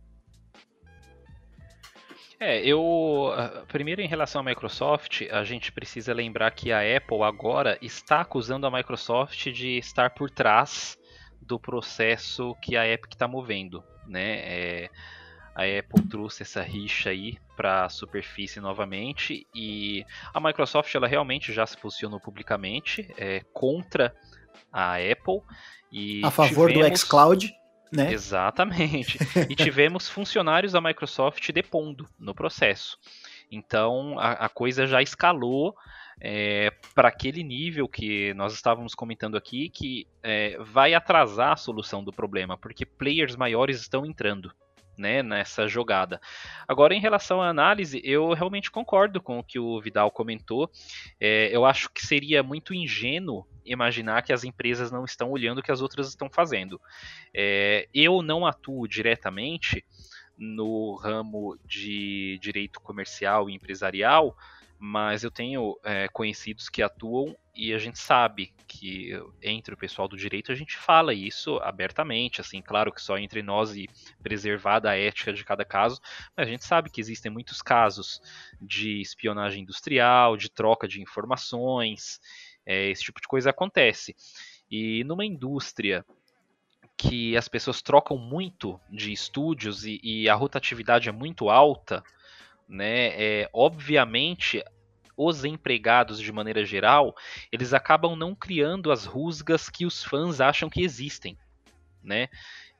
É, 2.46 2.60
eu. 2.66 3.32
Primeiro, 3.70 4.02
em 4.02 4.08
relação 4.08 4.42
à 4.42 4.44
Microsoft, 4.44 5.22
a 5.32 5.46
gente 5.46 5.72
precisa 5.72 6.14
lembrar 6.14 6.52
que 6.52 6.74
a 6.74 6.80
Apple 6.80 7.22
agora 7.22 7.78
está 7.82 8.20
acusando 8.20 8.68
a 8.68 8.72
Microsoft 8.72 9.50
de 9.52 9.78
estar 9.78 10.10
por 10.10 10.30
trás 10.30 10.98
do 11.42 11.58
processo 11.58 12.54
que 12.62 12.76
a 12.76 12.86
Epic 12.86 13.14
está 13.14 13.30
movendo. 13.30 13.82
Né? 14.06 14.40
É, 14.40 14.90
a 15.56 15.62
Apple 15.62 16.06
trouxe 16.10 16.44
essa 16.44 16.62
rixa 16.62 17.12
aí 17.12 17.38
para 17.56 17.86
a 17.86 17.90
superfície 17.90 18.60
novamente 18.60 19.48
e 19.56 20.06
a 20.34 20.40
Microsoft 20.42 20.94
ela 20.94 21.08
realmente 21.08 21.54
já 21.54 21.66
se 21.66 21.78
posicionou 21.78 22.20
publicamente 22.20 23.10
é, 23.18 23.42
contra 23.54 24.14
a 24.72 24.96
Apple 24.96 25.42
e 25.90 26.26
a 26.26 26.32
favor 26.32 26.70
tivemos... 26.70 26.90
do 26.90 26.98
xCloud 26.98 27.63
né? 27.94 28.12
Exatamente. 28.12 29.20
e 29.50 29.56
tivemos 29.56 30.10
funcionários 30.10 30.74
da 30.74 30.82
Microsoft 30.82 31.52
depondo 31.52 32.10
no 32.18 32.34
processo. 32.34 32.98
Então 33.52 34.18
a, 34.18 34.32
a 34.46 34.50
coisa 34.50 34.88
já 34.88 35.02
escalou 35.02 35.76
é, 36.20 36.72
para 36.96 37.10
aquele 37.10 37.44
nível 37.44 37.88
que 37.88 38.34
nós 38.34 38.54
estávamos 38.54 38.96
comentando 38.96 39.38
aqui, 39.38 39.70
que 39.70 40.08
é, 40.24 40.58
vai 40.60 40.94
atrasar 40.94 41.52
a 41.52 41.58
solução 41.58 42.04
do 42.04 42.12
problema, 42.12 42.58
porque 42.58 42.86
players 42.86 43.36
maiores 43.36 43.80
estão 43.80 44.06
entrando. 44.06 44.52
Né, 44.96 45.24
nessa 45.24 45.68
jogada. 45.68 46.22
Agora, 46.68 46.94
em 46.94 47.00
relação 47.00 47.42
à 47.42 47.50
análise, 47.50 48.00
eu 48.04 48.32
realmente 48.34 48.70
concordo 48.70 49.20
com 49.20 49.40
o 49.40 49.44
que 49.44 49.58
o 49.58 49.82
Vidal 49.82 50.12
comentou. 50.12 50.70
É, 51.20 51.50
eu 51.52 51.66
acho 51.66 51.90
que 51.90 52.06
seria 52.06 52.44
muito 52.44 52.76
ingênuo 52.76 53.44
imaginar 53.66 54.22
que 54.22 54.34
as 54.34 54.44
empresas 54.44 54.92
não 54.92 55.06
estão 55.06 55.30
olhando 55.30 55.60
o 55.60 55.64
que 55.64 55.72
as 55.72 55.82
outras 55.82 56.08
estão 56.08 56.30
fazendo. 56.30 56.80
É, 57.34 57.88
eu 57.94 58.22
não 58.22 58.46
atuo 58.46 58.88
diretamente 58.88 59.86
no 60.38 60.96
ramo 60.96 61.58
de 61.66 62.40
direito 62.42 62.80
comercial 62.80 63.50
e 63.50 63.54
empresarial, 63.54 64.36
mas 64.80 65.24
eu 65.24 65.32
tenho 65.32 65.80
é, 65.84 66.08
conhecidos 66.10 66.68
que 66.68 66.82
atuam 66.82 67.36
e 67.56 67.74
a 67.74 67.78
gente 67.78 68.00
sabe 68.00 68.52
que 68.68 69.12
entre 69.42 69.74
o 69.74 69.78
pessoal 69.78 70.08
do 70.08 70.18
direito 70.18 70.52
a 70.52 70.56
gente 70.56 70.76
fala 70.76 71.14
isso 71.14 71.58
abertamente, 71.60 72.42
assim, 72.42 72.62
claro 72.62 72.92
que 72.92 73.02
só 73.02 73.18
entre 73.18 73.42
nós 73.42 73.76
e 73.76 73.88
preservada 74.22 74.90
a 74.90 74.98
ética 74.98 75.32
de 75.32 75.46
cada 75.46 75.64
caso, 75.64 76.02
mas 76.36 76.48
a 76.48 76.50
gente 76.52 76.66
sabe 76.66 76.90
que 76.90 77.00
existem 77.00 77.32
muitos 77.32 77.62
casos 77.62 78.20
de 78.60 79.00
espionagem 79.00 79.62
industrial, 79.62 80.36
de 80.36 80.50
troca 80.50 80.88
de 80.88 81.02
informações, 81.02 82.20
é, 82.66 82.90
esse 82.90 83.04
tipo 83.04 83.22
de 83.22 83.28
coisa 83.28 83.50
acontece. 83.50 84.16
E 84.70 85.04
numa 85.04 85.26
indústria 85.26 86.06
que 86.98 87.36
as 87.36 87.48
pessoas 87.48 87.82
trocam 87.82 88.18
muito 88.18 88.80
de 88.90 89.12
estúdios 89.12 89.86
e, 89.86 90.00
e 90.04 90.30
a 90.30 90.36
rotatividade 90.36 91.10
é 91.10 91.12
muito 91.12 91.50
alta, 91.50 92.04
né? 92.68 93.10
É, 93.22 93.50
obviamente 93.52 94.64
os 95.16 95.46
empregados 95.46 96.20
de 96.20 96.32
maneira 96.32 96.66
geral, 96.66 97.16
eles 97.52 97.74
acabam 97.74 98.16
não 98.16 98.34
criando 98.34 98.92
as 98.92 99.06
rusgas 99.06 99.70
que 99.70 99.86
os 99.86 100.04
fãs 100.04 100.42
acham 100.42 100.70
que 100.70 100.82
existem, 100.82 101.38
né? 102.02 102.30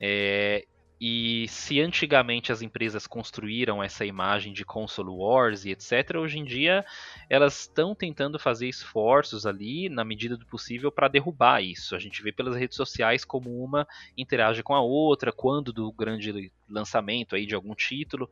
É, 0.00 0.66
e 1.00 1.46
se 1.48 1.80
antigamente 1.80 2.52
as 2.52 2.62
empresas 2.62 3.06
construíram 3.06 3.82
essa 3.82 4.04
imagem 4.04 4.52
de 4.52 4.64
console 4.64 5.10
wars 5.10 5.64
e 5.64 5.70
etc, 5.70 6.16
hoje 6.16 6.38
em 6.38 6.44
dia 6.44 6.84
elas 7.28 7.60
estão 7.60 7.94
tentando 7.94 8.38
fazer 8.38 8.68
esforços 8.68 9.44
ali 9.44 9.88
na 9.88 10.04
medida 10.04 10.36
do 10.36 10.46
possível 10.46 10.92
para 10.92 11.08
derrubar 11.08 11.62
isso. 11.62 11.96
A 11.96 11.98
gente 11.98 12.22
vê 12.22 12.30
pelas 12.30 12.56
redes 12.56 12.76
sociais 12.76 13.24
como 13.24 13.62
uma 13.62 13.86
interage 14.16 14.62
com 14.62 14.74
a 14.74 14.80
outra, 14.80 15.32
quando 15.32 15.72
do 15.72 15.92
grande 15.92 16.52
lançamento 16.68 17.34
aí 17.34 17.44
de 17.44 17.54
algum 17.54 17.74
título. 17.74 18.30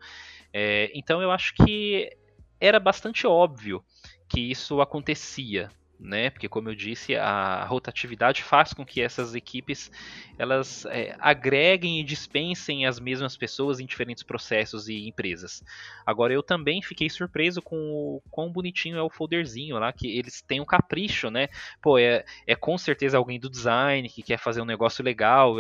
É, 0.52 0.90
então 0.94 1.20
eu 1.20 1.30
acho 1.30 1.54
que 1.54 2.16
era 2.60 2.78
bastante 2.78 3.26
óbvio 3.26 3.84
que 4.28 4.40
isso 4.40 4.80
acontecia 4.80 5.68
né? 6.02 6.30
Porque 6.30 6.48
como 6.48 6.68
eu 6.68 6.74
disse, 6.74 7.14
a 7.16 7.64
rotatividade 7.64 8.42
faz 8.42 8.72
com 8.72 8.84
que 8.84 9.00
essas 9.00 9.34
equipes 9.34 9.90
elas 10.38 10.84
é, 10.86 11.16
agreguem 11.18 12.00
e 12.00 12.04
dispensem 12.04 12.86
as 12.86 12.98
mesmas 12.98 13.36
pessoas 13.36 13.78
em 13.78 13.86
diferentes 13.86 14.22
processos 14.22 14.88
e 14.88 15.08
empresas. 15.08 15.62
Agora 16.04 16.32
eu 16.32 16.42
também 16.42 16.82
fiquei 16.82 17.08
surpreso 17.08 17.62
com 17.62 17.76
o 17.76 18.22
quão 18.30 18.50
bonitinho 18.50 18.96
é 18.96 19.02
o 19.02 19.10
folderzinho 19.10 19.78
lá, 19.78 19.92
que 19.92 20.18
eles 20.18 20.42
têm 20.42 20.60
um 20.60 20.66
capricho, 20.66 21.30
né? 21.30 21.48
Pô, 21.80 21.98
é, 21.98 22.24
é 22.46 22.56
com 22.56 22.76
certeza 22.76 23.16
alguém 23.16 23.38
do 23.38 23.48
design 23.48 24.08
que 24.08 24.22
quer 24.22 24.38
fazer 24.38 24.60
um 24.60 24.66
negócio 24.66 25.04
legal. 25.04 25.56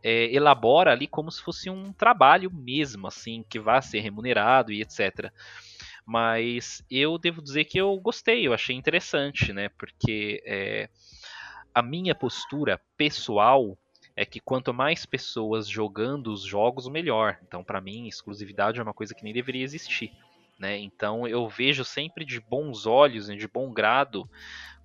É, 0.00 0.32
elabora 0.32 0.92
ali 0.92 1.08
como 1.08 1.30
se 1.30 1.42
fosse 1.42 1.68
um 1.68 1.92
trabalho 1.92 2.50
mesmo, 2.52 3.08
assim, 3.08 3.44
que 3.48 3.58
vai 3.58 3.82
ser 3.82 3.98
remunerado 3.98 4.72
e 4.72 4.80
etc. 4.80 5.32
Mas 6.10 6.82
eu 6.90 7.18
devo 7.18 7.42
dizer 7.42 7.66
que 7.66 7.76
eu 7.76 7.94
gostei, 8.00 8.46
eu 8.46 8.54
achei 8.54 8.74
interessante, 8.74 9.52
né? 9.52 9.68
Porque 9.68 10.42
é, 10.46 10.88
a 11.74 11.82
minha 11.82 12.14
postura 12.14 12.80
pessoal 12.96 13.76
é 14.16 14.24
que 14.24 14.40
quanto 14.40 14.72
mais 14.72 15.04
pessoas 15.04 15.68
jogando 15.68 16.32
os 16.32 16.44
jogos, 16.44 16.88
melhor. 16.88 17.38
Então, 17.46 17.62
para 17.62 17.78
mim, 17.78 18.08
exclusividade 18.08 18.80
é 18.80 18.82
uma 18.82 18.94
coisa 18.94 19.14
que 19.14 19.22
nem 19.22 19.34
deveria 19.34 19.62
existir. 19.62 20.10
Né? 20.58 20.78
Então 20.78 21.28
eu 21.28 21.46
vejo 21.46 21.84
sempre 21.84 22.24
de 22.24 22.40
bons 22.40 22.86
olhos, 22.86 23.28
e 23.28 23.36
de 23.36 23.46
bom 23.46 23.70
grado, 23.70 24.28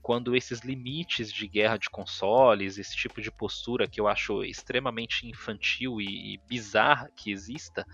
quando 0.01 0.35
esses 0.35 0.59
limites 0.59 1.31
de 1.31 1.47
guerra 1.47 1.77
de 1.77 1.89
consoles, 1.89 2.77
esse 2.77 2.97
tipo 2.97 3.21
de 3.21 3.31
postura 3.31 3.87
que 3.87 4.01
eu 4.01 4.09
acho 4.09 4.43
extremamente 4.43 5.25
infantil 5.25 6.01
e, 6.01 6.33
e 6.33 6.37
bizarra 6.49 7.09
que 7.15 7.31
exista, 7.31 7.87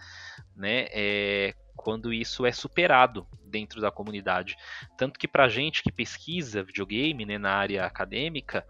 né, 0.55 0.88
é, 0.89 1.53
quando 1.80 2.11
isso 2.11 2.45
é 2.45 2.51
superado 2.51 3.25
dentro 3.45 3.80
da 3.80 3.89
comunidade. 3.89 4.57
Tanto 4.97 5.17
que 5.17 5.30
para 5.30 5.47
gente 5.47 5.82
que 5.82 5.91
pesquisa 5.91 6.61
videogame 6.61 7.25
né, 7.25 7.38
na 7.38 7.53
área 7.53 7.86
acadêmica, 7.86 8.65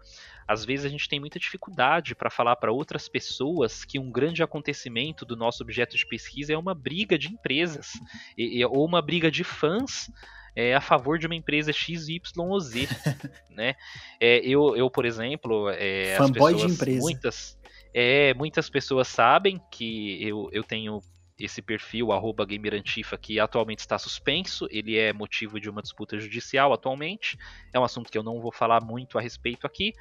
às 0.46 0.64
vezes 0.64 0.86
a 0.86 0.88
gente 0.88 1.08
tem 1.08 1.18
muita 1.18 1.36
dificuldade 1.36 2.14
para 2.14 2.30
falar 2.30 2.54
para 2.54 2.70
outras 2.70 3.08
pessoas 3.08 3.84
que 3.84 3.98
um 3.98 4.12
grande 4.12 4.44
acontecimento 4.44 5.24
do 5.24 5.36
nosso 5.36 5.60
objeto 5.60 5.96
de 5.96 6.06
pesquisa 6.06 6.52
é 6.52 6.56
uma 6.56 6.72
briga 6.72 7.18
de 7.18 7.26
empresas 7.26 7.94
e, 8.38 8.64
ou 8.64 8.84
uma 8.86 9.02
briga 9.02 9.28
de 9.28 9.42
fãs 9.42 10.08
é, 10.54 10.74
a 10.74 10.80
favor 10.80 11.18
de 11.18 11.26
uma 11.26 11.34
empresa 11.34 11.72
X, 11.72 12.08
Y 12.08 12.20
ou 12.38 12.60
Z, 12.60 12.86
né? 13.50 13.74
É, 14.20 14.38
eu, 14.38 14.76
eu, 14.76 14.88
por 14.88 15.04
exemplo, 15.04 15.68
é, 15.70 16.16
fanboy 16.16 16.52
pessoas, 16.52 16.70
de 16.70 16.76
empresa. 16.76 17.00
Muitas, 17.00 17.58
é, 17.92 18.34
muitas 18.34 18.70
pessoas 18.70 19.08
sabem 19.08 19.60
que 19.70 20.22
eu, 20.22 20.48
eu 20.52 20.62
tenho 20.62 21.00
esse 21.40 21.62
perfil, 21.62 22.12
arroba 22.12 22.44
Gamerantifa, 22.44 23.16
que 23.16 23.40
atualmente 23.40 23.80
está 23.80 23.98
suspenso, 23.98 24.68
ele 24.70 24.96
é 24.96 25.12
motivo 25.12 25.58
de 25.58 25.70
uma 25.70 25.82
disputa 25.82 26.18
judicial 26.18 26.72
atualmente, 26.72 27.38
é 27.72 27.78
um 27.78 27.84
assunto 27.84 28.10
que 28.10 28.18
eu 28.18 28.22
não 28.22 28.40
vou 28.40 28.52
falar 28.52 28.82
muito 28.84 29.18
a 29.18 29.20
respeito 29.20 29.66
aqui, 29.66 29.94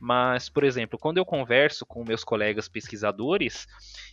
mas, 0.00 0.48
por 0.48 0.64
exemplo, 0.64 0.98
quando 0.98 1.18
eu 1.18 1.24
converso 1.24 1.84
com 1.84 2.04
meus 2.04 2.24
colegas 2.24 2.68
pesquisadores 2.68 3.68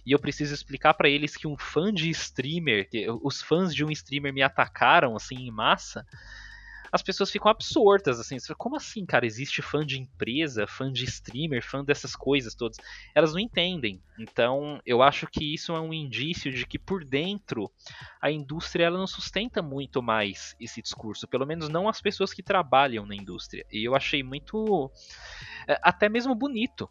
e 0.06 0.12
eu 0.12 0.20
preciso 0.20 0.54
explicar 0.54 0.94
para 0.94 1.10
eles 1.10 1.38
que 1.38 1.48
um 1.48 1.58
fã 1.58 1.94
de 1.94 2.10
streamer, 2.10 2.90
os 3.22 3.42
fãs 3.42 3.74
de 3.74 3.86
um 3.86 3.90
streamer 3.90 4.34
me 4.34 4.42
atacaram 4.42 5.16
assim 5.16 5.36
em 5.36 5.52
massa, 5.52 6.06
as 6.94 7.02
pessoas 7.02 7.32
ficam 7.32 7.50
absortas, 7.50 8.20
assim. 8.20 8.38
Como 8.56 8.76
assim, 8.76 9.04
cara? 9.04 9.26
Existe 9.26 9.64
fã 9.64 9.84
de 9.84 10.00
empresa, 10.00 10.68
fã 10.68 10.91
de 10.91 11.04
streamer, 11.06 11.64
fã 11.64 11.84
dessas 11.84 12.16
coisas 12.16 12.54
todas? 12.54 12.78
Elas 13.16 13.34
não 13.34 13.39
entendem. 13.39 14.00
Então, 14.20 14.80
eu 14.86 15.02
acho 15.02 15.26
que 15.26 15.56
isso 15.56 15.74
é 15.76 15.82
um 15.82 15.91
indício 15.91 16.52
de 16.52 16.68
que 16.68 16.78
por 16.78 17.04
dentro 17.04 17.72
a 18.22 18.30
indústria 18.30 18.86
ela 18.86 19.00
não 19.00 19.08
sustenta 19.08 19.60
muito 19.60 20.04
mais 20.04 20.56
esse 20.60 20.84
discurso. 20.84 21.28
Pelo 21.28 21.48
menos 21.48 21.68
não 21.68 21.89
as 21.89 22.00
pessoas 22.00 22.32
que 22.32 22.44
trabalham 22.44 23.08
na 23.08 23.16
indústria. 23.16 23.66
E 23.72 23.84
eu 23.84 23.96
achei 23.96 24.22
muito. 24.22 24.91
É, 25.68 25.80
até 25.82 26.08
mesmo 26.08 26.36
bonito 26.36 26.88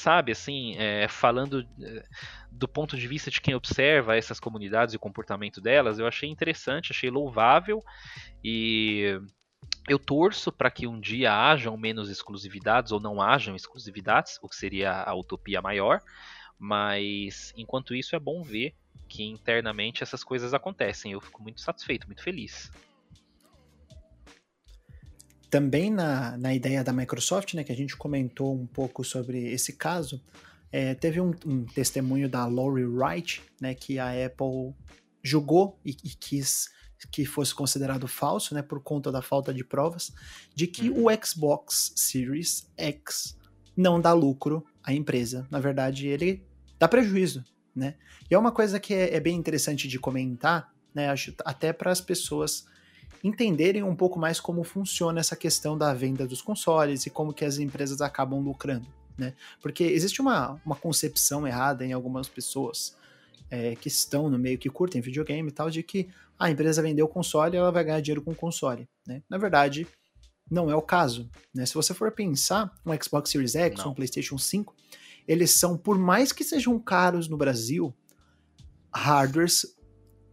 sabe, 0.00 0.32
assim, 0.32 0.76
é, 0.76 1.08
falando 1.08 1.66
é, 1.82 2.04
do 2.50 2.68
ponto 2.68 2.96
de 2.96 3.06
vista 3.06 3.30
de 3.30 3.40
quem 3.40 3.54
observa 3.54 4.16
essas 4.16 4.40
comunidades 4.40 4.94
e 4.94 4.96
o 4.96 5.00
comportamento 5.00 5.60
delas, 5.60 5.98
eu 5.98 6.06
achei 6.06 6.28
interessante, 6.28 6.92
achei 6.92 7.10
louvável 7.10 7.82
e 8.42 9.20
eu 9.88 9.98
torço 9.98 10.52
para 10.52 10.70
que 10.70 10.86
um 10.86 11.00
dia 11.00 11.32
hajam 11.32 11.76
menos 11.76 12.08
exclusividades 12.10 12.92
ou 12.92 13.00
não 13.00 13.20
hajam 13.20 13.54
exclusividades, 13.56 14.38
o 14.42 14.48
que 14.48 14.56
seria 14.56 15.02
a 15.02 15.14
utopia 15.14 15.60
maior, 15.62 16.00
mas 16.58 17.52
enquanto 17.56 17.94
isso 17.94 18.16
é 18.16 18.18
bom 18.18 18.42
ver 18.42 18.74
que 19.08 19.22
internamente 19.22 20.02
essas 20.02 20.24
coisas 20.24 20.52
acontecem. 20.54 21.12
Eu 21.12 21.20
fico 21.20 21.42
muito 21.42 21.60
satisfeito, 21.60 22.06
muito 22.06 22.22
feliz 22.22 22.70
também 25.56 25.90
na, 25.90 26.36
na 26.36 26.54
ideia 26.54 26.84
da 26.84 26.92
Microsoft, 26.92 27.54
né, 27.54 27.64
que 27.64 27.72
a 27.72 27.74
gente 27.74 27.96
comentou 27.96 28.54
um 28.54 28.66
pouco 28.66 29.02
sobre 29.02 29.50
esse 29.50 29.72
caso, 29.72 30.22
é, 30.70 30.94
teve 30.94 31.18
um, 31.18 31.32
um, 31.46 31.64
testemunho 31.64 32.28
da 32.28 32.44
Lori 32.44 32.84
Wright, 32.84 33.42
né, 33.58 33.74
que 33.74 33.98
a 33.98 34.10
Apple 34.10 34.74
julgou 35.22 35.80
e, 35.82 35.96
e, 36.04 36.10
quis 36.10 36.68
que 37.10 37.24
fosse 37.24 37.54
considerado 37.54 38.06
falso, 38.06 38.54
né, 38.54 38.60
por 38.60 38.82
conta 38.82 39.10
da 39.10 39.22
falta 39.22 39.54
de 39.54 39.64
provas, 39.64 40.12
de 40.54 40.66
que 40.66 40.90
o 40.90 41.04
uhum. 41.04 41.18
Xbox 41.24 41.94
Series 41.96 42.70
X 42.76 43.34
não 43.74 43.98
dá 43.98 44.12
lucro 44.12 44.62
à 44.84 44.92
empresa. 44.92 45.48
Na 45.50 45.58
verdade, 45.58 46.06
ele 46.06 46.46
dá 46.78 46.86
prejuízo, 46.86 47.42
né? 47.74 47.94
E 48.30 48.34
é 48.34 48.38
uma 48.38 48.52
coisa 48.52 48.78
que 48.78 48.92
é, 48.92 49.14
é 49.14 49.20
bem 49.20 49.34
interessante 49.34 49.88
de 49.88 49.98
comentar, 49.98 50.70
né, 50.94 51.08
acho, 51.08 51.34
até 51.46 51.72
para 51.72 51.90
as 51.90 52.02
pessoas 52.02 52.66
entenderem 53.22 53.82
um 53.82 53.94
pouco 53.94 54.18
mais 54.18 54.38
como 54.40 54.62
funciona 54.62 55.20
essa 55.20 55.36
questão 55.36 55.76
da 55.76 55.92
venda 55.92 56.26
dos 56.26 56.42
consoles 56.42 57.06
e 57.06 57.10
como 57.10 57.32
que 57.32 57.44
as 57.44 57.58
empresas 57.58 58.00
acabam 58.00 58.40
lucrando, 58.40 58.86
né? 59.18 59.34
Porque 59.60 59.84
existe 59.84 60.20
uma, 60.20 60.60
uma 60.64 60.76
concepção 60.76 61.46
errada 61.46 61.84
em 61.84 61.92
algumas 61.92 62.28
pessoas 62.28 62.96
é, 63.50 63.74
que 63.76 63.88
estão 63.88 64.28
no 64.28 64.38
meio, 64.38 64.58
que 64.58 64.68
curtem 64.68 65.00
videogame 65.00 65.48
e 65.48 65.52
tal, 65.52 65.70
de 65.70 65.82
que 65.82 66.08
a 66.38 66.50
empresa 66.50 66.82
vendeu 66.82 67.06
o 67.06 67.08
console 67.08 67.56
e 67.56 67.58
ela 67.58 67.72
vai 67.72 67.84
ganhar 67.84 68.00
dinheiro 68.00 68.22
com 68.22 68.32
o 68.32 68.36
console, 68.36 68.88
né? 69.06 69.22
Na 69.28 69.38
verdade, 69.38 69.86
não 70.50 70.70
é 70.70 70.76
o 70.76 70.82
caso, 70.82 71.28
né? 71.54 71.66
Se 71.66 71.74
você 71.74 71.94
for 71.94 72.12
pensar, 72.12 72.72
um 72.84 72.92
Xbox 73.02 73.30
Series 73.30 73.54
X, 73.54 73.78
não. 73.78 73.90
um 73.90 73.94
PlayStation 73.94 74.38
5, 74.38 74.74
eles 75.26 75.50
são, 75.52 75.76
por 75.76 75.98
mais 75.98 76.32
que 76.32 76.44
sejam 76.44 76.78
caros 76.78 77.28
no 77.28 77.36
Brasil, 77.36 77.94
hardwares 78.94 79.75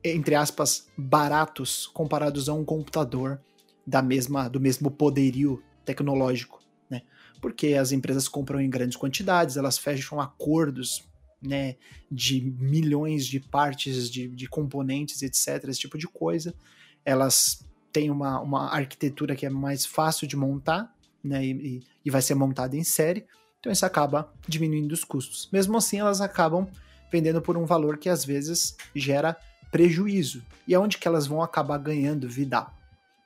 entre 0.03 0.35
aspas, 0.35 0.87
baratos 0.97 1.87
comparados 1.87 2.49
a 2.49 2.53
um 2.53 2.65
computador 2.65 3.39
da 3.85 4.01
mesma, 4.01 4.49
do 4.49 4.59
mesmo 4.59 4.91
poderio 4.91 5.61
tecnológico, 5.85 6.61
né? 6.89 7.01
Porque 7.41 7.73
as 7.73 7.91
empresas 7.91 8.27
compram 8.27 8.59
em 8.59 8.69
grandes 8.69 8.97
quantidades, 8.97 9.57
elas 9.57 9.77
fecham 9.77 10.19
acordos, 10.19 11.03
né, 11.41 11.75
de 12.09 12.41
milhões 12.57 13.25
de 13.25 13.39
partes, 13.39 14.09
de, 14.09 14.29
de 14.29 14.47
componentes, 14.47 15.21
etc, 15.21 15.67
esse 15.67 15.81
tipo 15.81 15.97
de 15.97 16.07
coisa. 16.07 16.55
Elas 17.03 17.65
têm 17.91 18.09
uma, 18.09 18.39
uma 18.39 18.69
arquitetura 18.69 19.35
que 19.35 19.45
é 19.45 19.49
mais 19.49 19.85
fácil 19.85 20.25
de 20.25 20.37
montar, 20.37 20.95
né, 21.21 21.45
e, 21.45 21.83
e 22.03 22.09
vai 22.09 22.21
ser 22.21 22.35
montada 22.35 22.77
em 22.77 22.83
série, 22.83 23.25
então 23.59 23.71
isso 23.71 23.85
acaba 23.85 24.33
diminuindo 24.47 24.91
os 24.91 25.03
custos. 25.03 25.49
Mesmo 25.51 25.77
assim, 25.77 25.99
elas 25.99 26.21
acabam 26.21 26.67
vendendo 27.11 27.41
por 27.41 27.57
um 27.57 27.65
valor 27.65 27.97
que 27.97 28.09
às 28.09 28.25
vezes 28.25 28.75
gera 28.95 29.37
prejuízo. 29.73 30.45
E 30.67 30.75
aonde 30.75 30.99
que 30.99 31.07
elas 31.07 31.25
vão 31.25 31.41
acabar 31.41 31.79
ganhando 31.79 32.29
vida? 32.29 32.67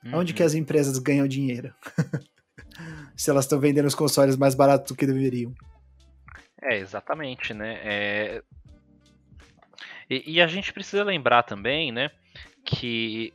Uhum. 0.03 0.19
Onde 0.19 0.33
que 0.33 0.41
as 0.41 0.53
empresas 0.53 0.97
ganham 0.97 1.27
dinheiro? 1.27 1.75
Se 3.17 3.29
elas 3.29 3.43
estão 3.43 3.59
vendendo 3.59 3.85
os 3.85 3.93
consoles 3.93 4.37
mais 4.37 4.55
baratos 4.55 4.89
do 4.89 4.97
que 4.97 5.05
deveriam. 5.05 5.53
É, 6.61 6.77
exatamente, 6.77 7.53
né? 7.53 7.79
É... 7.83 8.43
E, 10.09 10.35
e, 10.35 10.41
a 10.41 10.47
gente 10.47 10.71
precisa 10.71 11.03
lembrar 11.03 11.43
também, 11.43 11.91
né, 11.91 12.09
que 12.63 13.33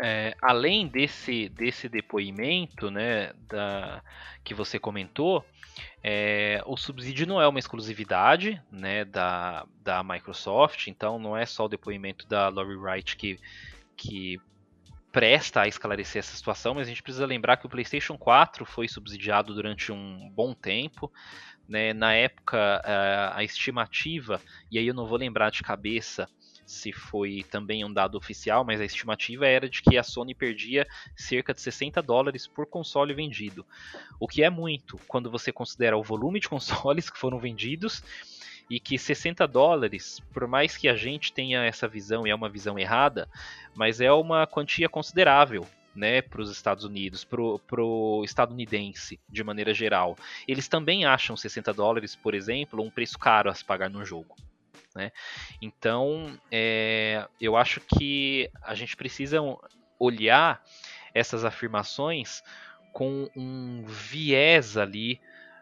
é, 0.00 0.36
além 0.42 0.86
desse, 0.86 1.48
desse 1.48 1.88
depoimento, 1.88 2.90
né, 2.90 3.32
da, 3.48 4.02
que 4.44 4.54
você 4.54 4.78
comentou, 4.78 5.44
é, 6.02 6.62
o 6.66 6.76
subsídio 6.76 7.26
não 7.26 7.40
é 7.40 7.48
uma 7.48 7.58
exclusividade 7.58 8.60
né, 8.70 9.04
da, 9.04 9.66
da 9.82 10.02
Microsoft, 10.02 10.86
então 10.88 11.18
não 11.18 11.36
é 11.36 11.46
só 11.46 11.64
o 11.64 11.68
depoimento 11.68 12.26
da 12.26 12.48
Lori 12.48 12.76
Wright 12.76 13.16
que, 13.16 13.38
que 13.96 14.40
presta 15.10 15.62
a 15.62 15.68
esclarecer 15.68 16.20
essa 16.20 16.36
situação, 16.36 16.74
mas 16.74 16.86
a 16.86 16.90
gente 16.90 17.02
precisa 17.02 17.24
lembrar 17.24 17.56
que 17.56 17.66
o 17.66 17.70
PlayStation 17.70 18.18
4 18.18 18.66
foi 18.66 18.86
subsidiado 18.86 19.54
durante 19.54 19.90
um 19.90 20.30
bom 20.30 20.52
tempo. 20.52 21.10
Né? 21.66 21.92
Na 21.92 22.12
época, 22.12 22.82
a 23.34 23.42
estimativa, 23.42 24.40
e 24.70 24.78
aí 24.78 24.86
eu 24.86 24.94
não 24.94 25.06
vou 25.06 25.18
lembrar 25.18 25.50
de 25.50 25.62
cabeça 25.62 26.28
se 26.66 26.92
foi 26.92 27.44
também 27.50 27.84
um 27.84 27.92
dado 27.92 28.18
oficial, 28.18 28.64
mas 28.64 28.80
a 28.80 28.84
estimativa 28.84 29.46
era 29.46 29.68
de 29.68 29.80
que 29.82 29.96
a 29.96 30.02
Sony 30.02 30.34
perdia 30.34 30.86
cerca 31.16 31.54
de 31.54 31.60
60 31.60 32.02
dólares 32.02 32.46
por 32.46 32.66
console 32.66 33.14
vendido. 33.14 33.64
O 34.18 34.26
que 34.26 34.42
é 34.42 34.50
muito 34.50 34.98
quando 35.06 35.30
você 35.30 35.52
considera 35.52 35.96
o 35.96 36.02
volume 36.02 36.40
de 36.40 36.48
consoles 36.50 37.08
que 37.08 37.18
foram 37.18 37.38
vendidos 37.38 38.02
e 38.68 38.80
que 38.80 38.98
60 38.98 39.46
dólares, 39.46 40.20
por 40.32 40.46
mais 40.48 40.76
que 40.76 40.88
a 40.88 40.96
gente 40.96 41.32
tenha 41.32 41.64
essa 41.64 41.86
visão 41.86 42.26
e 42.26 42.30
é 42.30 42.34
uma 42.34 42.48
visão 42.48 42.78
errada, 42.78 43.28
mas 43.74 44.00
é 44.00 44.10
uma 44.10 44.46
quantia 44.46 44.88
considerável 44.88 45.66
né, 45.94 46.20
para 46.20 46.42
os 46.42 46.50
Estados 46.50 46.84
Unidos, 46.84 47.24
para 47.24 47.40
o 47.82 48.22
estadunidense 48.24 49.18
de 49.28 49.42
maneira 49.42 49.72
geral. 49.72 50.16
Eles 50.46 50.68
também 50.68 51.04
acham 51.04 51.36
60 51.36 51.72
dólares, 51.72 52.14
por 52.14 52.34
exemplo, 52.34 52.82
um 52.82 52.90
preço 52.90 53.18
caro 53.18 53.48
a 53.48 53.54
se 53.54 53.64
pagar 53.64 53.88
no 53.88 54.04
jogo. 54.04 54.36
Né? 54.96 55.12
Então, 55.60 56.40
é, 56.50 57.28
eu 57.38 57.54
acho 57.54 57.80
que 57.80 58.50
a 58.62 58.74
gente 58.74 58.96
precisa 58.96 59.38
olhar 59.98 60.62
essas 61.12 61.44
afirmações 61.44 62.42
com 62.94 63.28
um 63.36 63.84
viés 63.86 64.78
ali 64.78 65.20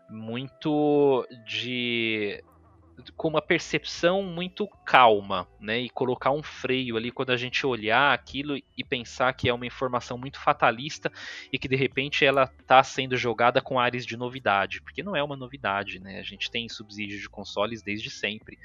muito 0.08 1.26
de 1.44 2.42
com 3.16 3.28
uma 3.28 3.42
percepção 3.42 4.22
muito 4.22 4.68
calma, 4.84 5.48
né? 5.60 5.80
E 5.80 5.90
colocar 5.90 6.30
um 6.30 6.42
freio 6.42 6.96
ali 6.96 7.10
quando 7.10 7.30
a 7.30 7.36
gente 7.36 7.66
olhar 7.66 8.12
aquilo 8.12 8.56
e 8.56 8.84
pensar 8.84 9.32
que 9.32 9.48
é 9.48 9.54
uma 9.54 9.66
informação 9.66 10.16
muito 10.16 10.38
fatalista 10.38 11.10
e 11.52 11.58
que 11.58 11.68
de 11.68 11.76
repente 11.76 12.24
ela 12.24 12.44
está 12.60 12.82
sendo 12.82 13.16
jogada 13.16 13.60
com 13.60 13.78
áreas 13.80 14.06
de 14.06 14.16
novidade, 14.16 14.80
porque 14.80 15.02
não 15.02 15.16
é 15.16 15.22
uma 15.22 15.36
novidade, 15.36 15.98
né? 15.98 16.20
A 16.20 16.22
gente 16.22 16.50
tem 16.50 16.68
subsídio 16.68 17.18
de 17.18 17.28
consoles 17.28 17.82
desde 17.82 18.10
sempre. 18.10 18.58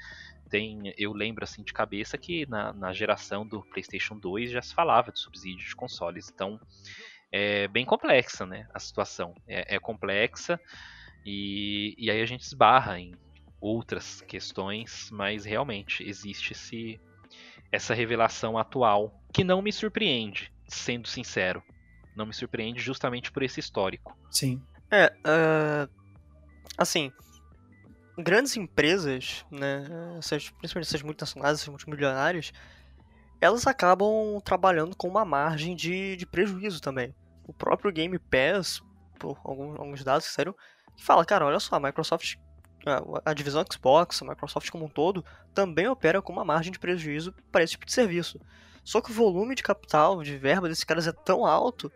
Tem, 0.50 0.92
eu 0.98 1.12
lembro 1.12 1.44
assim 1.44 1.62
de 1.62 1.72
cabeça 1.72 2.18
que 2.18 2.44
na, 2.46 2.72
na 2.72 2.92
geração 2.92 3.46
do 3.46 3.62
PlayStation 3.62 4.18
2 4.18 4.50
já 4.50 4.60
se 4.60 4.74
falava 4.74 5.12
de 5.12 5.20
subsídio 5.20 5.66
de 5.66 5.76
consoles, 5.76 6.28
então 6.28 6.60
é 7.30 7.68
bem 7.68 7.86
complexa, 7.86 8.44
né? 8.44 8.66
A 8.74 8.80
situação 8.80 9.32
é, 9.46 9.76
é 9.76 9.78
complexa 9.78 10.60
e, 11.24 11.94
e 11.96 12.10
aí 12.10 12.20
a 12.20 12.26
gente 12.26 12.42
esbarra 12.42 12.98
em 12.98 13.14
outras 13.60 14.20
questões, 14.22 15.08
mas 15.12 15.44
realmente 15.44 16.02
existe 16.02 16.52
esse, 16.52 17.00
essa 17.70 17.94
revelação 17.94 18.58
atual 18.58 19.22
que 19.32 19.44
não 19.44 19.62
me 19.62 19.72
surpreende, 19.72 20.52
sendo 20.66 21.06
sincero. 21.06 21.62
Não 22.16 22.26
me 22.26 22.32
surpreende 22.32 22.80
justamente 22.80 23.30
por 23.30 23.42
esse 23.42 23.60
histórico. 23.60 24.18
Sim. 24.30 24.60
É, 24.90 25.06
uh, 25.06 25.88
assim, 26.76 27.12
grandes 28.22 28.56
empresas, 28.56 29.44
né, 29.50 29.84
essas, 30.18 30.50
principalmente 30.50 30.88
essas 30.88 31.02
multinacionais, 31.02 31.54
essas 31.54 31.68
multimilionárias, 31.68 32.52
elas 33.40 33.66
acabam 33.66 34.40
trabalhando 34.44 34.96
com 34.96 35.08
uma 35.08 35.24
margem 35.24 35.74
de, 35.74 36.16
de 36.16 36.26
prejuízo 36.26 36.80
também. 36.80 37.14
O 37.46 37.52
próprio 37.52 37.92
Game 37.92 38.18
Pass, 38.18 38.82
por 39.18 39.38
alguns, 39.44 39.78
alguns 39.78 40.04
dados 40.04 40.26
que 40.26 40.32
saíram, 40.32 40.54
fala, 40.98 41.24
cara, 41.24 41.46
olha 41.46 41.58
só, 41.58 41.76
a 41.76 41.80
Microsoft 41.80 42.36
a 43.24 43.34
divisão 43.34 43.64
Xbox, 43.70 44.22
a 44.22 44.24
Microsoft 44.24 44.70
como 44.70 44.86
um 44.86 44.88
todo, 44.88 45.24
também 45.54 45.86
opera 45.88 46.22
com 46.22 46.32
uma 46.32 46.44
margem 46.44 46.72
de 46.72 46.78
prejuízo 46.78 47.34
para 47.52 47.62
esse 47.62 47.72
tipo 47.72 47.86
de 47.86 47.92
serviço. 47.92 48.40
Só 48.84 49.00
que 49.00 49.10
o 49.10 49.14
volume 49.14 49.54
de 49.54 49.62
capital, 49.62 50.22
de 50.22 50.36
verba 50.38 50.68
desses 50.68 50.84
caras 50.84 51.06
é 51.06 51.12
tão 51.12 51.44
alto 51.44 51.92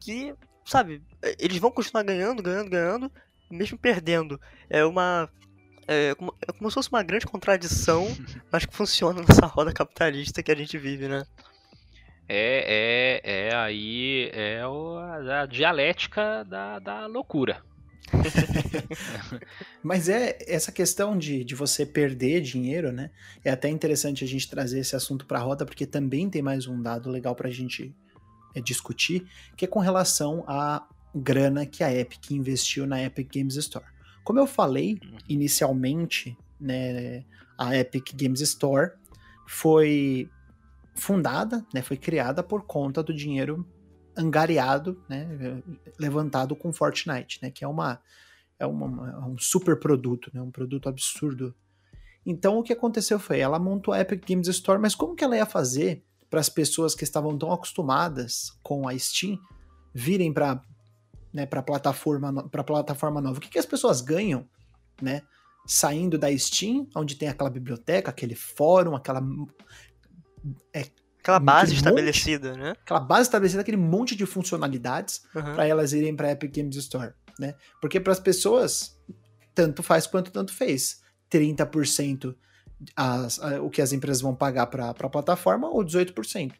que, 0.00 0.34
sabe, 0.64 1.02
eles 1.38 1.58
vão 1.58 1.70
continuar 1.70 2.02
ganhando, 2.02 2.42
ganhando, 2.42 2.70
ganhando, 2.70 3.12
mesmo 3.50 3.78
perdendo. 3.78 4.40
É 4.68 4.84
uma. 4.84 5.30
É 5.88 6.14
como, 6.14 6.34
é 6.40 6.52
como 6.52 6.70
se 6.70 6.74
fosse 6.74 6.88
uma 6.88 7.02
grande 7.02 7.26
contradição, 7.26 8.06
mas 8.50 8.64
que 8.64 8.74
funciona 8.74 9.20
nessa 9.20 9.46
roda 9.46 9.72
capitalista 9.72 10.42
que 10.42 10.50
a 10.50 10.56
gente 10.56 10.76
vive, 10.78 11.08
né? 11.08 11.24
É, 12.28 13.20
é, 13.24 13.48
é 13.48 13.54
aí 13.54 14.30
é 14.32 14.60
a 14.62 15.46
dialética 15.46 16.44
da, 16.44 16.78
da 16.80 17.06
loucura. 17.06 17.62
Mas 19.82 20.08
é 20.08 20.38
essa 20.46 20.70
questão 20.70 21.16
de, 21.16 21.44
de 21.44 21.54
você 21.54 21.84
perder 21.84 22.40
dinheiro, 22.40 22.92
né? 22.92 23.10
É 23.44 23.50
até 23.50 23.68
interessante 23.68 24.24
a 24.24 24.26
gente 24.26 24.48
trazer 24.48 24.80
esse 24.80 24.94
assunto 24.94 25.26
para 25.26 25.38
a 25.38 25.42
roda, 25.42 25.64
porque 25.64 25.86
também 25.86 26.28
tem 26.30 26.42
mais 26.42 26.66
um 26.66 26.80
dado 26.80 27.10
legal 27.10 27.34
para 27.34 27.48
a 27.48 27.52
gente 27.52 27.94
é, 28.54 28.60
discutir, 28.60 29.26
que 29.56 29.64
é 29.64 29.68
com 29.68 29.80
relação 29.80 30.44
à 30.46 30.86
grana 31.14 31.64
que 31.66 31.82
a 31.82 31.92
Epic 31.92 32.30
investiu 32.30 32.86
na 32.86 33.02
Epic 33.02 33.28
Games 33.32 33.56
Store. 33.56 33.84
Como 34.26 34.40
eu 34.40 34.46
falei 34.48 34.98
uhum. 35.04 35.18
inicialmente, 35.28 36.36
né, 36.60 37.24
a 37.56 37.76
Epic 37.76 38.12
Games 38.12 38.40
Store 38.40 38.90
foi 39.46 40.28
fundada, 40.96 41.64
né, 41.72 41.80
foi 41.80 41.96
criada 41.96 42.42
por 42.42 42.62
conta 42.62 43.04
do 43.04 43.14
dinheiro 43.14 43.64
angariado, 44.16 45.00
né, 45.08 45.62
levantado 45.96 46.56
com 46.56 46.72
Fortnite, 46.72 47.38
né, 47.40 47.52
que 47.52 47.64
é 47.64 47.68
uma 47.68 48.00
é 48.58 48.66
uma, 48.66 49.10
é 49.10 49.18
um 49.18 49.38
super 49.38 49.78
produto, 49.78 50.28
né, 50.34 50.42
um 50.42 50.50
produto 50.50 50.88
absurdo. 50.88 51.54
Então 52.24 52.58
o 52.58 52.64
que 52.64 52.72
aconteceu 52.72 53.20
foi, 53.20 53.38
ela 53.38 53.60
montou 53.60 53.94
a 53.94 54.00
Epic 54.00 54.26
Games 54.28 54.48
Store, 54.48 54.80
mas 54.80 54.96
como 54.96 55.14
que 55.14 55.22
ela 55.22 55.36
ia 55.36 55.46
fazer 55.46 56.02
para 56.28 56.40
as 56.40 56.48
pessoas 56.48 56.96
que 56.96 57.04
estavam 57.04 57.38
tão 57.38 57.52
acostumadas 57.52 58.58
com 58.60 58.88
a 58.88 58.98
Steam 58.98 59.38
virem 59.94 60.32
para 60.32 60.60
né, 61.36 61.44
para 61.44 61.62
plataforma 61.62 62.48
para 62.48 62.64
plataforma 62.64 63.20
nova? 63.20 63.36
O 63.36 63.40
que, 63.40 63.50
que 63.50 63.58
as 63.58 63.66
pessoas 63.66 64.00
ganham, 64.00 64.48
né, 65.00 65.20
saindo 65.66 66.16
da 66.16 66.36
Steam, 66.36 66.88
onde 66.96 67.14
tem 67.14 67.28
aquela 67.28 67.50
biblioteca, 67.50 68.10
aquele 68.10 68.34
fórum, 68.34 68.96
aquela 68.96 69.22
é, 70.72 70.86
Aquela 71.20 71.40
base 71.40 71.74
estabelecida, 71.74 72.50
monte, 72.50 72.60
né? 72.60 72.70
Aquela 72.70 73.00
base 73.00 73.22
estabelecida, 73.22 73.60
aquele 73.60 73.76
monte 73.76 74.14
de 74.14 74.24
funcionalidades 74.24 75.24
uhum. 75.34 75.54
para 75.54 75.66
elas 75.66 75.92
irem 75.92 76.14
para 76.14 76.30
Epic 76.30 76.54
Games 76.54 76.76
Store, 76.76 77.12
né? 77.36 77.56
Porque 77.80 77.98
para 77.98 78.12
as 78.12 78.20
pessoas, 78.20 78.96
tanto 79.52 79.82
faz 79.82 80.06
quanto 80.06 80.30
tanto 80.30 80.52
fez. 80.52 81.00
30% 81.28 82.32
as, 82.94 83.40
a, 83.40 83.60
o 83.60 83.68
que 83.68 83.82
as 83.82 83.92
empresas 83.92 84.22
vão 84.22 84.36
pagar 84.36 84.68
para 84.68 84.90
a 84.90 85.10
plataforma 85.10 85.68
ou 85.68 85.84
18%. 85.84 86.52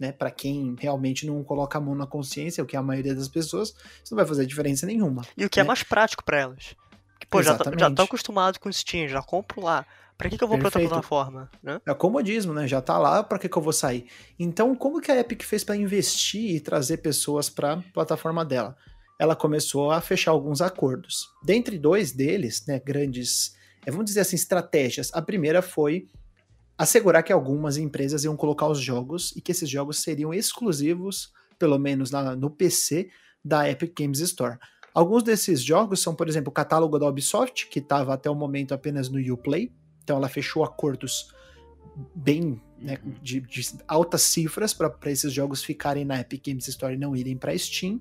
Né, 0.00 0.12
para 0.12 0.30
quem 0.30 0.74
realmente 0.78 1.26
não 1.26 1.44
coloca 1.44 1.76
a 1.76 1.80
mão 1.80 1.94
na 1.94 2.06
consciência, 2.06 2.64
o 2.64 2.66
que 2.66 2.74
é 2.74 2.78
a 2.78 2.82
maioria 2.82 3.14
das 3.14 3.28
pessoas, 3.28 3.68
isso 4.02 4.14
não 4.14 4.16
vai 4.16 4.24
fazer 4.24 4.46
diferença 4.46 4.86
nenhuma. 4.86 5.26
E 5.36 5.44
o 5.44 5.50
que 5.50 5.60
é 5.60 5.62
né? 5.62 5.66
é 5.66 5.68
mais 5.68 5.82
prático 5.82 6.24
para 6.24 6.38
elas. 6.38 6.74
Porque, 7.12 7.26
pô, 7.28 7.42
já 7.42 7.52
estão 7.52 7.94
tá, 7.94 8.02
acostumados 8.02 8.56
com 8.56 8.70
o 8.70 8.72
Steam, 8.72 9.06
já 9.08 9.20
compro 9.20 9.62
lá. 9.62 9.84
Pra 10.20 10.28
que, 10.28 10.36
que 10.36 10.44
eu 10.44 10.48
vou 10.48 10.58
Perfeito. 10.58 10.88
pra 10.88 10.96
outra 10.96 11.08
plataforma? 11.08 11.50
Né? 11.62 11.80
É 11.86 11.94
comodismo, 11.94 12.52
né? 12.52 12.68
Já 12.68 12.82
tá 12.82 12.98
lá, 12.98 13.22
pra 13.22 13.38
que, 13.38 13.48
que 13.48 13.56
eu 13.56 13.62
vou 13.62 13.72
sair? 13.72 14.06
Então, 14.38 14.74
como 14.74 15.00
que 15.00 15.10
a 15.10 15.18
Epic 15.18 15.42
fez 15.42 15.64
para 15.64 15.74
investir 15.74 16.56
e 16.56 16.60
trazer 16.60 16.98
pessoas 16.98 17.48
pra 17.48 17.82
plataforma 17.94 18.44
dela? 18.44 18.76
Ela 19.18 19.34
começou 19.34 19.90
a 19.90 19.98
fechar 20.02 20.32
alguns 20.32 20.60
acordos. 20.60 21.30
Dentre 21.42 21.78
dois 21.78 22.12
deles, 22.12 22.66
né, 22.66 22.78
grandes, 22.78 23.56
é, 23.86 23.90
vamos 23.90 24.04
dizer 24.04 24.20
assim, 24.20 24.36
estratégias. 24.36 25.10
A 25.14 25.22
primeira 25.22 25.62
foi 25.62 26.06
assegurar 26.80 27.22
que 27.22 27.30
algumas 27.30 27.76
empresas 27.76 28.24
iam 28.24 28.34
colocar 28.34 28.66
os 28.66 28.80
jogos 28.80 29.36
e 29.36 29.40
que 29.42 29.52
esses 29.52 29.68
jogos 29.68 29.98
seriam 29.98 30.32
exclusivos, 30.32 31.30
pelo 31.58 31.78
menos 31.78 32.10
na, 32.10 32.34
no 32.34 32.48
PC, 32.48 33.10
da 33.44 33.68
Epic 33.68 33.92
Games 33.94 34.18
Store. 34.20 34.58
Alguns 34.94 35.22
desses 35.22 35.62
jogos 35.62 36.00
são, 36.00 36.14
por 36.14 36.26
exemplo, 36.26 36.48
o 36.48 36.54
catálogo 36.54 36.98
da 36.98 37.06
Ubisoft, 37.06 37.68
que 37.68 37.80
estava 37.80 38.14
até 38.14 38.30
o 38.30 38.34
momento 38.34 38.72
apenas 38.72 39.10
no 39.10 39.20
Uplay, 39.34 39.70
então 40.02 40.16
ela 40.16 40.28
fechou 40.30 40.64
acordos 40.64 41.30
bem 42.14 42.58
né, 42.78 42.96
de, 43.22 43.42
de, 43.42 43.74
altas 43.86 44.22
cifras 44.22 44.72
para 44.72 45.10
esses 45.10 45.34
jogos 45.34 45.62
ficarem 45.62 46.06
na 46.06 46.18
Epic 46.18 46.46
Games 46.46 46.66
Store 46.66 46.94
e 46.94 46.98
não 46.98 47.14
irem 47.14 47.36
para 47.36 47.56
Steam. 47.58 48.00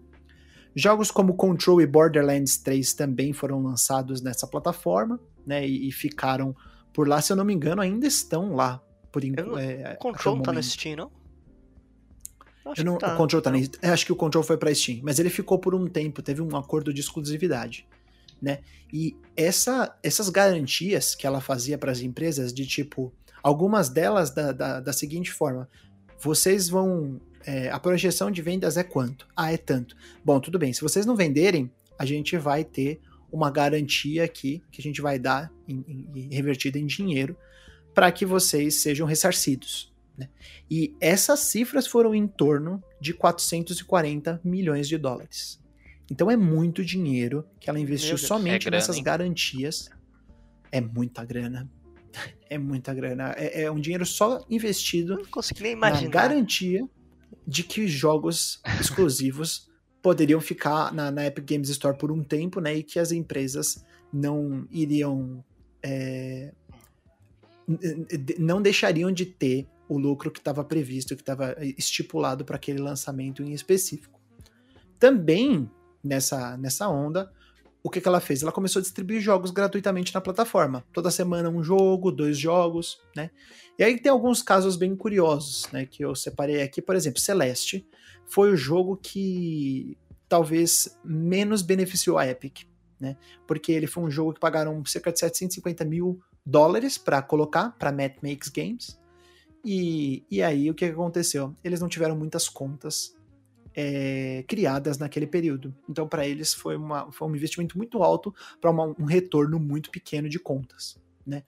Jogos 0.74 1.12
como 1.12 1.36
Control 1.36 1.82
e 1.82 1.86
Borderlands 1.86 2.58
3 2.60 2.94
também 2.94 3.34
foram 3.34 3.62
lançados 3.62 4.22
nessa 4.22 4.48
plataforma, 4.48 5.20
né, 5.46 5.68
e, 5.68 5.90
e 5.90 5.92
ficaram 5.92 6.56
por 7.00 7.08
lá, 7.08 7.22
se 7.22 7.32
eu 7.32 7.38
não 7.38 7.46
me 7.46 7.54
engano, 7.54 7.82
ainda 7.82 8.06
estão 8.06 8.56
lá. 8.56 8.84
Por 9.10 9.24
enquanto. 9.24 9.58
É, 9.58 9.96
Control 9.96 10.36
não 10.36 10.44
tá 10.44 10.52
na 10.52 10.62
Steam, 10.62 10.98
não? 10.98 11.12
Eu 12.76 12.84
não, 12.84 12.98
tá. 12.98 13.14
O 13.14 13.18
Control 13.18 13.42
tá 13.42 13.50
na, 13.50 13.58
acho 13.94 14.06
que 14.06 14.12
o 14.12 14.18
Control 14.18 14.44
foi 14.44 14.58
para 14.58 14.76
Steam, 14.76 15.00
mas 15.02 15.18
ele 15.18 15.30
ficou 15.30 15.58
por 15.58 15.74
um 15.74 15.88
tempo, 15.88 16.22
teve 16.22 16.42
um 16.42 16.58
acordo 16.58 16.94
de 16.94 17.00
exclusividade 17.00 17.88
né? 18.42 18.60
E 18.92 19.16
essa, 19.34 19.98
essas 20.04 20.28
garantias 20.28 21.16
que 21.16 21.26
ela 21.26 21.40
fazia 21.40 21.78
para 21.78 21.90
as 21.90 22.02
empresas, 22.02 22.54
de 22.54 22.66
tipo, 22.66 23.14
algumas 23.42 23.88
delas 23.88 24.32
da, 24.32 24.52
da, 24.52 24.80
da 24.82 24.92
seguinte 24.92 25.32
forma: 25.32 25.70
vocês 26.20 26.68
vão. 26.68 27.22
É, 27.46 27.70
a 27.70 27.80
projeção 27.80 28.30
de 28.30 28.42
vendas 28.42 28.76
é 28.76 28.84
quanto? 28.84 29.26
Ah, 29.34 29.54
é 29.54 29.58
tanto. 29.58 29.96
Bom, 30.24 30.42
tudo 30.42 30.60
bem. 30.60 30.74
Se 30.74 30.82
vocês 30.82 31.06
não 31.06 31.16
venderem, 31.16 31.72
a 31.98 32.06
gente 32.06 32.38
vai 32.38 32.66
ter 32.66 33.00
uma 33.32 33.52
garantia 33.52 34.24
aqui 34.24 34.64
que 34.72 34.82
a 34.82 34.84
gente 34.84 35.02
vai 35.02 35.20
dar 35.20 35.52
em, 35.68 35.84
em, 36.16 36.34
revertida 36.34 36.78
em 36.78 36.86
dinheiro 36.86 37.38
para 37.94 38.12
que 38.12 38.26
vocês 38.26 38.76
sejam 38.76 39.06
ressarcidos. 39.06 39.94
Né? 40.18 40.30
E 40.70 40.96
essas 41.00 41.40
cifras 41.42 41.88
foram 41.88 42.14
em 42.14 42.28
torno 42.28 42.84
de 43.00 43.14
440 43.14 44.42
milhões 44.44 44.88
de 44.88 44.98
dólares. 44.98 45.60
Então 46.12 46.30
é 46.30 46.36
muito 46.36 46.84
dinheiro 46.84 47.46
que 47.60 47.70
ela 47.70 47.80
investiu 47.80 48.18
somente 48.18 48.68
é 48.68 48.70
grana, 48.70 48.78
nessas 48.78 48.98
hein? 48.98 49.04
garantias. 49.04 49.90
É 50.72 50.82
muita 50.82 51.24
grana. 51.24 51.70
É 52.50 52.58
muita 52.58 52.94
grana. 52.94 53.34
É, 53.38 53.64
é 53.64 53.72
um 53.72 53.80
dinheiro 53.80 54.06
só 54.06 54.44
investido 54.50 55.18
na 55.80 56.02
garantia 56.08 56.88
de 57.46 57.64
que 57.64 57.88
jogos 57.88 58.62
exclusivos 58.80 59.70
poderiam 60.02 60.40
ficar 60.40 60.94
na, 60.94 61.12
na, 61.12 61.26
Epic 61.26 61.46
Games 61.46 61.70
Store 61.70 61.98
por 61.98 62.12
um 62.12 62.24
tempo, 62.24 62.60
né? 62.60 62.76
E 62.76 62.84
que 62.84 63.00
as 63.00 63.12
empresas 63.12 63.84
não 64.12 64.68
iriam. 64.72 65.44
É, 65.84 66.52
não 68.40 68.62
deixariam 68.62 69.12
de 69.12 69.26
ter 69.26 69.68
o 69.88 69.98
lucro 69.98 70.32
que 70.32 70.40
estava 70.40 70.64
previsto, 70.64 71.16
que 71.16 71.22
estava 71.22 71.56
estipulado 71.78 72.44
para 72.44 72.56
aquele 72.56 72.80
lançamento 72.80 73.44
em 73.44 73.54
específico. 73.54 74.20
Também 75.00 75.70
nessa, 76.04 76.58
nessa 76.58 76.88
onda, 76.90 77.32
o 77.82 77.90
que, 77.90 78.02
que 78.02 78.08
ela 78.08 78.20
fez? 78.20 78.44
Ela 78.44 78.52
começou 78.52 78.80
a 78.80 78.84
distribuir 78.84 79.22
jogos 79.22 79.52
gratuitamente 79.52 80.14
na 80.14 80.22
plataforma. 80.22 80.86
Toda 80.92 81.10
semana 81.10 81.50
um 81.50 81.64
jogo, 81.64 82.12
dois 82.12 82.38
jogos, 82.38 83.00
né? 83.16 83.30
E 83.78 83.84
aí 83.84 84.00
tem 84.00 84.12
alguns 84.12 84.42
casos 84.42 84.76
bem 84.76 84.96
curiosos, 84.96 85.70
né? 85.72 85.86
Que 85.86 86.04
eu 86.04 86.14
separei 86.14 86.62
aqui. 86.62 86.82
Por 86.82 86.96
exemplo, 86.96 87.20
Celeste 87.20 87.88
foi 88.26 88.52
o 88.52 88.58
jogo 88.58 88.98
que 88.98 89.98
talvez 90.28 90.98
menos 91.04 91.62
beneficiou 91.62 92.18
a 92.18 92.28
Epic, 92.28 92.66
né? 93.00 93.16
Porque 93.48 93.72
ele 93.72 93.88
foi 93.88 94.04
um 94.04 94.12
jogo 94.12 94.34
que 94.34 94.40
pagaram 94.40 94.84
cerca 94.86 95.12
de 95.12 95.20
750 95.20 95.86
mil 95.86 96.20
dólares 96.46 96.98
para 96.98 97.22
colocar 97.22 97.72
para 97.78 97.92
Matt 97.92 98.18
Makes 98.22 98.50
Games. 98.50 99.00
E, 99.64 100.24
e 100.30 100.42
aí 100.42 100.70
o 100.70 100.74
que 100.74 100.86
aconteceu? 100.86 101.56
Eles 101.64 101.80
não 101.80 101.88
tiveram 101.88 102.16
muitas 102.16 102.50
contas 102.50 103.14
é, 103.82 104.44
criadas 104.46 104.98
naquele 104.98 105.26
período. 105.26 105.74
Então, 105.90 106.06
para 106.06 106.28
eles, 106.28 106.54
foi, 106.54 106.76
uma, 106.76 107.10
foi 107.14 107.30
um 107.30 107.36
investimento 107.36 107.78
muito 107.78 108.04
alto 108.04 108.36
para 108.60 108.70
um 108.72 109.06
retorno 109.06 109.58
muito 109.58 109.90
pequeno 109.90 110.28
de 110.28 110.38
contas. 110.38 111.00
Né? 111.26 111.44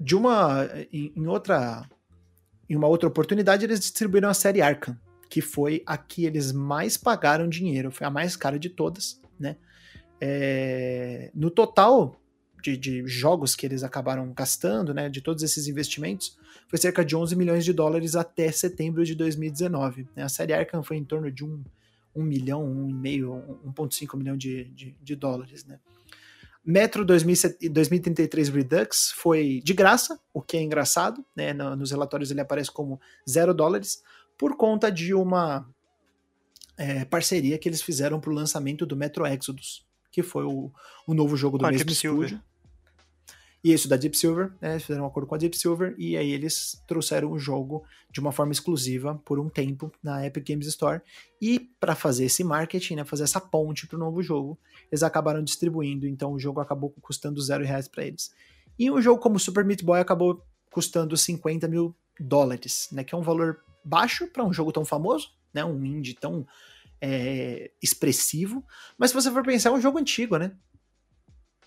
De 0.00 0.16
uma. 0.16 0.66
Em, 0.90 1.12
em, 1.14 1.26
outra. 1.26 1.86
Em 2.68 2.74
uma 2.74 2.88
outra 2.88 3.08
oportunidade, 3.08 3.64
eles 3.64 3.78
distribuíram 3.78 4.30
a 4.30 4.34
série 4.34 4.62
Arkham, 4.62 4.98
que 5.28 5.42
foi 5.42 5.82
a 5.84 5.98
que 5.98 6.24
eles 6.24 6.50
mais 6.50 6.96
pagaram 6.96 7.46
dinheiro, 7.46 7.90
foi 7.90 8.06
a 8.06 8.10
mais 8.10 8.36
cara 8.36 8.58
de 8.58 8.70
todas. 8.70 9.20
Né? 9.38 9.56
É, 10.18 11.30
no 11.34 11.50
total, 11.50 12.18
de, 12.64 12.78
de, 12.78 13.06
jogos 13.06 13.54
que 13.54 13.66
eles 13.66 13.82
acabaram 13.82 14.32
gastando, 14.32 14.94
né, 14.94 15.10
de 15.10 15.20
todos 15.20 15.42
esses 15.42 15.68
investimentos, 15.68 16.38
foi 16.66 16.78
cerca 16.78 17.04
de 17.04 17.14
11 17.14 17.36
milhões 17.36 17.62
de 17.62 17.74
dólares 17.74 18.16
até 18.16 18.50
setembro 18.50 19.04
de 19.04 19.14
2019. 19.14 20.08
Né? 20.16 20.22
A 20.22 20.28
série 20.30 20.54
Arkham 20.54 20.82
foi 20.82 20.96
em 20.96 21.04
torno 21.04 21.30
de 21.30 21.44
um, 21.44 21.62
um 22.16 22.22
milhão, 22.22 22.64
um 22.64 22.88
e 22.88 22.94
meio, 22.94 23.60
1,5 23.66 24.16
milhão 24.16 24.36
de, 24.36 24.64
de, 24.70 24.96
de, 24.98 25.14
dólares. 25.14 25.66
Né? 25.66 25.78
Metro 26.64 27.04
2033 27.04 28.48
Redux 28.48 29.12
foi 29.14 29.60
de 29.62 29.74
graça, 29.74 30.18
o 30.32 30.40
que 30.40 30.56
é 30.56 30.62
engraçado, 30.62 31.22
né? 31.36 31.52
nos 31.52 31.90
relatórios 31.90 32.30
ele 32.30 32.40
aparece 32.40 32.70
como 32.70 32.98
zero 33.28 33.52
dólares, 33.52 34.02
por 34.38 34.56
conta 34.56 34.90
de 34.90 35.12
uma 35.12 35.68
é, 36.78 37.04
parceria 37.04 37.58
que 37.58 37.68
eles 37.68 37.82
fizeram 37.82 38.18
para 38.18 38.30
o 38.30 38.34
lançamento 38.34 38.86
do 38.86 38.96
Metro 38.96 39.26
Exodus, 39.26 39.86
que 40.10 40.22
foi 40.22 40.44
o, 40.44 40.72
o 41.06 41.12
novo 41.12 41.36
jogo 41.36 41.58
do 41.58 41.66
mesmo 41.68 41.90
estúdio. 41.90 42.40
E 43.64 43.72
isso 43.72 43.88
da 43.88 43.96
Deep 43.96 44.14
Silver, 44.14 44.52
né? 44.60 44.78
Fizeram 44.78 45.04
um 45.04 45.06
acordo 45.06 45.26
com 45.26 45.34
a 45.34 45.38
Deep 45.38 45.56
Silver 45.56 45.94
e 45.96 46.18
aí 46.18 46.30
eles 46.30 46.78
trouxeram 46.86 47.32
o 47.32 47.38
jogo 47.38 47.82
de 48.12 48.20
uma 48.20 48.30
forma 48.30 48.52
exclusiva 48.52 49.18
por 49.24 49.40
um 49.40 49.48
tempo 49.48 49.90
na 50.02 50.26
Epic 50.26 50.46
Games 50.46 50.66
Store. 50.66 51.00
E 51.40 51.58
para 51.80 51.94
fazer 51.94 52.26
esse 52.26 52.44
marketing, 52.44 52.96
né, 52.96 53.04
fazer 53.04 53.24
essa 53.24 53.40
ponte 53.40 53.86
para 53.86 53.96
o 53.96 53.98
novo 53.98 54.22
jogo, 54.22 54.58
eles 54.92 55.02
acabaram 55.02 55.42
distribuindo. 55.42 56.06
Então 56.06 56.34
o 56.34 56.38
jogo 56.38 56.60
acabou 56.60 56.94
custando 57.00 57.40
zero 57.40 57.64
reais 57.64 57.88
para 57.88 58.04
eles. 58.04 58.30
E 58.78 58.90
um 58.90 59.00
jogo 59.00 59.18
como 59.18 59.38
Super 59.38 59.64
Meat 59.64 59.82
Boy 59.82 59.98
acabou 59.98 60.44
custando 60.70 61.16
50 61.16 61.66
mil 61.66 61.96
dólares, 62.20 62.88
né? 62.92 63.02
Que 63.02 63.14
é 63.14 63.18
um 63.18 63.22
valor 63.22 63.62
baixo 63.82 64.26
para 64.26 64.44
um 64.44 64.52
jogo 64.52 64.72
tão 64.72 64.84
famoso, 64.84 65.30
né? 65.54 65.64
Um 65.64 65.82
indie 65.86 66.12
tão 66.12 66.46
é, 67.00 67.70
expressivo. 67.82 68.62
Mas 68.98 69.10
se 69.10 69.14
você 69.14 69.30
for 69.30 69.42
pensar, 69.42 69.70
é 69.70 69.72
um 69.72 69.80
jogo 69.80 69.98
antigo, 69.98 70.36
né? 70.36 70.52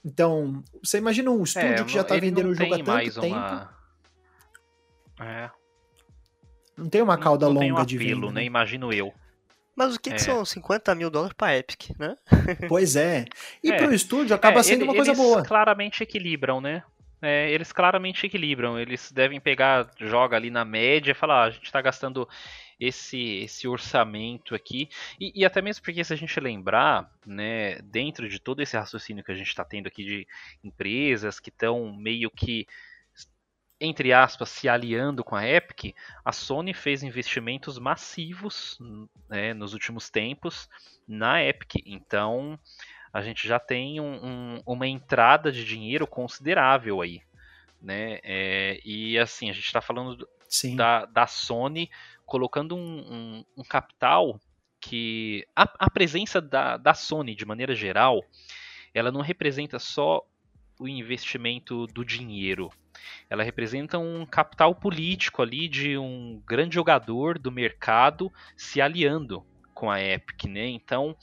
Então, 0.03 0.63
você 0.83 0.97
imagina 0.97 1.31
um 1.31 1.43
estúdio 1.43 1.69
é, 1.69 1.83
que 1.83 1.91
já 1.91 2.03
tá 2.03 2.15
vendendo 2.15 2.49
o 2.49 2.55
jogo 2.55 2.73
há 2.73 2.83
tanto 2.83 3.21
tempo. 3.21 3.35
Uma... 3.35 3.77
É. 5.19 5.49
Não 6.77 6.89
tem 6.89 7.01
uma 7.01 7.17
cauda 7.17 7.47
não, 7.47 7.53
não 7.53 7.61
longa 7.61 7.73
um 7.73 7.77
apelo, 7.77 7.87
de 7.87 7.97
venda. 7.97 8.27
Né? 8.27 8.33
né? 8.33 8.43
Imagino 8.43 8.93
eu. 8.93 9.13
Mas 9.75 9.95
o 9.95 9.99
que, 9.99 10.09
é. 10.09 10.13
que, 10.13 10.21
são 10.21 10.43
50 10.43 10.95
mil 10.95 11.09
dólares 11.09 11.35
pra 11.37 11.55
Epic, 11.55 11.91
né? 11.99 12.15
Pois 12.67 12.95
é. 12.95 13.25
E 13.63 13.71
é. 13.71 13.77
pro 13.77 13.93
estúdio 13.93 14.35
acaba 14.35 14.59
é, 14.59 14.63
sendo 14.63 14.81
ele, 14.81 14.89
uma 14.89 14.95
coisa 14.95 15.13
boa. 15.13 15.37
Eles 15.37 15.47
claramente 15.47 16.01
equilibram, 16.01 16.59
né? 16.59 16.83
É, 17.21 17.51
eles 17.51 17.71
claramente 17.71 18.25
equilibram. 18.25 18.79
Eles 18.79 19.11
devem 19.11 19.39
pegar, 19.39 19.89
joga 19.99 20.35
ali 20.35 20.49
na 20.49 20.65
média 20.65 21.11
e 21.11 21.15
falar: 21.15 21.43
ah, 21.43 21.45
a 21.45 21.49
gente 21.51 21.71
tá 21.71 21.81
gastando 21.81 22.27
esse, 22.80 23.39
esse 23.39 23.67
orçamento 23.67 24.53
aqui. 24.53 24.89
E, 25.19 25.32
e, 25.41 25.45
até 25.45 25.61
mesmo 25.61 25.84
porque, 25.84 26.03
se 26.03 26.13
a 26.13 26.17
gente 26.17 26.39
lembrar, 26.39 27.11
né, 27.25 27.82
dentro 27.82 28.30
de 28.30 28.39
todo 28.39 28.61
esse 28.61 28.78
raciocínio 28.78 29.23
que 29.23 29.32
a 29.32 29.36
gente 29.36 29.47
está 29.47 29.63
tendo 29.63 29.88
aqui 29.88 30.03
de 30.03 30.28
empresas 30.63 31.39
que 31.39 31.49
estão 31.49 31.91
meio 31.95 32.30
que, 32.30 32.67
entre 33.80 34.13
aspas, 34.13 34.49
se 34.49 34.69
aliando 34.69 35.23
com 35.23 35.36
a 35.36 35.47
Epic, 35.47 35.95
a 36.23 36.32
Sony 36.32 36.73
fez 36.73 37.03
investimentos 37.03 37.80
massivos 37.80 38.78
né, 39.30 39.53
nos 39.53 39.73
últimos 39.73 40.09
tempos 40.09 40.69
na 41.07 41.43
Epic. 41.43 41.82
Então, 41.86 42.59
a 43.11 43.21
gente 43.21 43.47
já 43.47 43.59
tem 43.59 43.99
um, 43.99 44.25
um, 44.25 44.61
uma 44.65 44.88
entrada 44.88 45.51
de 45.51 45.65
dinheiro 45.65 46.05
considerável 46.05 47.01
aí. 47.01 47.21
Né? 47.82 48.19
É, 48.23 48.80
e 48.84 49.17
assim, 49.17 49.49
a 49.49 49.53
gente 49.53 49.65
está 49.65 49.82
falando 49.82 50.28
da, 50.75 51.05
da 51.05 51.28
Sony 51.28 51.89
colocando 52.28 52.75
um, 52.75 52.99
um, 52.99 53.45
um 53.57 53.63
capital 53.63 54.39
que 54.80 55.47
a, 55.55 55.63
a 55.80 55.89
presença 55.89 56.39
da, 56.39 56.78
da 56.78 56.93
Sony, 56.93 57.34
de 57.34 57.45
maneira 57.45 57.73
geral, 57.73 58.23
ela 58.93 59.11
não 59.11 59.21
representa 59.21 59.80
só 59.80 60.21
o 60.80 60.88
investimento 60.88 61.88
do 61.88 62.05
dinheiro. 62.05 62.69
Ela 63.30 63.43
representa 63.43 63.97
um 63.97 64.25
capital 64.25 64.75
político 64.75 65.41
ali 65.41 65.67
de 65.67 65.97
um 65.97 66.41
grande 66.45 66.75
jogador 66.75 67.39
do 67.39 67.51
mercado 67.51 68.32
se 68.55 68.82
aliando 68.82 69.43
com 69.73 69.89
a 69.89 70.01
Epic, 70.01 70.45
né? 70.45 70.67
Então, 70.67 71.15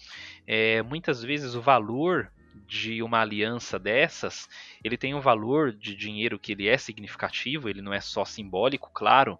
é, 0.47 0.83
muitas 0.83 1.23
vezes 1.23 1.55
o 1.55 1.61
valor 1.61 2.33
de 2.67 3.03
uma 3.03 3.21
aliança 3.21 3.79
dessas, 3.79 4.49
ele 4.83 4.97
tem 4.97 5.15
um 5.15 5.21
valor 5.21 5.73
de 5.73 5.95
dinheiro 5.95 6.39
que 6.39 6.53
ele 6.53 6.69
é 6.69 6.79
significativo, 6.79 7.69
ele 7.69 7.83
não 7.83 7.93
é 7.93 8.01
só 8.01 8.25
simbólico, 8.25 8.91
claro, 8.95 9.39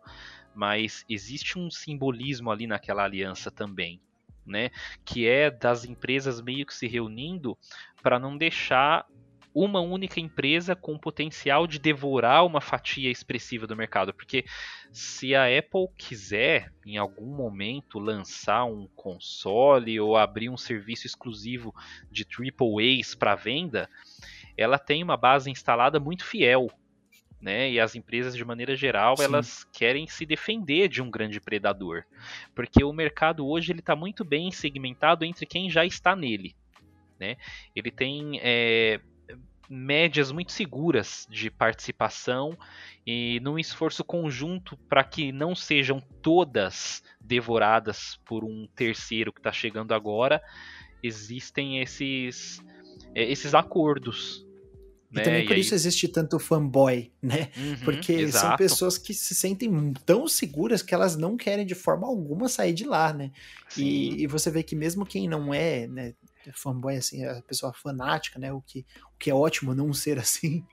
mas 0.55 1.05
existe 1.09 1.59
um 1.59 1.71
simbolismo 1.71 2.51
ali 2.51 2.67
naquela 2.67 3.05
aliança 3.05 3.51
também, 3.51 4.01
né? 4.47 4.71
Que 5.05 5.27
é 5.27 5.51
das 5.51 5.85
empresas 5.85 6.41
meio 6.41 6.67
que 6.67 6.75
se 6.75 6.87
reunindo 6.87 7.57
para 8.03 8.19
não 8.19 8.37
deixar 8.37 9.07
uma 9.55 9.81
única 9.81 10.19
empresa 10.19 10.75
com 10.75 10.99
potencial 10.99 11.67
de 11.67 11.79
devorar 11.79 12.45
uma 12.45 12.61
fatia 12.61 13.09
expressiva 13.09 13.69
do 13.69 13.77
mercado, 13.77 14.13
porque 14.13 14.45
se 14.91 15.33
a 15.35 15.45
Apple 15.45 15.87
quiser 15.97 16.73
em 16.85 16.97
algum 16.97 17.37
momento 17.37 18.01
lançar 18.01 18.65
um 18.65 18.89
console 18.97 20.01
ou 20.01 20.17
abrir 20.17 20.49
um 20.49 20.57
serviço 20.57 21.07
exclusivo 21.07 21.73
de 22.11 22.27
AAAs 22.27 23.15
para 23.15 23.37
venda, 23.37 23.89
ela 24.57 24.79
tem 24.79 25.05
uma 25.05 25.17
base 25.17 25.49
instalada 25.51 26.01
muito 26.01 26.25
fiel 26.25 26.69
né? 27.45 27.71
E 27.71 27.79
as 27.79 27.95
empresas, 27.95 28.35
de 28.35 28.43
maneira 28.43 28.75
geral, 28.75 29.19
Sim. 29.19 29.25
elas 29.25 29.65
querem 29.65 30.07
se 30.07 30.25
defender 30.25 30.89
de 30.89 31.03
um 31.03 31.11
grande 31.11 31.39
predador, 31.39 32.05
porque 32.55 32.83
o 32.83 32.93
mercado 32.93 33.47
hoje 33.47 33.71
ele 33.71 33.81
está 33.81 33.95
muito 33.95 34.25
bem 34.25 34.51
segmentado 34.51 35.27
entre 35.27 35.45
quem 35.45 35.69
já 35.69 35.85
está 35.85 36.17
nele, 36.17 36.57
né? 37.21 37.37
Ele 37.77 37.91
tem 37.91 38.41
é, 38.43 38.99
médias 39.69 40.33
muito 40.33 40.53
seguras 40.53 41.27
de 41.31 41.51
participação 41.51 42.57
e 43.07 43.39
num 43.41 43.59
esforço 43.59 44.03
conjunto 44.03 44.75
para 44.89 45.05
que 45.05 45.31
não 45.31 45.55
sejam 45.55 46.01
todas 46.23 47.03
devoradas 47.21 48.19
por 48.25 48.43
um 48.43 48.67
terceiro 48.75 49.31
que 49.31 49.41
está 49.41 49.53
chegando 49.53 49.93
agora, 49.93 50.43
existem 51.03 51.81
esses 51.83 52.65
é, 53.15 53.23
esses 53.23 53.55
acordos 53.55 54.44
e 55.21 55.23
também 55.23 55.43
né, 55.43 55.47
por 55.47 55.57
e 55.57 55.61
isso 55.61 55.75
aí... 55.75 55.77
existe 55.77 56.09
tanto 56.09 56.39
fanboy, 56.39 57.13
né? 57.23 57.51
Uhum, 57.57 57.77
Porque 57.85 58.13
exato. 58.13 58.47
são 58.47 58.57
pessoas 58.57 58.99
que 58.99 59.15
se 59.15 59.35
sentem 59.35 59.93
tão 60.05 60.27
seguras 60.27 60.83
que 60.83 60.95
elas 60.95 61.17
não 61.17 61.37
querem 61.37 61.65
de 61.65 61.75
forma 61.75 62.07
alguma 62.07 62.49
sair 62.49 62.73
de 62.73 62.85
lá, 62.85 63.13
né? 63.13 63.31
E, 63.77 64.23
e, 64.23 64.27
você 64.27 64.51
vê 64.51 64.63
que 64.63 64.77
mesmo 64.77 65.07
quem 65.07 65.29
não 65.29 65.53
é, 65.53 65.87
né, 65.87 66.15
fanboy, 66.53 66.97
assim, 66.97 67.25
a 67.25 67.41
pessoa 67.43 67.73
fanática, 67.73 68.39
né? 68.39 68.53
O 68.53 68.61
que, 68.61 68.85
o 69.15 69.19
que 69.19 69.31
é 69.31 69.35
ótimo 69.35 69.75
não 69.75 69.93
ser 69.93 70.19
assim, 70.21 70.65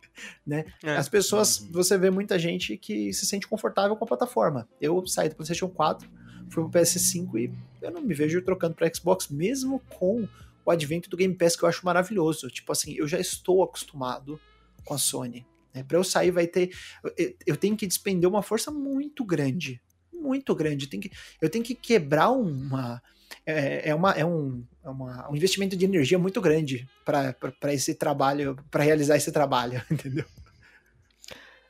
né? 0.45 0.65
É. 0.83 0.95
As 0.95 1.07
pessoas, 1.07 1.59
uhum. 1.59 1.71
você 1.71 1.97
vê 1.97 2.09
muita 2.09 2.37
gente 2.37 2.77
que 2.77 3.13
se 3.13 3.25
sente 3.25 3.47
confortável 3.47 3.95
com 3.95 4.03
a 4.03 4.07
plataforma. 4.07 4.67
Eu 4.79 5.05
saí 5.07 5.29
do 5.29 5.35
PlayStation 5.35 5.69
4, 5.69 6.09
fui 6.49 6.63
pro 6.63 6.81
PS5 6.81 7.39
e 7.39 7.51
eu 7.81 7.91
não 7.91 8.01
me 8.01 8.13
vejo 8.13 8.41
trocando 8.41 8.75
para 8.75 8.91
Xbox, 8.93 9.29
mesmo 9.29 9.81
com 9.97 10.27
o 10.65 10.71
advento 10.71 11.09
do 11.09 11.17
Game 11.17 11.35
Pass 11.35 11.55
que 11.55 11.63
eu 11.63 11.69
acho 11.69 11.85
maravilhoso. 11.85 12.49
Tipo 12.49 12.71
assim, 12.71 12.93
eu 12.93 13.07
já 13.07 13.19
estou 13.19 13.63
acostumado 13.63 14.39
com 14.85 14.93
a 14.93 14.97
Sony. 14.97 15.45
Né? 15.73 15.83
Para 15.83 15.97
eu 15.97 16.03
sair 16.03 16.31
vai 16.31 16.47
ter, 16.47 16.71
eu 17.45 17.57
tenho 17.57 17.75
que 17.75 17.87
despender 17.87 18.29
uma 18.29 18.41
força 18.41 18.71
muito 18.71 19.23
grande, 19.23 19.81
muito 20.13 20.53
grande. 20.55 20.85
Eu 20.85 20.89
tenho 20.89 21.03
que, 21.03 21.11
eu 21.41 21.49
tenho 21.49 21.63
que 21.63 21.75
quebrar 21.75 22.31
uma 22.31 23.01
é, 23.45 23.89
é, 23.89 23.95
uma, 23.95 24.11
é, 24.11 24.25
um, 24.25 24.63
é 24.83 24.89
uma, 24.89 25.29
um 25.29 25.35
investimento 25.35 25.75
de 25.75 25.85
energia 25.85 26.19
muito 26.19 26.41
grande 26.41 26.87
para 27.05 27.73
esse 27.73 27.95
trabalho, 27.95 28.57
para 28.69 28.83
realizar 28.83 29.15
esse 29.15 29.31
trabalho, 29.31 29.81
entendeu? 29.89 30.25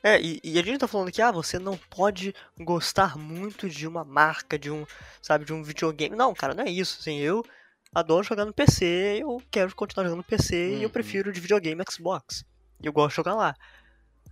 É, 0.03 0.19
e, 0.19 0.39
e, 0.43 0.57
a 0.57 0.63
gente 0.63 0.79
tá 0.79 0.87
falando 0.87 1.11
que 1.11 1.21
ah, 1.21 1.31
você 1.31 1.59
não 1.59 1.77
pode 1.77 2.33
gostar 2.59 3.15
muito 3.15 3.69
de 3.69 3.87
uma 3.87 4.03
marca, 4.03 4.57
de 4.57 4.71
um, 4.71 4.83
sabe, 5.21 5.45
de 5.45 5.53
um 5.53 5.61
videogame. 5.61 6.15
Não, 6.15 6.33
cara, 6.33 6.55
não 6.55 6.63
é 6.63 6.71
isso. 6.71 6.97
Assim, 6.99 7.19
eu 7.19 7.45
adoro 7.93 8.23
jogar 8.23 8.45
no 8.45 8.53
PC, 8.53 9.19
eu 9.21 9.41
quero 9.51 9.75
continuar 9.75 10.05
jogando 10.05 10.19
no 10.19 10.23
PC 10.23 10.55
uhum. 10.55 10.71
e 10.71 10.75
eu 10.75 10.83
uhum. 10.83 10.89
prefiro 10.89 11.31
de 11.31 11.39
videogame 11.39 11.83
Xbox. 11.89 12.45
Eu 12.81 12.93
gosto 12.93 13.11
de 13.11 13.15
jogar 13.17 13.35
lá. 13.35 13.55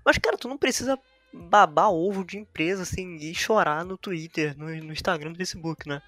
Mas, 0.05 0.18
cara, 0.18 0.38
tu 0.38 0.47
não 0.47 0.57
precisa 0.57 0.97
babar 1.32 1.91
ovo 1.91 2.24
de 2.24 2.38
empresa, 2.38 2.84
assim, 2.84 3.18
e 3.18 3.36
chorar 3.36 3.86
no 3.86 3.97
Twitter, 3.97 4.57
no, 4.57 4.66
no 4.66 4.93
Instagram, 4.93 5.30
no 5.30 5.36
Facebook, 5.36 5.88
né? 5.88 6.01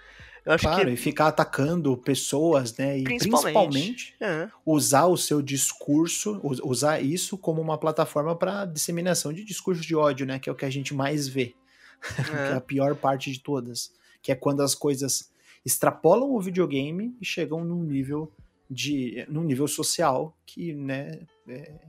Eu 0.44 0.54
acho 0.54 0.64
claro, 0.64 0.88
que... 0.88 0.94
e 0.94 0.98
ficar 0.98 1.28
atacando 1.28 1.96
pessoas, 1.96 2.76
né? 2.76 2.98
E 2.98 3.04
principalmente, 3.04 3.54
principalmente 3.54 4.16
é. 4.20 4.50
usar 4.66 5.06
o 5.06 5.16
seu 5.16 5.40
discurso, 5.40 6.40
usar 6.64 7.00
isso 7.00 7.38
como 7.38 7.62
uma 7.62 7.78
plataforma 7.78 8.36
para 8.36 8.66
disseminação 8.66 9.32
de 9.32 9.44
discurso 9.44 9.82
de 9.82 9.96
ódio, 9.96 10.26
né? 10.26 10.40
Que 10.40 10.50
é 10.50 10.52
o 10.52 10.56
que 10.56 10.66
a 10.66 10.70
gente 10.70 10.94
mais 10.94 11.28
vê. 11.28 11.54
É. 12.18 12.24
que 12.24 12.32
é 12.32 12.54
a 12.56 12.62
pior 12.62 12.96
parte 12.96 13.32
de 13.32 13.40
todas. 13.40 13.92
Que 14.24 14.32
é 14.32 14.36
quando 14.36 14.62
as 14.62 14.74
coisas 14.74 15.31
extrapolam 15.66 16.32
o 16.32 16.42
videogame 16.42 17.16
e 17.22 17.26
chegam 17.26 17.64
num 17.64 17.84
nível 17.84 18.32
de 18.70 19.26
num 19.30 19.44
nível 19.44 19.68
social 19.68 20.38
que, 20.46 20.74
né, 20.74 21.28
é, 21.48 21.82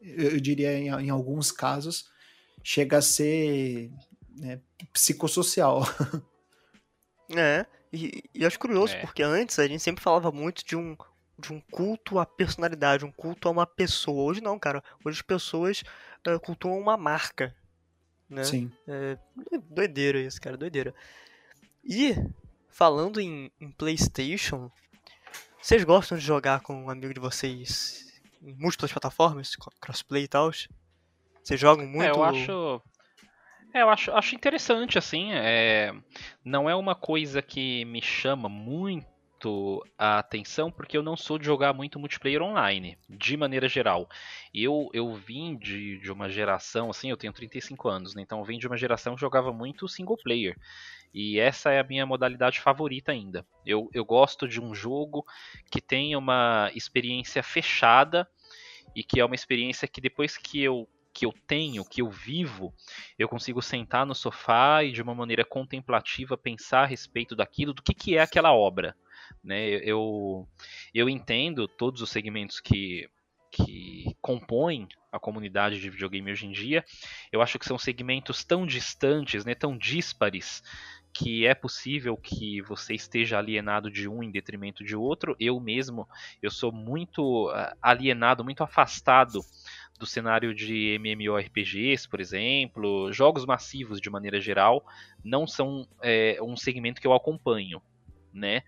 eu 0.00 0.40
diria 0.40 0.72
em, 0.78 0.88
em, 0.88 1.10
alguns 1.10 1.50
casos 1.50 2.10
chega 2.62 2.98
a 2.98 3.02
ser 3.02 3.90
né, 4.36 4.60
psicossocial. 4.92 5.82
É, 7.36 7.66
e, 7.92 8.22
e 8.34 8.46
acho 8.46 8.58
curioso, 8.58 8.94
é. 8.94 9.00
porque 9.02 9.22
antes 9.22 9.58
a 9.58 9.68
gente 9.68 9.82
sempre 9.82 10.02
falava 10.02 10.32
muito 10.32 10.64
de 10.64 10.74
um, 10.74 10.96
de 11.38 11.52
um 11.52 11.60
culto 11.60 12.18
à 12.18 12.24
personalidade, 12.24 13.04
um 13.04 13.12
culto 13.12 13.48
a 13.48 13.50
uma 13.50 13.66
pessoa. 13.66 14.24
Hoje 14.24 14.40
não, 14.40 14.58
cara. 14.58 14.82
Hoje 15.04 15.18
as 15.18 15.22
pessoas 15.22 15.82
uh, 16.26 16.40
cultuam 16.40 16.78
uma 16.78 16.96
marca. 16.96 17.54
Né? 18.28 18.44
Sim. 18.44 18.72
É, 18.86 19.18
doideira 19.70 20.18
isso, 20.20 20.40
cara, 20.40 20.56
doideira. 20.56 20.94
E, 21.84 22.14
falando 22.78 23.20
em, 23.20 23.50
em 23.60 23.72
PlayStation, 23.72 24.70
vocês 25.60 25.82
gostam 25.82 26.16
de 26.16 26.24
jogar 26.24 26.60
com 26.60 26.84
um 26.84 26.88
amigo 26.88 27.12
de 27.12 27.18
vocês 27.18 28.22
em 28.40 28.54
múltiplas 28.54 28.92
plataformas, 28.92 29.56
crossplay 29.80 30.22
e 30.22 30.28
tal? 30.28 30.52
Vocês 31.42 31.58
jogam 31.58 31.84
muito? 31.84 32.04
É, 32.04 32.10
eu 32.10 32.22
acho. 32.22 32.82
É, 33.74 33.82
eu 33.82 33.90
acho, 33.90 34.12
acho 34.12 34.36
interessante, 34.36 34.96
assim. 34.96 35.32
É, 35.32 35.92
não 36.44 36.70
é 36.70 36.74
uma 36.76 36.94
coisa 36.94 37.42
que 37.42 37.84
me 37.84 38.00
chama 38.00 38.48
muito 38.48 39.08
a 39.96 40.18
atenção, 40.18 40.70
porque 40.70 40.96
eu 40.96 41.02
não 41.02 41.16
sou 41.16 41.38
de 41.38 41.44
jogar 41.44 41.72
muito 41.72 41.98
multiplayer 41.98 42.42
online, 42.42 42.98
de 43.08 43.36
maneira 43.36 43.68
geral. 43.68 44.08
Eu, 44.52 44.88
eu 44.92 45.14
vim 45.14 45.56
de, 45.56 45.98
de 45.98 46.10
uma 46.10 46.28
geração, 46.28 46.90
assim, 46.90 47.10
eu 47.10 47.16
tenho 47.16 47.32
35 47.32 47.88
anos, 47.88 48.14
né, 48.14 48.22
então 48.22 48.38
eu 48.38 48.44
vim 48.44 48.58
de 48.58 48.66
uma 48.66 48.76
geração 48.76 49.14
que 49.14 49.20
jogava 49.20 49.52
muito 49.52 49.88
single 49.88 50.16
player. 50.16 50.56
E 51.12 51.38
essa 51.38 51.70
é 51.70 51.80
a 51.80 51.84
minha 51.84 52.04
modalidade 52.04 52.60
favorita 52.60 53.12
ainda. 53.12 53.46
Eu, 53.64 53.88
eu 53.92 54.04
gosto 54.04 54.46
de 54.46 54.60
um 54.60 54.74
jogo 54.74 55.24
que 55.70 55.80
tenha 55.80 56.18
uma 56.18 56.70
experiência 56.74 57.42
fechada 57.42 58.28
e 58.94 59.02
que 59.02 59.20
é 59.20 59.24
uma 59.24 59.34
experiência 59.34 59.88
que 59.88 60.00
depois 60.00 60.36
que 60.36 60.62
eu 60.62 60.88
que 61.18 61.26
eu 61.26 61.34
tenho, 61.48 61.84
que 61.84 62.00
eu 62.00 62.08
vivo, 62.08 62.72
eu 63.18 63.28
consigo 63.28 63.60
sentar 63.60 64.06
no 64.06 64.14
sofá 64.14 64.84
e 64.84 64.92
de 64.92 65.02
uma 65.02 65.16
maneira 65.16 65.44
contemplativa 65.44 66.38
pensar 66.38 66.82
a 66.82 66.86
respeito 66.86 67.34
daquilo, 67.34 67.74
do 67.74 67.82
que, 67.82 67.92
que 67.92 68.16
é 68.16 68.20
aquela 68.20 68.52
obra. 68.54 68.94
Né? 69.42 69.68
Eu, 69.68 70.48
eu 70.94 71.08
entendo 71.08 71.68
todos 71.68 72.02
os 72.02 72.10
segmentos 72.10 72.60
que, 72.60 73.08
que 73.50 74.16
compõem 74.20 74.88
a 75.10 75.18
comunidade 75.18 75.80
de 75.80 75.90
videogame 75.90 76.30
hoje 76.30 76.46
em 76.46 76.52
dia. 76.52 76.84
Eu 77.32 77.40
acho 77.40 77.58
que 77.58 77.66
são 77.66 77.78
segmentos 77.78 78.44
tão 78.44 78.66
distantes, 78.66 79.44
né, 79.44 79.54
tão 79.54 79.76
díspares, 79.76 80.62
que 81.12 81.46
é 81.46 81.54
possível 81.54 82.16
que 82.16 82.60
você 82.62 82.94
esteja 82.94 83.38
alienado 83.38 83.90
de 83.90 84.08
um 84.08 84.22
em 84.22 84.30
detrimento 84.30 84.84
de 84.84 84.94
outro. 84.94 85.34
Eu 85.40 85.58
mesmo, 85.58 86.08
eu 86.42 86.50
sou 86.50 86.70
muito 86.70 87.48
ah, 87.50 87.76
alienado, 87.82 88.44
muito 88.44 88.62
afastado 88.62 89.40
do 89.98 90.06
cenário 90.06 90.54
de 90.54 90.96
MMORPGs, 91.00 92.08
por 92.08 92.20
exemplo, 92.20 93.12
jogos 93.12 93.44
massivos 93.44 94.00
de 94.00 94.08
maneira 94.08 94.40
geral, 94.40 94.86
não 95.24 95.46
são 95.46 95.88
é, 96.00 96.38
um 96.40 96.56
segmento 96.56 97.00
que 97.00 97.06
eu 97.06 97.12
acompanho, 97.12 97.82
né? 98.32 98.62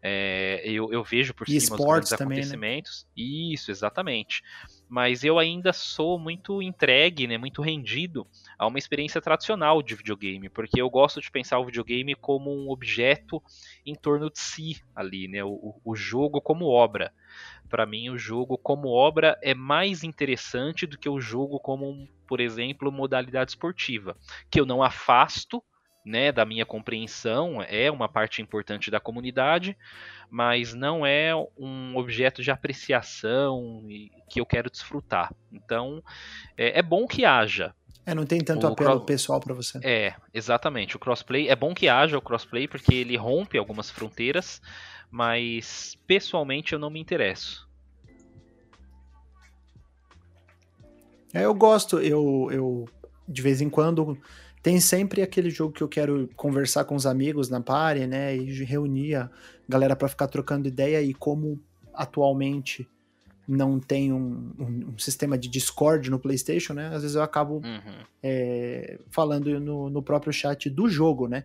É, 0.00 0.62
eu, 0.64 0.92
eu, 0.92 1.02
vejo 1.02 1.34
por 1.34 1.48
e 1.48 1.60
cima 1.60 1.76
os 1.76 2.12
acontecimentos. 2.12 3.02
Também, 3.02 3.26
né? 3.26 3.52
Isso, 3.52 3.70
exatamente. 3.70 4.42
Mas 4.88 5.24
eu 5.24 5.38
ainda 5.38 5.72
sou 5.72 6.18
muito 6.18 6.62
entregue, 6.62 7.26
né, 7.26 7.36
muito 7.36 7.60
rendido 7.60 8.26
a 8.58 8.66
uma 8.66 8.78
experiência 8.78 9.20
tradicional 9.20 9.82
de 9.82 9.94
videogame, 9.94 10.48
porque 10.48 10.80
eu 10.80 10.88
gosto 10.88 11.20
de 11.20 11.30
pensar 11.30 11.58
o 11.58 11.66
videogame 11.66 12.14
como 12.14 12.50
um 12.50 12.70
objeto 12.70 13.42
em 13.84 13.94
torno 13.94 14.30
de 14.30 14.38
si 14.38 14.80
ali, 14.94 15.28
né, 15.28 15.44
o, 15.44 15.78
o 15.84 15.94
jogo 15.94 16.40
como 16.40 16.66
obra 16.66 17.12
para 17.68 17.86
mim 17.86 18.08
o 18.08 18.18
jogo 18.18 18.56
como 18.56 18.88
obra 18.88 19.38
é 19.42 19.54
mais 19.54 20.02
interessante 20.02 20.86
do 20.86 20.98
que 20.98 21.08
o 21.08 21.20
jogo 21.20 21.60
como, 21.60 22.08
por 22.26 22.40
exemplo, 22.40 22.90
modalidade 22.90 23.50
esportiva, 23.50 24.16
que 24.50 24.58
eu 24.58 24.66
não 24.66 24.82
afasto 24.82 25.62
né, 26.04 26.32
da 26.32 26.44
minha 26.44 26.64
compreensão, 26.64 27.62
é 27.62 27.90
uma 27.90 28.08
parte 28.08 28.40
importante 28.40 28.90
da 28.90 29.00
comunidade, 29.00 29.76
mas 30.30 30.74
não 30.74 31.04
é 31.04 31.32
um 31.56 31.96
objeto 31.96 32.42
de 32.42 32.50
apreciação 32.50 33.86
que 34.28 34.40
eu 34.40 34.46
quero 34.46 34.70
desfrutar. 34.70 35.32
Então, 35.52 36.02
é, 36.56 36.78
é 36.78 36.82
bom 36.82 37.06
que 37.06 37.24
haja. 37.24 37.74
É, 38.06 38.14
não 38.14 38.24
tem 38.24 38.40
tanto 38.40 38.66
o 38.66 38.72
apelo 38.72 38.92
cross... 38.92 39.04
pessoal 39.04 39.38
para 39.38 39.52
você. 39.52 39.78
É, 39.82 40.14
exatamente. 40.32 40.96
O 40.96 40.98
crossplay 40.98 41.48
é 41.48 41.54
bom 41.54 41.74
que 41.74 41.88
haja 41.88 42.16
o 42.16 42.22
crossplay 42.22 42.66
porque 42.66 42.94
ele 42.94 43.16
rompe 43.18 43.58
algumas 43.58 43.90
fronteiras, 43.90 44.62
mas 45.10 45.94
pessoalmente 46.06 46.72
eu 46.72 46.78
não 46.78 46.88
me 46.88 46.98
interesso. 46.98 47.68
É, 51.34 51.44
eu 51.44 51.54
gosto, 51.54 51.98
eu, 51.98 52.48
eu 52.50 52.88
de 53.28 53.42
vez 53.42 53.60
em 53.60 53.68
quando 53.68 54.18
tem 54.68 54.80
sempre 54.80 55.22
aquele 55.22 55.48
jogo 55.48 55.72
que 55.72 55.82
eu 55.82 55.88
quero 55.88 56.28
conversar 56.36 56.84
com 56.84 56.94
os 56.94 57.06
amigos 57.06 57.48
na 57.48 57.58
party, 57.58 58.06
né, 58.06 58.36
e 58.36 58.62
reunir 58.64 59.14
a 59.14 59.30
galera 59.66 59.96
para 59.96 60.08
ficar 60.08 60.28
trocando 60.28 60.68
ideia 60.68 61.00
e 61.00 61.14
como 61.14 61.58
atualmente 61.94 62.86
não 63.48 63.80
tem 63.80 64.12
um, 64.12 64.52
um, 64.58 64.90
um, 64.90 64.98
sistema 64.98 65.38
de 65.38 65.48
Discord 65.48 66.10
no 66.10 66.18
PlayStation, 66.18 66.74
né? 66.74 66.88
Às 66.88 67.00
vezes 67.00 67.16
eu 67.16 67.22
acabo 67.22 67.62
uhum. 67.64 68.04
é, 68.22 68.98
falando 69.08 69.58
no, 69.58 69.88
no, 69.88 70.02
próprio 70.02 70.34
chat 70.34 70.68
do 70.68 70.86
jogo, 70.86 71.26
né? 71.26 71.44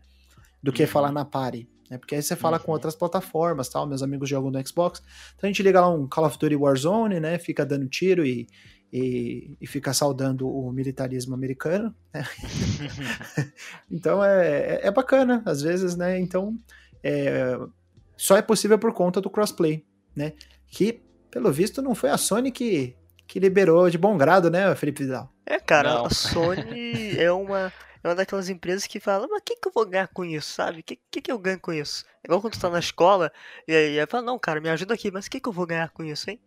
Do 0.62 0.74
que 0.74 0.84
uhum. 0.84 0.90
falar 0.90 1.14
na 1.14 1.24
party. 1.24 1.66
Né? 1.90 1.98
Porque 1.98 2.16
aí 2.16 2.22
você 2.22 2.36
fala 2.36 2.58
uhum. 2.58 2.64
com 2.64 2.72
outras 2.74 2.94
plataformas, 2.94 3.70
tal. 3.70 3.88
Meus 3.88 4.04
amigos 4.04 4.28
jogam 4.28 4.52
no 4.52 4.68
Xbox. 4.68 5.02
Então 5.38 5.48
a 5.48 5.52
gente 5.52 5.64
liga 5.64 5.80
lá 5.80 5.90
um 5.90 6.10
Call 6.10 6.26
of 6.26 6.38
Duty 6.38 6.58
Warzone, 6.58 7.22
né? 7.22 7.40
Fica 7.40 7.66
dando 7.66 7.88
tiro 7.88 8.26
e, 8.26 8.48
e, 8.94 9.58
e 9.60 9.66
fica 9.66 9.92
saudando 9.92 10.48
o 10.48 10.72
militarismo 10.72 11.34
americano. 11.34 11.94
Né? 12.14 12.24
então 13.90 14.24
é, 14.24 14.76
é, 14.76 14.88
é 14.88 14.92
bacana, 14.92 15.42
às 15.48 15.64
vezes, 15.64 15.96
né? 15.96 16.20
Então 16.20 16.56
é, 17.04 17.58
só 18.16 18.38
é 18.38 18.42
possível 18.44 18.78
por 18.78 18.94
conta 18.94 19.20
do 19.20 19.32
crossplay, 19.32 19.84
né? 20.16 20.34
Que, 20.68 21.02
pelo 21.32 21.52
visto, 21.52 21.82
não 21.82 21.96
foi 21.96 22.12
a 22.12 22.18
Sony 22.18 22.52
que, 22.52 22.96
que 23.26 23.40
liberou 23.40 23.90
de 23.90 23.98
bom 23.98 24.16
grado, 24.16 24.52
né, 24.52 24.76
Felipe 24.76 25.04
Vidal? 25.04 25.34
É, 25.44 25.60
cara, 25.60 25.96
não. 25.96 26.06
a 26.06 26.10
Sony 26.12 27.18
é 27.18 27.32
uma 27.32 27.74
é 28.04 28.08
uma 28.10 28.16
daquelas 28.16 28.50
empresas 28.50 28.86
que 28.86 29.00
fala, 29.00 29.28
mas 29.28 29.40
o 29.40 29.44
que, 29.44 29.56
que 29.56 29.68
eu 29.68 29.72
vou 29.74 29.86
ganhar 29.86 30.10
com 30.10 30.26
isso, 30.26 30.52
sabe? 30.52 30.82
O 30.82 30.84
que, 30.84 31.00
que, 31.10 31.22
que 31.22 31.32
eu 31.32 31.40
ganho 31.40 31.60
com 31.60 31.72
isso? 31.72 32.06
É 32.22 32.28
igual 32.28 32.42
quando 32.42 32.54
tu 32.54 32.60
tá 32.60 32.70
na 32.70 32.80
escola 32.80 33.32
e 33.68 33.74
aí, 33.74 34.00
aí 34.00 34.06
fala, 34.06 34.24
não, 34.24 34.38
cara, 34.38 34.60
me 34.60 34.70
ajuda 34.70 34.94
aqui, 34.94 35.10
mas 35.10 35.26
o 35.26 35.32
que, 35.32 35.40
que 35.40 35.48
eu 35.48 35.54
vou 35.54 35.66
ganhar 35.66 35.90
com 35.90 36.04
isso, 36.04 36.30
hein? 36.30 36.40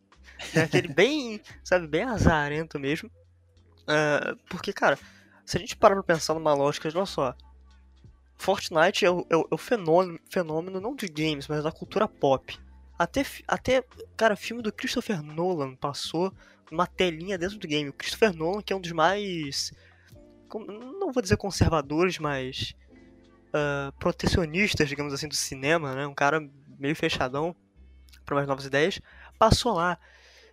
É 0.55 0.63
aquele 0.63 0.89
bem, 0.89 1.41
sabe, 1.65 1.87
bem 1.87 2.03
azarento 2.03 2.79
mesmo. 2.79 3.11
Uh, 3.83 4.37
porque, 4.49 4.73
cara, 4.73 4.99
se 5.45 5.57
a 5.57 5.61
gente 5.61 5.77
parar 5.77 5.95
pra 5.95 6.03
pensar 6.15 6.35
numa 6.35 6.55
lógica, 6.55 6.89
olha 6.95 7.07
só. 7.07 7.35
Fortnite 8.37 9.05
é 9.05 9.11
o, 9.11 9.27
é 9.31 9.37
o, 9.37 9.49
é 9.51 9.55
o 9.55 9.59
fenômeno, 9.59 10.21
fenômeno 10.29 10.81
não 10.81 10.95
de 10.95 11.09
games, 11.09 11.49
mas 11.49 11.65
da 11.65 11.73
cultura 11.73 12.07
pop. 12.07 12.59
Até, 12.99 13.25
até, 13.47 13.85
cara, 14.17 14.37
filme 14.37 14.63
do 14.63 14.73
Christopher 14.73 15.23
Nolan 15.23 15.75
passou 15.75 16.33
uma 16.71 16.87
telinha 16.87 17.39
dentro 17.39 17.59
do 17.59 17.67
game. 17.67 17.89
O 17.89 17.93
Christopher 17.93 18.35
Nolan, 18.35 18.63
que 18.63 18.73
é 18.73 18.77
um 18.77 18.81
dos 18.81 18.93
mais 18.93 19.73
não 20.55 21.13
vou 21.13 21.23
dizer 21.23 21.37
conservadores, 21.37 22.19
mas 22.19 22.75
uh, 23.49 23.93
protecionistas, 23.99 24.89
digamos 24.89 25.13
assim, 25.13 25.29
do 25.29 25.35
cinema, 25.35 25.95
né? 25.95 26.07
Um 26.07 26.15
cara 26.15 26.49
meio 26.79 26.95
fechadão 26.95 27.55
para 28.25 28.37
mais 28.37 28.49
novas 28.49 28.65
ideias, 28.65 29.01
passou 29.39 29.75
lá. 29.75 29.99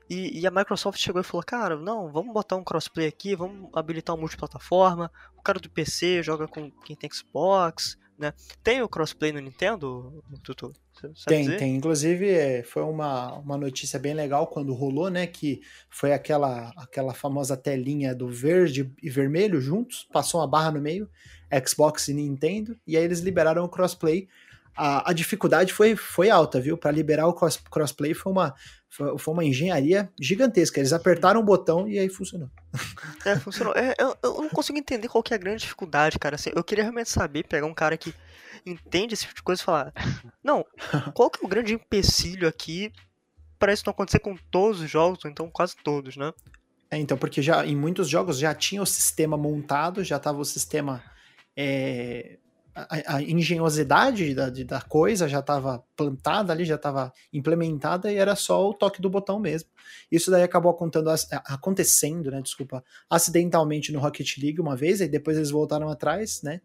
E, 0.09 0.39
e, 0.39 0.47
a 0.47 0.51
Microsoft 0.51 0.99
chegou 0.99 1.21
e 1.21 1.23
falou, 1.23 1.43
cara, 1.43 1.77
não, 1.77 2.11
vamos 2.11 2.33
botar 2.33 2.55
um 2.55 2.63
crossplay 2.63 3.07
aqui, 3.07 3.35
vamos 3.35 3.69
habilitar 3.73 4.15
um 4.15 4.19
multiplataforma. 4.19 5.11
O 5.37 5.41
cara 5.41 5.59
do 5.59 5.69
PC 5.69 6.21
joga 6.21 6.47
com 6.47 6.69
quem 6.85 6.95
tem 6.95 7.09
Xbox, 7.11 7.97
né? 8.17 8.33
Tem 8.63 8.81
o 8.81 8.89
crossplay 8.89 9.31
no 9.31 9.39
Nintendo, 9.39 10.23
Tutu? 10.43 10.73
Tem, 11.25 11.43
dizer? 11.43 11.57
tem. 11.57 11.75
Inclusive, 11.75 12.29
é, 12.29 12.63
foi 12.63 12.83
uma, 12.83 13.33
uma 13.39 13.57
notícia 13.57 13.97
bem 13.97 14.13
legal 14.13 14.47
quando 14.47 14.73
rolou, 14.73 15.09
né? 15.09 15.25
Que 15.25 15.61
foi 15.89 16.13
aquela, 16.13 16.71
aquela 16.77 17.13
famosa 17.13 17.57
telinha 17.57 18.13
do 18.13 18.29
verde 18.29 18.93
e 19.01 19.09
vermelho 19.09 19.59
juntos, 19.59 20.07
passou 20.11 20.39
uma 20.39 20.47
barra 20.47 20.71
no 20.71 20.81
meio, 20.81 21.09
Xbox 21.67 22.07
e 22.07 22.13
Nintendo, 22.13 22.77
e 22.85 22.97
aí 22.97 23.03
eles 23.03 23.19
liberaram 23.19 23.63
o 23.63 23.69
crossplay 23.69 24.27
a, 24.75 25.11
a 25.11 25.13
dificuldade 25.13 25.73
foi, 25.73 25.95
foi 25.95 26.29
alta, 26.29 26.59
viu? 26.59 26.77
Para 26.77 26.91
liberar 26.91 27.27
o 27.27 27.33
cross, 27.33 27.57
crossplay 27.69 28.13
foi 28.13 28.31
uma, 28.31 28.55
foi, 28.89 29.33
uma 29.33 29.45
engenharia 29.45 30.11
gigantesca. 30.19 30.79
Eles 30.79 30.93
apertaram 30.93 31.39
o 31.39 31.43
botão 31.43 31.87
e 31.87 31.99
aí 31.99 32.09
funcionou. 32.09 32.49
É, 33.25 33.37
funcionou. 33.37 33.73
É, 33.75 33.93
eu, 33.99 34.17
eu, 34.23 34.41
não 34.41 34.49
consigo 34.49 34.77
entender 34.77 35.07
qual 35.07 35.23
que 35.23 35.33
é 35.33 35.37
a 35.37 35.39
grande 35.39 35.61
dificuldade, 35.61 36.19
cara. 36.19 36.35
Assim, 36.35 36.51
eu 36.55 36.63
queria 36.63 36.83
realmente 36.83 37.09
saber, 37.09 37.47
pegar 37.47 37.67
um 37.67 37.73
cara 37.73 37.95
que 37.95 38.13
entende 38.65 39.13
esse 39.13 39.23
tipo 39.23 39.35
de 39.35 39.43
coisa 39.43 39.61
e 39.61 39.65
falar: 39.65 39.93
Não, 40.43 40.65
qual 41.13 41.29
que 41.29 41.43
é 41.43 41.45
o 41.45 41.49
grande 41.49 41.73
empecilho 41.73 42.47
aqui 42.47 42.91
para 43.63 43.71
isso 43.71 43.83
não 43.85 43.91
acontecer 43.91 44.19
com 44.19 44.35
todos 44.51 44.81
os 44.81 44.89
jogos, 44.89 45.23
ou 45.23 45.31
então 45.31 45.49
quase 45.49 45.75
todos, 45.81 46.17
né? 46.17 46.33
É, 46.91 46.97
então, 46.97 47.17
porque 47.17 47.41
já 47.41 47.65
em 47.65 47.75
muitos 47.75 48.09
jogos 48.09 48.37
já 48.37 48.53
tinha 48.53 48.81
o 48.81 48.85
sistema 48.85 49.37
montado, 49.37 50.03
já 50.03 50.17
estava 50.17 50.37
o 50.39 50.45
sistema 50.45 51.01
é, 51.55 52.39
a, 52.75 53.15
a 53.15 53.21
engenhosidade 53.21 54.33
da, 54.33 54.49
da 54.49 54.81
coisa 54.81 55.27
já 55.27 55.39
estava 55.39 55.83
plantada 55.95 56.51
ali, 56.51 56.65
já 56.65 56.75
estava 56.75 57.13
implementada 57.31 58.11
e 58.11 58.15
era 58.15 58.35
só 58.35 58.67
o 58.67 58.73
toque 58.73 59.01
do 59.01 59.09
botão 59.09 59.39
mesmo. 59.39 59.69
Isso 60.11 60.31
daí 60.31 60.43
acabou 60.43 60.75
acontecendo, 61.49 62.31
né? 62.31 62.41
Desculpa, 62.41 62.83
acidentalmente 63.09 63.91
no 63.91 63.99
Rocket 63.99 64.37
League 64.37 64.59
uma 64.59 64.75
vez, 64.75 65.01
e 65.01 65.07
depois 65.07 65.37
eles 65.37 65.51
voltaram 65.51 65.89
atrás, 65.89 66.41
né? 66.41 66.61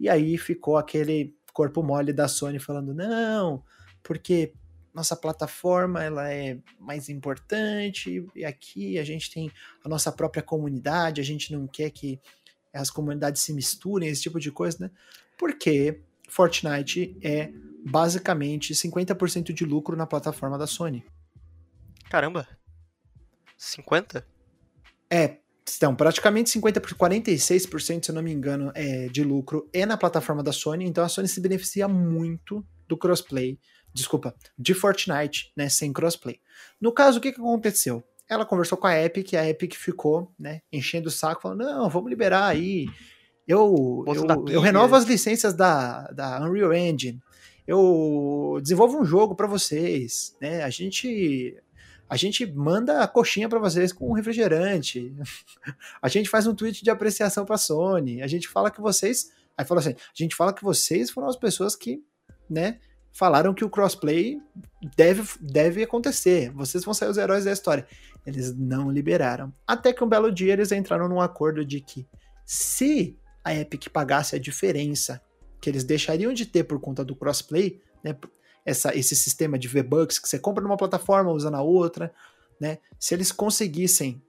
E 0.00 0.08
aí 0.08 0.36
ficou 0.36 0.76
aquele 0.76 1.34
corpo 1.52 1.82
mole 1.82 2.12
da 2.12 2.26
Sony 2.26 2.58
falando: 2.58 2.92
não, 2.92 3.62
porque 4.02 4.52
nossa 4.92 5.16
plataforma 5.16 6.02
ela 6.02 6.30
é 6.30 6.58
mais 6.78 7.08
importante 7.08 8.26
e 8.34 8.44
aqui 8.44 8.98
a 8.98 9.04
gente 9.04 9.30
tem 9.30 9.50
a 9.84 9.88
nossa 9.88 10.12
própria 10.12 10.42
comunidade, 10.42 11.20
a 11.20 11.24
gente 11.24 11.52
não 11.52 11.66
quer 11.66 11.90
que 11.90 12.20
as 12.74 12.90
comunidades 12.90 13.42
se 13.42 13.52
misturem, 13.52 14.08
esse 14.08 14.22
tipo 14.22 14.40
de 14.40 14.50
coisa, 14.50 14.78
né? 14.80 14.90
Porque 15.42 16.00
Fortnite 16.28 17.18
é 17.20 17.50
basicamente 17.84 18.74
50% 18.74 19.52
de 19.52 19.64
lucro 19.64 19.96
na 19.96 20.06
plataforma 20.06 20.56
da 20.56 20.68
Sony. 20.68 21.04
Caramba! 22.08 22.46
50? 23.58 24.24
É, 25.10 25.38
então, 25.76 25.96
praticamente 25.96 26.56
50%, 26.56 26.94
46%, 26.94 28.04
se 28.04 28.10
eu 28.12 28.14
não 28.14 28.22
me 28.22 28.30
engano, 28.30 28.70
é, 28.72 29.08
de 29.08 29.24
lucro 29.24 29.68
é 29.72 29.84
na 29.84 29.96
plataforma 29.96 30.44
da 30.44 30.52
Sony, 30.52 30.84
então 30.84 31.02
a 31.02 31.08
Sony 31.08 31.26
se 31.26 31.40
beneficia 31.40 31.88
muito 31.88 32.64
do 32.86 32.96
crossplay, 32.96 33.58
desculpa, 33.92 34.36
de 34.56 34.74
Fortnite, 34.74 35.52
né, 35.56 35.68
sem 35.68 35.92
crossplay. 35.92 36.38
No 36.80 36.92
caso, 36.92 37.18
o 37.18 37.20
que, 37.20 37.32
que 37.32 37.40
aconteceu? 37.40 38.04
Ela 38.28 38.46
conversou 38.46 38.78
com 38.78 38.86
a 38.86 38.96
Epic, 38.96 39.34
a 39.34 39.48
Epic 39.48 39.74
ficou, 39.74 40.32
né, 40.38 40.60
enchendo 40.72 41.08
o 41.08 41.10
saco, 41.12 41.42
falando, 41.42 41.64
não, 41.64 41.90
vamos 41.90 42.08
liberar 42.08 42.46
aí 42.46 42.86
eu, 43.46 44.04
eu, 44.06 44.46
eu, 44.48 44.60
renovo 44.60 44.94
as 44.94 45.04
licenças 45.04 45.54
da, 45.54 46.02
da 46.08 46.40
Unreal 46.40 46.72
Engine. 46.72 47.20
Eu 47.66 48.58
desenvolvo 48.60 49.00
um 49.00 49.04
jogo 49.04 49.34
para 49.34 49.46
vocês, 49.46 50.36
né? 50.40 50.62
A 50.62 50.70
gente 50.70 51.56
a 52.12 52.16
gente 52.16 52.44
manda 52.44 53.02
a 53.02 53.08
coxinha 53.08 53.48
para 53.48 53.58
vocês 53.58 53.90
com 53.90 54.10
um 54.10 54.12
refrigerante. 54.12 55.14
a 56.02 56.08
gente 56.08 56.28
faz 56.28 56.46
um 56.46 56.54
tweet 56.54 56.84
de 56.84 56.90
apreciação 56.90 57.46
para 57.46 57.56
Sony. 57.56 58.20
A 58.20 58.26
gente 58.26 58.48
fala 58.48 58.70
que 58.70 58.82
vocês, 58.82 59.32
aí 59.56 59.64
fala 59.64 59.80
assim, 59.80 59.94
a 59.94 60.12
gente 60.14 60.36
fala 60.36 60.52
que 60.52 60.62
vocês 60.62 61.10
foram 61.10 61.26
as 61.26 61.36
pessoas 61.36 61.74
que, 61.74 62.04
né, 62.50 62.78
falaram 63.14 63.54
que 63.54 63.64
o 63.64 63.70
crossplay 63.70 64.38
deve, 64.94 65.22
deve 65.40 65.82
acontecer. 65.82 66.50
Vocês 66.50 66.84
vão 66.84 66.92
sair 66.92 67.08
os 67.08 67.16
heróis 67.16 67.46
da 67.46 67.52
história. 67.52 67.86
Eles 68.26 68.54
não 68.54 68.90
liberaram. 68.90 69.50
Até 69.66 69.90
que 69.90 70.04
um 70.04 70.08
belo 70.08 70.30
dia 70.30 70.52
eles 70.52 70.70
entraram 70.70 71.08
num 71.08 71.20
acordo 71.20 71.64
de 71.64 71.80
que 71.80 72.06
se 72.44 73.18
a 73.44 73.54
Epic 73.54 73.88
pagasse 73.88 74.36
a 74.36 74.38
diferença 74.38 75.20
que 75.60 75.70
eles 75.70 75.84
deixariam 75.84 76.32
de 76.32 76.46
ter 76.46 76.64
por 76.64 76.80
conta 76.80 77.04
do 77.04 77.14
crossplay, 77.14 77.80
né? 78.02 78.16
Essa, 78.64 78.96
esse 78.96 79.16
sistema 79.16 79.58
de 79.58 79.66
V-Bucks 79.66 80.18
que 80.20 80.28
você 80.28 80.38
compra 80.38 80.62
numa 80.62 80.76
plataforma, 80.76 81.32
usa 81.32 81.50
na 81.50 81.62
outra, 81.62 82.12
né? 82.60 82.78
Se 82.98 83.14
eles 83.14 83.32
conseguissem 83.32 84.22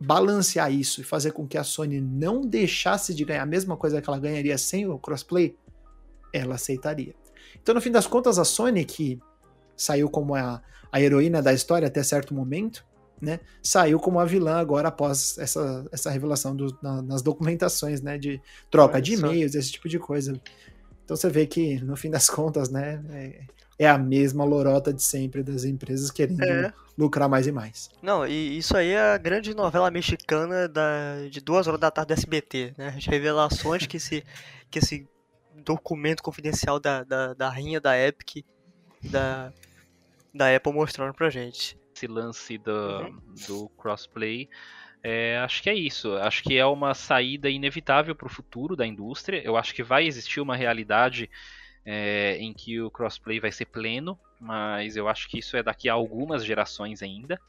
balancear 0.00 0.72
isso 0.72 1.00
e 1.00 1.04
fazer 1.04 1.32
com 1.32 1.46
que 1.46 1.58
a 1.58 1.64
Sony 1.64 2.00
não 2.00 2.42
deixasse 2.42 3.14
de 3.14 3.24
ganhar 3.24 3.42
a 3.42 3.46
mesma 3.46 3.76
coisa 3.76 4.00
que 4.00 4.08
ela 4.08 4.18
ganharia 4.18 4.56
sem 4.56 4.86
o 4.86 4.98
crossplay, 4.98 5.56
ela 6.32 6.54
aceitaria. 6.54 7.14
Então, 7.60 7.74
no 7.74 7.80
fim 7.80 7.90
das 7.90 8.06
contas, 8.06 8.38
a 8.38 8.44
Sony, 8.44 8.84
que 8.84 9.18
saiu 9.76 10.08
como 10.08 10.34
a, 10.34 10.62
a 10.92 11.00
heroína 11.00 11.42
da 11.42 11.52
história 11.52 11.88
até 11.88 12.02
certo 12.02 12.34
momento, 12.34 12.86
né, 13.20 13.40
saiu 13.62 13.98
como 13.98 14.18
a 14.20 14.24
vilã 14.24 14.58
agora 14.58 14.88
após 14.88 15.36
essa, 15.38 15.84
essa 15.92 16.10
revelação 16.10 16.54
do, 16.54 16.76
na, 16.82 17.02
nas 17.02 17.22
documentações, 17.22 18.00
né, 18.00 18.18
de 18.18 18.40
troca 18.70 19.00
de 19.00 19.14
e-mails, 19.14 19.54
esse 19.54 19.72
tipo 19.72 19.88
de 19.88 19.98
coisa. 19.98 20.40
Então 21.04 21.16
você 21.16 21.28
vê 21.28 21.46
que, 21.46 21.80
no 21.80 21.96
fim 21.96 22.10
das 22.10 22.28
contas, 22.28 22.70
né, 22.70 23.02
é, 23.10 23.40
é 23.78 23.88
a 23.88 23.98
mesma 23.98 24.44
lorota 24.44 24.92
de 24.92 25.02
sempre 25.02 25.42
das 25.42 25.64
empresas 25.64 26.10
querendo 26.10 26.42
é. 26.42 26.72
lucrar 26.96 27.28
mais 27.28 27.46
e 27.46 27.52
mais. 27.52 27.90
Não, 28.02 28.26
e 28.26 28.58
isso 28.58 28.76
aí 28.76 28.90
é 28.90 29.00
a 29.00 29.18
grande 29.18 29.54
novela 29.54 29.90
mexicana 29.90 30.68
da, 30.68 31.26
de 31.30 31.40
duas 31.40 31.66
horas 31.66 31.80
da 31.80 31.90
tarde 31.90 32.14
do 32.14 32.18
SBT, 32.18 32.74
né, 32.76 32.94
as 32.96 33.06
revelações 33.06 33.86
que 33.86 33.96
esse, 33.96 34.24
que 34.70 34.78
esse 34.78 35.08
documento 35.64 36.22
confidencial 36.22 36.78
da, 36.78 37.02
da, 37.02 37.34
da 37.34 37.48
rainha 37.48 37.80
da 37.80 37.98
Epic, 37.98 38.44
da, 39.02 39.52
da 40.34 40.54
Apple 40.54 40.72
mostrando 40.72 41.14
pra 41.14 41.30
gente 41.30 41.76
esse 41.98 42.06
lance 42.06 42.56
do, 42.58 42.70
uhum. 42.70 43.20
do 43.46 43.68
crossplay. 43.70 44.48
É, 45.02 45.38
acho 45.38 45.62
que 45.62 45.70
é 45.70 45.74
isso. 45.74 46.14
Acho 46.16 46.42
que 46.42 46.56
é 46.56 46.64
uma 46.64 46.94
saída 46.94 47.50
inevitável 47.50 48.14
para 48.14 48.26
o 48.26 48.30
futuro 48.30 48.76
da 48.76 48.86
indústria. 48.86 49.42
Eu 49.44 49.56
acho 49.56 49.74
que 49.74 49.82
vai 49.82 50.06
existir 50.06 50.40
uma 50.40 50.56
realidade 50.56 51.28
é, 51.84 52.36
em 52.38 52.52
que 52.52 52.80
o 52.80 52.90
crossplay 52.90 53.40
vai 53.40 53.50
ser 53.50 53.66
pleno, 53.66 54.18
mas 54.40 54.96
eu 54.96 55.08
acho 55.08 55.28
que 55.28 55.38
isso 55.38 55.56
é 55.56 55.62
daqui 55.62 55.88
a 55.88 55.94
algumas 55.94 56.44
gerações 56.44 57.02
ainda. 57.02 57.40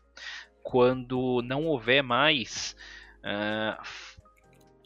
Quando 0.63 1.41
não 1.43 1.65
houver 1.65 2.03
mais 2.03 2.75
uh, 3.19 3.81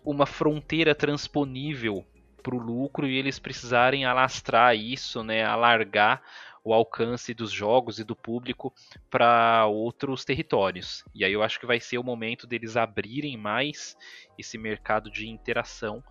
uma 0.05 0.25
fronteira 0.25 0.93
transponível 0.93 2.05
para 2.41 2.55
o 2.55 2.59
lucro 2.59 3.07
e 3.07 3.17
eles 3.17 3.39
precisarem 3.39 4.05
alastrar 4.05 4.75
isso, 4.75 5.23
né, 5.23 5.43
alargar 5.43 6.21
o 6.63 6.73
alcance 6.73 7.33
dos 7.33 7.51
jogos 7.51 7.99
e 7.99 8.03
do 8.03 8.15
público 8.15 8.73
para 9.09 9.65
outros 9.65 10.23
territórios. 10.23 11.03
E 11.13 11.25
aí 11.25 11.33
eu 11.33 11.43
acho 11.43 11.59
que 11.59 11.65
vai 11.65 11.79
ser 11.79 11.97
o 11.97 12.03
momento 12.03 12.47
deles 12.47 12.77
abrirem 12.77 13.35
mais 13.37 13.97
esse 14.37 14.57
mercado 14.57 15.11
de 15.11 15.27
interação. 15.27 16.03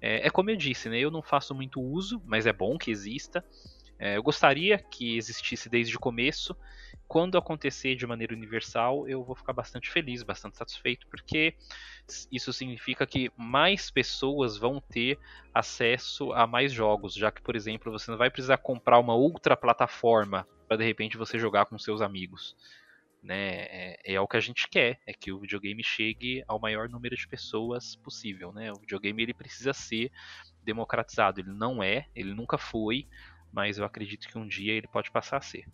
É, 0.00 0.26
é 0.26 0.30
como 0.30 0.50
eu 0.50 0.56
disse, 0.56 0.88
né? 0.88 0.98
Eu 0.98 1.10
não 1.10 1.22
faço 1.22 1.54
muito 1.54 1.80
uso, 1.80 2.22
mas 2.24 2.46
é 2.46 2.52
bom 2.52 2.78
que 2.78 2.90
exista. 2.90 3.44
É, 3.98 4.16
eu 4.16 4.22
gostaria 4.22 4.78
que 4.78 5.16
existisse 5.16 5.68
desde 5.68 5.96
o 5.96 6.00
começo. 6.00 6.56
Quando 7.08 7.38
acontecer 7.38 7.96
de 7.96 8.06
maneira 8.06 8.34
universal, 8.34 9.08
eu 9.08 9.24
vou 9.24 9.34
ficar 9.34 9.54
bastante 9.54 9.90
feliz, 9.90 10.22
bastante 10.22 10.58
satisfeito, 10.58 11.06
porque 11.08 11.54
isso 12.30 12.52
significa 12.52 13.06
que 13.06 13.32
mais 13.34 13.90
pessoas 13.90 14.58
vão 14.58 14.78
ter 14.78 15.18
acesso 15.54 16.32
a 16.34 16.46
mais 16.46 16.70
jogos, 16.70 17.14
já 17.14 17.32
que, 17.32 17.40
por 17.40 17.56
exemplo, 17.56 17.90
você 17.90 18.10
não 18.10 18.18
vai 18.18 18.28
precisar 18.28 18.58
comprar 18.58 18.98
uma 18.98 19.14
outra 19.14 19.56
plataforma 19.56 20.46
para 20.68 20.76
de 20.76 20.84
repente 20.84 21.16
você 21.16 21.38
jogar 21.38 21.64
com 21.64 21.78
seus 21.78 22.02
amigos. 22.02 22.54
Né? 23.22 23.62
É, 23.62 24.14
é, 24.14 24.20
o 24.20 24.28
que 24.28 24.36
a 24.36 24.40
gente 24.40 24.68
quer, 24.68 25.00
é 25.06 25.14
que 25.14 25.32
o 25.32 25.40
videogame 25.40 25.82
chegue 25.82 26.44
ao 26.46 26.60
maior 26.60 26.90
número 26.90 27.16
de 27.16 27.26
pessoas 27.26 27.96
possível. 27.96 28.52
Né? 28.52 28.70
O 28.70 28.78
videogame 28.78 29.22
ele 29.22 29.34
precisa 29.34 29.72
ser 29.72 30.12
democratizado. 30.62 31.40
Ele 31.40 31.52
não 31.52 31.82
é, 31.82 32.06
ele 32.14 32.34
nunca 32.34 32.58
foi, 32.58 33.08
mas 33.50 33.78
eu 33.78 33.84
acredito 33.86 34.28
que 34.28 34.38
um 34.38 34.46
dia 34.46 34.74
ele 34.74 34.86
pode 34.86 35.10
passar 35.10 35.38
a 35.38 35.40
ser. 35.40 35.64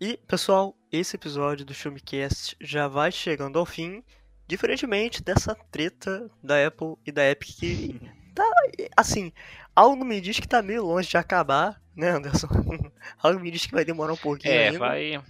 E, 0.00 0.18
pessoal, 0.28 0.76
esse 0.92 1.16
episódio 1.16 1.64
do 1.64 1.74
Filmcast 1.74 2.56
já 2.60 2.86
vai 2.86 3.10
chegando 3.10 3.58
ao 3.58 3.64
fim, 3.64 4.02
diferentemente 4.46 5.22
dessa 5.22 5.54
treta 5.70 6.30
da 6.42 6.66
Apple 6.66 6.96
e 7.06 7.10
da 7.10 7.24
Epic 7.30 7.56
que 7.58 8.00
tá, 8.34 8.44
assim, 8.96 9.32
algo 9.74 10.04
me 10.04 10.20
diz 10.20 10.38
que 10.38 10.46
tá 10.48 10.60
meio 10.60 10.84
longe 10.84 11.08
de 11.08 11.16
acabar, 11.16 11.80
né, 11.94 12.10
Anderson? 12.10 12.46
algo 13.22 13.40
me 13.40 13.50
diz 13.50 13.64
que 13.64 13.72
vai 13.72 13.84
demorar 13.84 14.12
um 14.12 14.16
pouquinho 14.18 14.52
É, 14.52 14.66
ainda. 14.66 14.78
vai 14.78 15.22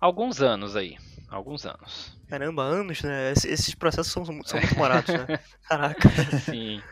alguns 0.00 0.40
anos 0.40 0.76
aí, 0.76 0.96
alguns 1.28 1.66
anos. 1.66 2.18
Caramba, 2.26 2.62
anos, 2.62 3.02
né? 3.02 3.32
Esses 3.32 3.74
processos 3.74 4.10
são, 4.10 4.24
são 4.24 4.34
muito 4.34 4.50
demorados, 4.74 5.14
né? 5.14 5.38
Caraca. 5.68 6.08
Sim. 6.40 6.82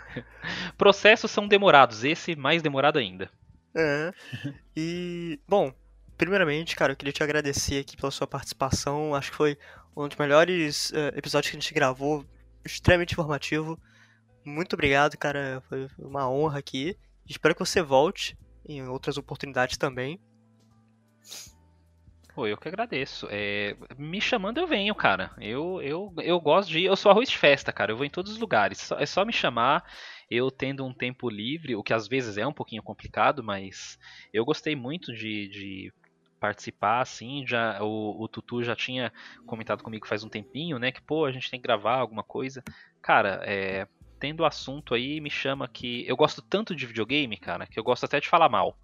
Processos 0.77 1.31
são 1.31 1.49
demorados, 1.49 2.05
esse 2.05 2.37
mais 2.37 2.63
demorado 2.63 2.99
ainda. 2.99 3.31
É. 3.75 4.13
E, 4.77 5.41
bom, 5.49 5.73
primeiramente, 6.17 6.77
cara, 6.77 6.93
eu 6.93 6.97
queria 6.97 7.13
te 7.13 7.23
agradecer 7.23 7.81
aqui 7.81 7.97
pela 7.97 8.11
sua 8.11 8.27
participação. 8.27 9.15
Acho 9.15 9.31
que 9.31 9.37
foi 9.37 9.59
um 9.97 10.09
dos 10.09 10.17
melhores 10.17 10.91
uh, 10.91 11.17
episódios 11.17 11.51
que 11.51 11.57
a 11.57 11.61
gente 11.61 11.75
gravou, 11.75 12.25
extremamente 12.65 13.13
informativo. 13.13 13.79
Muito 14.45 14.75
obrigado, 14.75 15.17
cara. 15.17 15.63
Foi 15.69 15.89
uma 15.99 16.29
honra 16.29 16.59
aqui. 16.59 16.97
Espero 17.29 17.55
que 17.55 17.61
você 17.61 17.83
volte 17.83 18.37
em 18.67 18.87
outras 18.89 19.17
oportunidades 19.17 19.77
também. 19.77 20.21
Pô, 22.35 22.47
eu 22.47 22.57
que 22.57 22.67
agradeço. 22.67 23.29
É, 23.31 23.77
me 23.99 24.21
chamando 24.21 24.59
eu 24.59 24.67
venho, 24.67 24.95
cara. 24.95 25.31
Eu, 25.39 25.81
eu, 25.83 26.15
eu 26.19 26.41
gosto 26.41 26.71
de. 26.71 26.83
Eu 26.83 26.97
sou 26.97 27.11
arroz 27.13 27.29
de 27.29 27.37
festa, 27.37 27.73
cara. 27.73 27.93
Eu 27.93 27.97
vou 27.97 28.07
em 28.07 28.11
todos 28.11 28.33
os 28.33 28.39
lugares. 28.39 28.91
É 28.93 29.05
só 29.05 29.25
me 29.25 29.33
chamar. 29.33 29.85
Eu 30.31 30.51
tendo 30.51 30.85
um 30.85 30.95
tempo 30.95 31.29
livre, 31.29 31.77
o 31.77 31.83
que 31.83 31.93
às 31.93 32.09
vezes 32.09 32.39
é 32.39 32.47
um 32.47 32.55
pouquinho 32.55 32.83
complicado, 32.83 33.45
mas 33.45 33.99
eu 34.33 34.47
gostei 34.47 34.75
muito 34.75 35.13
de, 35.13 35.49
de 35.49 35.93
participar, 36.43 37.01
assim, 37.01 37.47
já 37.47 37.81
o, 37.81 38.21
o, 38.21 38.27
Tutu 38.27 38.65
já 38.65 38.75
tinha 38.75 39.13
comentado 39.47 39.85
comigo 39.85 40.09
faz 40.09 40.25
um 40.25 40.29
tempinho, 40.29 40.77
né, 40.77 40.91
que 40.91 41.01
pô, 41.01 41.25
a 41.25 41.31
gente 41.31 41.49
tem 41.49 41.61
que 41.61 41.63
gravar 41.63 41.95
alguma 41.95 42.25
coisa. 42.25 42.65
Cara, 43.01 43.41
é, 43.45 43.87
tendo 44.19 44.45
assunto 44.45 44.93
aí, 44.93 45.21
me 45.21 45.31
chama 45.31 45.69
que 45.69 46.05
eu 46.05 46.17
gosto 46.17 46.43
tanto 46.43 46.75
de 46.75 46.85
videogame, 46.85 47.37
cara, 47.37 47.65
que 47.65 47.79
eu 47.79 47.85
gosto 47.85 48.07
até 48.07 48.19
de 48.19 48.29
falar 48.29 48.49
mal. 48.49 48.77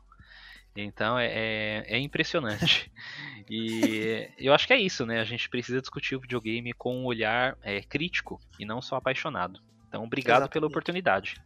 Então 0.77 1.19
é, 1.19 1.27
é, 1.27 1.97
é 1.97 1.99
impressionante. 1.99 2.93
e 3.51 4.31
eu 4.39 4.55
acho 4.55 4.69
que 4.69 4.73
é 4.73 4.79
isso, 4.79 5.05
né? 5.05 5.19
A 5.19 5.25
gente 5.25 5.49
precisa 5.49 5.81
discutir 5.81 6.15
o 6.15 6.21
videogame 6.21 6.73
com 6.73 6.97
um 6.97 7.07
olhar 7.07 7.59
é, 7.61 7.83
crítico 7.83 8.41
e 8.57 8.65
não 8.65 8.81
só 8.81 8.95
apaixonado. 8.95 9.61
Então, 9.89 10.05
obrigado 10.05 10.43
Exatamente. 10.43 10.53
pela 10.53 10.67
oportunidade. 10.69 11.43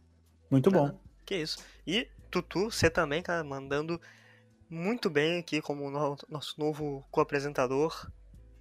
Muito 0.51 0.69
bom. 0.69 0.99
que 1.25 1.37
isso. 1.37 1.65
E 1.87 2.07
Tutu, 2.29 2.69
você 2.69 2.87
também, 2.87 3.23
cara, 3.23 3.43
mandando 3.43 3.99
muito 4.73 5.09
bem 5.09 5.39
aqui 5.39 5.61
como 5.61 5.89
no, 5.89 6.17
nosso 6.27 6.59
novo 6.59 7.05
co-apresentador. 7.11 8.11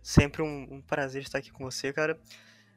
Sempre 0.02 0.42
um, 0.42 0.74
um, 0.74 0.82
prazer 0.82 1.22
estar 1.22 1.38
aqui 1.38 1.50
com 1.50 1.64
você, 1.64 1.92
cara. 1.92 2.20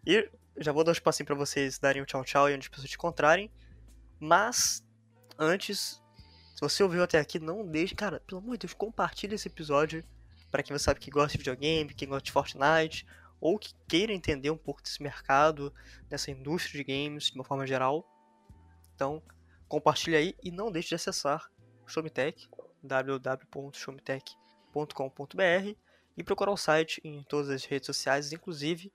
E 0.06 0.30
já 0.58 0.72
vou 0.72 0.84
dar 0.84 0.92
um 0.92 0.94
espacinho 0.94 1.26
para 1.26 1.36
vocês 1.36 1.78
darem 1.78 2.02
o 2.02 2.04
um 2.04 2.06
tchau 2.06 2.24
tchau 2.24 2.50
e 2.50 2.54
onde 2.54 2.66
as 2.66 2.68
pessoas 2.70 2.90
te 2.90 2.96
encontrarem. 2.96 3.52
Mas, 4.20 4.84
antes, 5.38 6.02
se 6.56 6.62
você 6.62 6.82
ouviu 6.82 7.04
até 7.04 7.20
aqui, 7.20 7.38
não 7.38 7.66
deixe. 7.66 7.94
Cara, 7.94 8.22
pelo 8.22 8.40
amor 8.40 8.54
de 8.54 8.60
Deus, 8.60 8.74
compartilhe 8.74 9.36
esse 9.36 9.50
episódio 9.50 10.04
para 10.50 10.64
quem 10.64 10.76
você 10.76 10.86
sabe 10.86 11.02
que 11.02 11.12
gosta 11.12 11.34
de 11.34 11.40
videogame, 11.40 11.94
quem 11.94 12.08
gosta 12.08 12.24
de 12.24 12.32
Fortnite, 12.32 13.06
ou 13.42 13.60
que 13.60 13.74
queira 13.88 14.14
entender 14.14 14.50
um 14.50 14.58
pouco 14.58 14.82
desse 14.82 15.04
mercado, 15.04 15.74
dessa 16.08 16.32
indústria 16.32 16.82
de 16.82 16.94
games 16.94 17.26
de 17.26 17.36
uma 17.36 17.44
forma 17.44 17.68
geral. 17.68 18.08
Então, 18.94 19.22
compartilhe 19.68 20.16
aí 20.16 20.36
e 20.42 20.52
não 20.52 20.72
deixe 20.72 20.90
de 20.90 20.96
acessar 20.96 21.52
o 21.86 21.90
Showmetech, 21.90 22.48
www.showmetech.com.br 22.86 25.76
e 26.18 26.24
procurar 26.24 26.52
o 26.52 26.58
site 26.58 27.02
em 27.04 27.24
todas 27.24 27.50
as 27.50 27.66
redes 27.66 27.88
sociais, 27.88 28.32
inclusive 28.32 28.92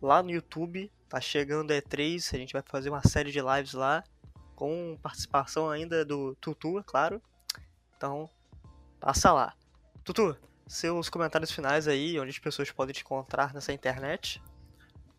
lá 0.00 0.22
no 0.22 0.30
YouTube. 0.30 0.90
Tá 1.08 1.20
chegando 1.20 1.70
a 1.70 1.74
E3, 1.74 2.34
a 2.34 2.38
gente 2.38 2.52
vai 2.52 2.62
fazer 2.62 2.90
uma 2.90 3.06
série 3.06 3.30
de 3.30 3.40
lives 3.40 3.74
lá 3.74 4.02
com 4.54 4.98
participação 5.02 5.70
ainda 5.70 6.04
do 6.04 6.34
Tutu, 6.36 6.78
é 6.78 6.82
claro. 6.82 7.20
Então, 7.96 8.28
passa 9.00 9.32
lá. 9.32 9.54
Tutu, 10.04 10.36
seus 10.66 11.08
comentários 11.08 11.50
finais 11.50 11.88
aí, 11.88 12.18
onde 12.18 12.30
as 12.30 12.38
pessoas 12.38 12.70
podem 12.70 12.94
te 12.94 13.02
encontrar 13.02 13.52
nessa 13.52 13.72
internet. 13.72 14.42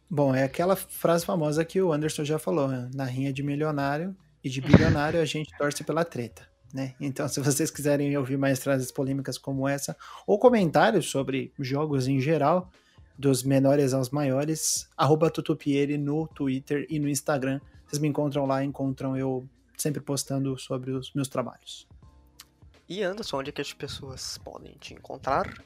Bom, 0.09 0.35
é 0.35 0.43
aquela 0.43 0.75
frase 0.75 1.25
famosa 1.25 1.65
que 1.65 1.81
o 1.81 1.91
Anderson 1.91 2.23
já 2.23 2.37
falou, 2.37 2.67
né? 2.67 2.89
na 2.93 3.05
rinha 3.05 3.33
de 3.33 3.43
milionário 3.43 4.15
e 4.43 4.49
de 4.49 4.61
bilionário 4.61 5.19
a 5.19 5.25
gente 5.25 5.55
torce 5.57 5.83
pela 5.83 6.05
treta. 6.05 6.47
Né? 6.75 6.93
Então, 6.99 7.25
se 7.29 7.39
vocês 7.39 7.71
quiserem 7.71 8.17
ouvir 8.17 8.37
mais 8.37 8.61
frases 8.61 8.91
polêmicas 8.91 9.37
como 9.37 9.65
essa, 9.65 9.95
ou 10.27 10.37
comentários 10.37 11.09
sobre 11.09 11.53
jogos 11.57 12.05
em 12.05 12.19
geral, 12.19 12.69
dos 13.17 13.43
menores 13.43 13.93
aos 13.93 14.09
maiores, 14.09 14.89
arroba 14.97 15.29
Tutupieri 15.29 15.97
no 15.97 16.27
Twitter 16.27 16.85
e 16.89 16.99
no 16.99 17.07
Instagram. 17.07 17.61
Vocês 17.87 18.01
me 18.01 18.09
encontram 18.09 18.45
lá, 18.45 18.61
encontram 18.61 19.15
eu 19.15 19.47
sempre 19.77 20.01
postando 20.01 20.59
sobre 20.59 20.91
os 20.91 21.13
meus 21.13 21.29
trabalhos. 21.29 21.87
E 22.89 23.01
Anderson, 23.01 23.37
onde 23.37 23.51
é 23.51 23.53
que 23.53 23.61
as 23.61 23.71
pessoas 23.71 24.37
podem 24.39 24.73
te 24.77 24.93
encontrar? 24.93 25.63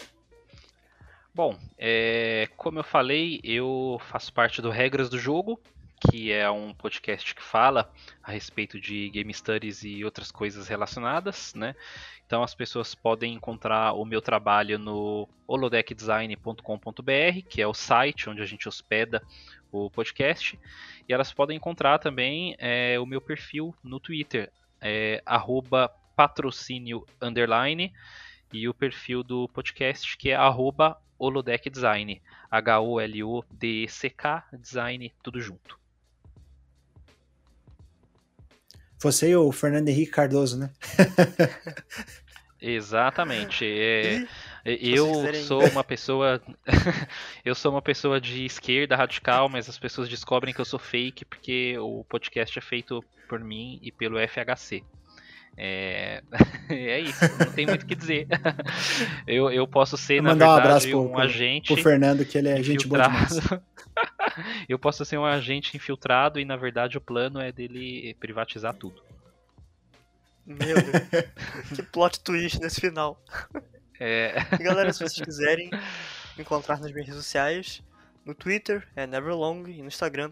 Bom, 1.34 1.58
é, 1.76 2.48
como 2.56 2.78
eu 2.78 2.84
falei, 2.84 3.40
eu 3.44 4.00
faço 4.12 4.32
parte 4.32 4.62
do 4.62 4.70
Regras 4.70 5.10
do 5.10 5.18
Jogo, 5.18 5.60
que 6.00 6.32
é 6.32 6.50
um 6.50 6.74
podcast 6.74 7.36
que 7.36 7.42
fala 7.44 7.92
a 8.24 8.32
respeito 8.32 8.80
de 8.80 9.10
game 9.10 9.34
studies 9.34 9.84
e 9.84 10.06
outras 10.06 10.32
coisas 10.32 10.68
relacionadas, 10.68 11.54
né? 11.54 11.76
Então 12.26 12.44
as 12.44 12.54
pessoas 12.56 12.96
podem 12.96 13.34
encontrar 13.34 13.94
o 13.94 14.06
meu 14.06 14.22
trabalho 14.22 14.78
no 14.80 15.28
holodeckdesign.com.br, 15.48 17.42
que 17.50 17.62
é 17.62 17.68
o 17.68 17.74
site 17.74 18.30
onde 18.30 18.42
a 18.42 18.46
gente 18.46 18.68
hospeda 18.68 19.22
o 19.72 19.90
podcast, 19.90 20.60
e 21.08 21.14
elas 21.14 21.34
podem 21.34 21.58
encontrar 21.58 22.00
também 22.00 22.56
é, 22.60 23.00
o 23.00 23.06
meu 23.06 23.20
perfil 23.20 23.76
no 23.84 24.00
Twitter, 24.00 24.52
é, 24.80 25.22
patrocínio 26.16 27.06
underline, 27.22 27.92
e 28.52 28.68
o 28.68 28.74
perfil 28.74 29.24
do 29.24 29.48
podcast 29.50 30.18
que 30.18 30.30
é 30.30 30.36
arroba 30.36 30.98
holodeckdesign, 31.20 32.22
H-O-L-O-D-E-C-K, 32.50 34.44
design, 34.54 35.14
tudo 35.22 35.40
junto. 35.42 35.80
Você 39.02 39.30
e 39.30 39.36
o 39.36 39.52
Fernando 39.52 39.88
Henrique 39.88 40.12
Cardoso, 40.12 40.58
né? 40.58 40.70
Exatamente. 42.62 43.66
É, 44.66 44.78
eu 44.82 45.34
sou 45.36 45.64
uma 45.72 45.86
pessoa. 45.86 46.42
eu 47.46 47.56
sou 47.56 47.72
uma 47.72 47.82
pessoa 47.82 48.20
de 48.20 48.46
esquerda 48.46 48.94
radical, 48.94 49.48
mas 49.48 49.70
as 49.70 49.80
pessoas 49.80 50.10
descobrem 50.10 50.54
que 50.54 50.60
eu 50.60 50.66
sou 50.66 50.78
fake 50.78 51.24
porque 51.24 51.78
o 51.80 52.04
podcast 52.04 52.60
é 52.60 52.62
feito 52.62 53.02
por 53.30 53.40
mim 53.40 53.80
e 53.82 53.90
pelo 53.90 54.18
FHC. 54.20 54.84
É, 55.62 56.24
é 56.70 57.02
isso, 57.02 57.20
não 57.38 57.52
tem 57.52 57.66
muito 57.66 57.84
o 57.84 57.86
que 57.86 57.94
dizer. 57.94 58.28
eu, 59.28 59.52
eu 59.52 59.68
posso 59.68 59.98
ser, 59.98 60.24
na 60.24 60.34
verdade, 60.34 60.96
um, 60.96 61.12
um 61.12 61.18
agente. 61.18 61.74
O 61.74 61.78
Fernando, 61.78 62.24
que 62.24 62.38
ele 62.38 62.48
é 62.48 62.64
gente 62.64 62.88
boa 62.88 63.04
demais. 63.04 63.32
eu 64.70 64.80
posso 64.80 65.04
ser 65.04 65.18
um 65.18 65.26
agente 65.26 65.76
infiltrado 65.76 66.40
e, 66.40 66.46
na 66.46 66.56
verdade, 66.56 66.98
o 66.98 67.02
plano 67.02 67.42
é 67.42 67.52
dele 67.52 68.16
privatizar 68.22 68.74
tudo. 68.74 69.04
Meu 70.46 70.76
Deus. 70.82 71.28
que 71.76 71.84
plot 71.84 72.22
twist 72.22 72.58
nesse 72.62 72.80
final. 72.80 73.22
É. 74.00 74.36
E 74.58 74.64
galera, 74.64 74.94
se 74.94 75.00
vocês 75.00 75.22
quiserem 75.22 75.70
me 76.38 76.42
encontrar 76.44 76.80
nas 76.80 76.90
minhas 76.90 77.06
redes 77.06 77.22
sociais, 77.22 77.84
no 78.26 78.34
Twitter 78.34 78.88
é 78.96 79.06
Neverlong 79.06 79.68
e 79.68 79.82
no 79.82 79.90
Instagram, 79.90 80.32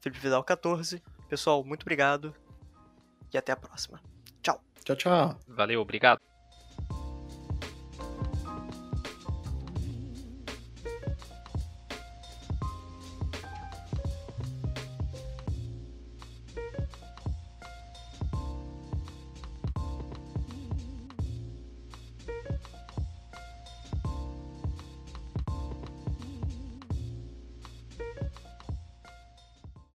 Felipe 0.00 0.22
Vidal 0.22 0.44
14. 0.44 1.02
Pessoal, 1.28 1.64
muito 1.64 1.82
obrigado 1.82 2.32
e 3.32 3.36
até 3.36 3.50
a 3.50 3.56
próxima. 3.56 4.00
Tchau. 4.84 4.96
Tchau. 4.96 5.40
Valeu, 5.46 5.80
obrigado. 5.80 6.29